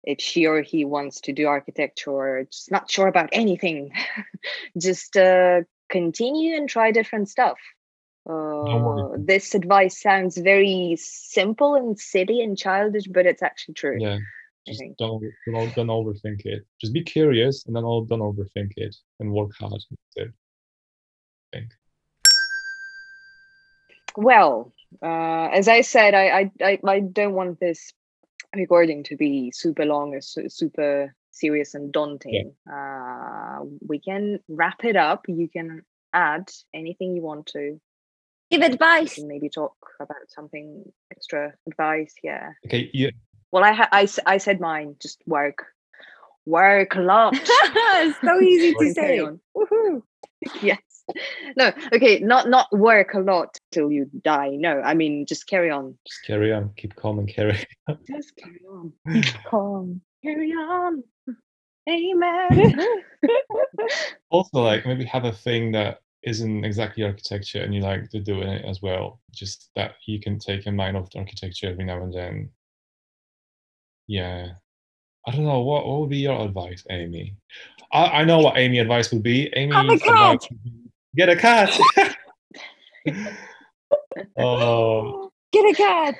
if 0.02 0.18
she 0.20 0.46
or 0.46 0.62
he 0.62 0.84
wants 0.84 1.20
to 1.20 1.32
do 1.32 1.46
architecture 1.46 2.10
or 2.10 2.44
just 2.44 2.70
not 2.70 2.90
sure 2.90 3.06
about 3.06 3.28
anything 3.32 3.92
just 4.78 5.16
uh 5.16 5.60
continue 5.90 6.56
and 6.56 6.68
try 6.68 6.92
different 6.92 7.28
stuff. 7.28 7.58
Uh, 8.28 9.08
this 9.18 9.54
advice 9.54 10.00
sounds 10.00 10.36
very 10.36 10.96
simple 10.98 11.74
and 11.74 11.98
silly 11.98 12.40
and 12.42 12.56
childish 12.56 13.06
but 13.06 13.26
it's 13.26 13.42
actually 13.42 13.74
true. 13.74 13.98
Yeah. 13.98 14.18
I 14.68 14.72
Just 14.72 14.82
don't, 14.98 15.22
don't 15.46 15.74
don't 15.74 15.86
overthink 15.86 16.44
it. 16.44 16.64
Just 16.80 16.92
be 16.92 17.02
curious, 17.02 17.64
and 17.66 17.74
then 17.74 17.84
all 17.84 18.04
don't 18.04 18.20
overthink 18.20 18.72
it, 18.76 18.94
and 19.18 19.32
work 19.32 19.52
hard. 19.58 19.72
That's 19.72 20.16
it. 20.16 20.32
I 21.52 21.58
think. 21.58 21.70
Well, 24.16 24.72
uh, 25.02 25.48
as 25.52 25.66
I 25.66 25.80
said, 25.80 26.14
I, 26.14 26.26
I 26.40 26.50
I 26.62 26.78
I 26.86 27.00
don't 27.00 27.34
want 27.34 27.58
this 27.58 27.92
recording 28.54 29.02
to 29.04 29.16
be 29.16 29.50
super 29.52 29.84
long 29.84 30.14
or 30.14 30.20
su- 30.20 30.48
super 30.48 31.14
serious 31.30 31.74
and 31.74 31.92
daunting. 31.92 32.52
Uh, 32.70 33.60
we 33.86 33.98
can 33.98 34.40
wrap 34.48 34.84
it 34.84 34.96
up. 34.96 35.24
You 35.28 35.48
can 35.48 35.82
add 36.12 36.50
anything 36.74 37.16
you 37.16 37.22
want 37.22 37.46
to. 37.46 37.80
Give 38.50 38.62
advice. 38.62 39.18
maybe 39.18 39.48
talk 39.48 39.76
about 40.00 40.28
something 40.28 40.84
extra 41.12 41.54
advice. 41.68 42.14
Yeah. 42.22 42.50
Okay. 42.66 42.90
Yeah. 42.92 43.10
Well, 43.52 43.64
I 43.64 43.72
ha- 43.72 43.88
I 43.92 44.02
s- 44.04 44.18
I 44.26 44.38
said 44.38 44.60
mine. 44.60 44.96
Just 45.00 45.22
work, 45.26 45.66
work 46.46 46.94
a 46.94 47.00
lot. 47.00 47.34
it's 47.42 48.20
so 48.20 48.40
easy 48.42 48.74
to 48.74 48.92
say. 48.94 49.20
Woohoo. 49.56 50.02
yes. 50.62 50.78
No. 51.56 51.72
Okay. 51.92 52.20
Not 52.20 52.48
not 52.48 52.68
work 52.72 53.14
a 53.14 53.20
lot 53.20 53.58
till 53.72 53.90
you 53.90 54.08
die. 54.22 54.50
No. 54.50 54.80
I 54.80 54.94
mean, 54.94 55.26
just 55.26 55.46
carry 55.48 55.70
on. 55.70 55.98
Just 56.06 56.24
carry 56.26 56.52
on. 56.52 56.70
Keep 56.76 56.94
calm 56.96 57.18
and 57.18 57.28
carry. 57.28 57.58
Just 58.06 58.36
carry 58.36 58.60
on. 58.70 58.92
Calm. 59.46 60.00
Carry 60.22 60.52
on. 60.52 61.02
Amen. 61.88 62.78
also 64.30 64.62
like 64.62 64.86
maybe 64.86 65.04
have 65.04 65.24
a 65.24 65.32
thing 65.32 65.72
that 65.72 65.98
isn't 66.22 66.64
exactly 66.64 67.02
architecture 67.02 67.62
and 67.62 67.74
you 67.74 67.80
like 67.80 68.08
to 68.10 68.20
do 68.20 68.42
it 68.42 68.64
as 68.64 68.82
well 68.82 69.18
just 69.32 69.70
that 69.74 69.92
you 70.06 70.20
can 70.20 70.38
take 70.38 70.66
a 70.66 70.70
mind 70.70 70.96
off 70.96 71.08
the 71.10 71.18
architecture 71.18 71.68
every 71.68 71.84
now 71.84 72.02
and 72.02 72.12
then 72.12 72.50
yeah 74.10 74.48
i 75.26 75.30
don't 75.30 75.44
know 75.44 75.60
what, 75.60 75.86
what 75.86 76.00
would 76.00 76.10
be 76.10 76.18
your 76.18 76.40
advice 76.40 76.84
amy 76.90 77.36
i, 77.92 78.04
I 78.20 78.24
know 78.24 78.38
what 78.40 78.58
amy 78.58 78.78
advice 78.78 79.12
would 79.12 79.22
be 79.22 79.50
amy 79.54 79.72
Have 79.74 79.88
a 79.88 79.98
cat. 79.98 80.40
get 81.14 81.28
a 81.28 81.36
cat 81.36 81.78
oh 84.38 85.30
Get 85.52 85.68
a 85.70 85.74
cat. 85.74 86.14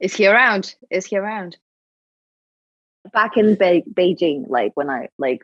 Is 0.00 0.14
he 0.14 0.26
around? 0.26 0.74
Is 0.90 1.06
he 1.06 1.16
around? 1.16 1.56
Back 3.12 3.36
in 3.36 3.54
Be- 3.54 3.84
Beijing, 3.92 4.48
like 4.48 4.72
when 4.74 4.90
I 4.90 5.08
like 5.18 5.42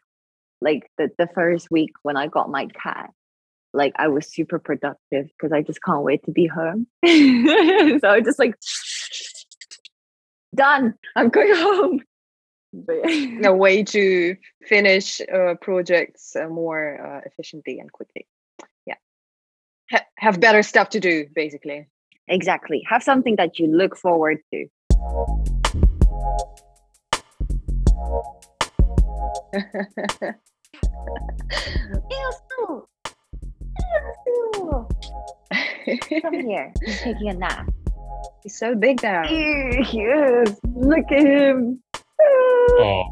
like 0.61 0.91
the, 0.99 1.11
the 1.19 1.29
first 1.35 1.71
week 1.71 1.93
when 2.03 2.17
I 2.17 2.27
got 2.27 2.51
my 2.51 2.67
cat, 2.67 3.11
like 3.73 3.93
I 3.97 4.09
was 4.09 4.33
super 4.33 4.59
productive 4.59 5.29
because 5.29 5.53
I 5.53 5.63
just 5.63 5.83
can't 5.83 6.03
wait 6.03 6.25
to 6.25 6.33
be 6.33 6.47
home. 6.47 6.87
so 7.07 8.09
I 8.11 8.21
just 8.25 8.39
like 8.39 8.57
done. 10.55 10.95
I'm 11.17 11.29
going 11.29 11.55
home. 11.55 12.01
A 13.45 13.53
way 13.55 13.85
to 13.85 14.37
finish 14.67 15.21
uh, 15.21 15.55
projects 15.61 16.35
uh, 16.35 16.49
more 16.49 16.99
uh, 17.01 17.21
efficiently 17.25 17.79
and 17.79 17.93
quickly. 17.93 18.27
Yeah. 18.85 18.97
Ha- 19.93 20.07
have 20.19 20.41
better 20.41 20.63
stuff 20.65 20.89
to 20.91 21.01
do, 21.01 21.27
basically. 21.35 21.87
exactly. 22.27 22.83
Have 22.89 23.03
something 23.03 23.37
that 23.37 23.59
you 23.61 23.69
look 23.69 23.97
forward 23.97 24.39
to. 24.53 24.67
Come 36.23 36.35
here. 36.47 36.73
He's 36.85 37.01
taking 37.03 37.29
a 37.29 37.35
nap. 37.35 37.69
He's 38.43 38.59
so 38.59 38.75
big 38.75 39.03
now. 39.03 39.23
Yes. 39.29 40.57
Look 40.75 41.11
at 41.11 41.27
him. 41.27 41.83
oh, 42.21 43.05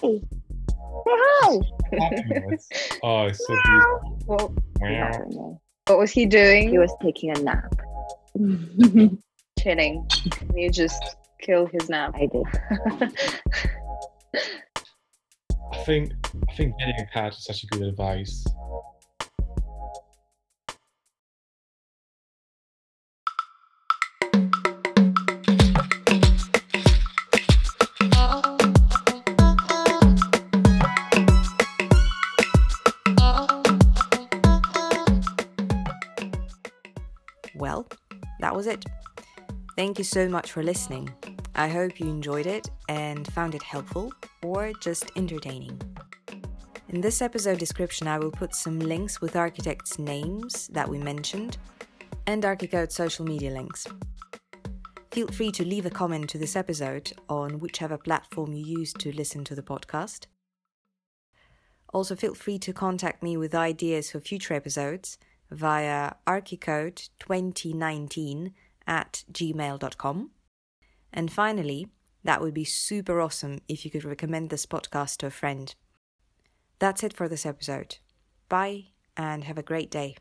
Say 0.00 0.22
hi. 1.10 1.58
oh 3.02 3.24
it's 3.26 3.46
so 3.46 3.54
beautiful 3.64 4.18
Well, 4.26 4.54
Meow. 4.80 5.10
No, 5.30 5.60
what 5.86 5.98
was 5.98 6.10
he 6.10 6.26
doing? 6.26 6.68
He 6.68 6.78
was 6.78 6.94
taking 7.02 7.30
a 7.36 7.40
nap. 7.40 7.74
chilling. 9.58 10.06
You 10.54 10.70
just 10.70 11.02
kill 11.40 11.66
his 11.66 11.88
nap. 11.88 12.14
I 12.14 12.26
did. 12.26 12.44
i 15.72 15.82
think 15.84 16.12
i 16.48 16.52
think 16.54 16.78
getting 16.78 16.94
a 17.00 17.06
cat 17.12 17.32
is 17.32 17.44
such 17.44 17.64
a 17.64 17.66
good 17.68 17.82
advice 17.82 18.44
was 38.58 38.66
it. 38.66 38.84
Thank 39.76 39.98
you 39.98 40.04
so 40.04 40.28
much 40.28 40.50
for 40.50 40.64
listening. 40.64 41.08
I 41.54 41.68
hope 41.68 42.00
you 42.00 42.08
enjoyed 42.08 42.46
it 42.46 42.68
and 42.88 43.24
found 43.32 43.54
it 43.54 43.62
helpful 43.62 44.12
or 44.42 44.72
just 44.80 45.12
entertaining. 45.14 45.80
In 46.88 47.00
this 47.00 47.22
episode 47.22 47.60
description, 47.60 48.08
I 48.08 48.18
will 48.18 48.32
put 48.32 48.56
some 48.56 48.80
links 48.80 49.20
with 49.20 49.36
architects' 49.36 50.00
names 50.00 50.66
that 50.72 50.88
we 50.88 50.98
mentioned 50.98 51.56
and 52.26 52.44
Archicode's 52.44 52.96
social 52.96 53.24
media 53.24 53.52
links. 53.52 53.86
Feel 55.12 55.28
free 55.28 55.52
to 55.52 55.64
leave 55.64 55.86
a 55.86 55.90
comment 55.90 56.28
to 56.30 56.38
this 56.38 56.56
episode 56.56 57.12
on 57.28 57.60
whichever 57.60 57.96
platform 57.96 58.52
you 58.52 58.64
use 58.80 58.92
to 58.94 59.12
listen 59.12 59.44
to 59.44 59.54
the 59.54 59.62
podcast. 59.62 60.26
Also, 61.94 62.16
feel 62.16 62.34
free 62.34 62.58
to 62.58 62.72
contact 62.72 63.22
me 63.22 63.36
with 63.36 63.54
ideas 63.54 64.10
for 64.10 64.18
future 64.18 64.54
episodes 64.54 65.16
via 65.50 66.12
archicode2019 66.26 68.52
at 68.86 69.24
gmail.com. 69.32 70.30
And 71.12 71.32
finally, 71.32 71.88
that 72.24 72.40
would 72.40 72.54
be 72.54 72.64
super 72.64 73.20
awesome 73.20 73.60
if 73.68 73.84
you 73.84 73.90
could 73.90 74.04
recommend 74.04 74.50
this 74.50 74.66
podcast 74.66 75.18
to 75.18 75.26
a 75.26 75.30
friend. 75.30 75.74
That's 76.78 77.02
it 77.02 77.12
for 77.12 77.28
this 77.28 77.46
episode. 77.46 77.98
Bye 78.48 78.86
and 79.16 79.44
have 79.44 79.58
a 79.58 79.62
great 79.62 79.90
day. 79.90 80.16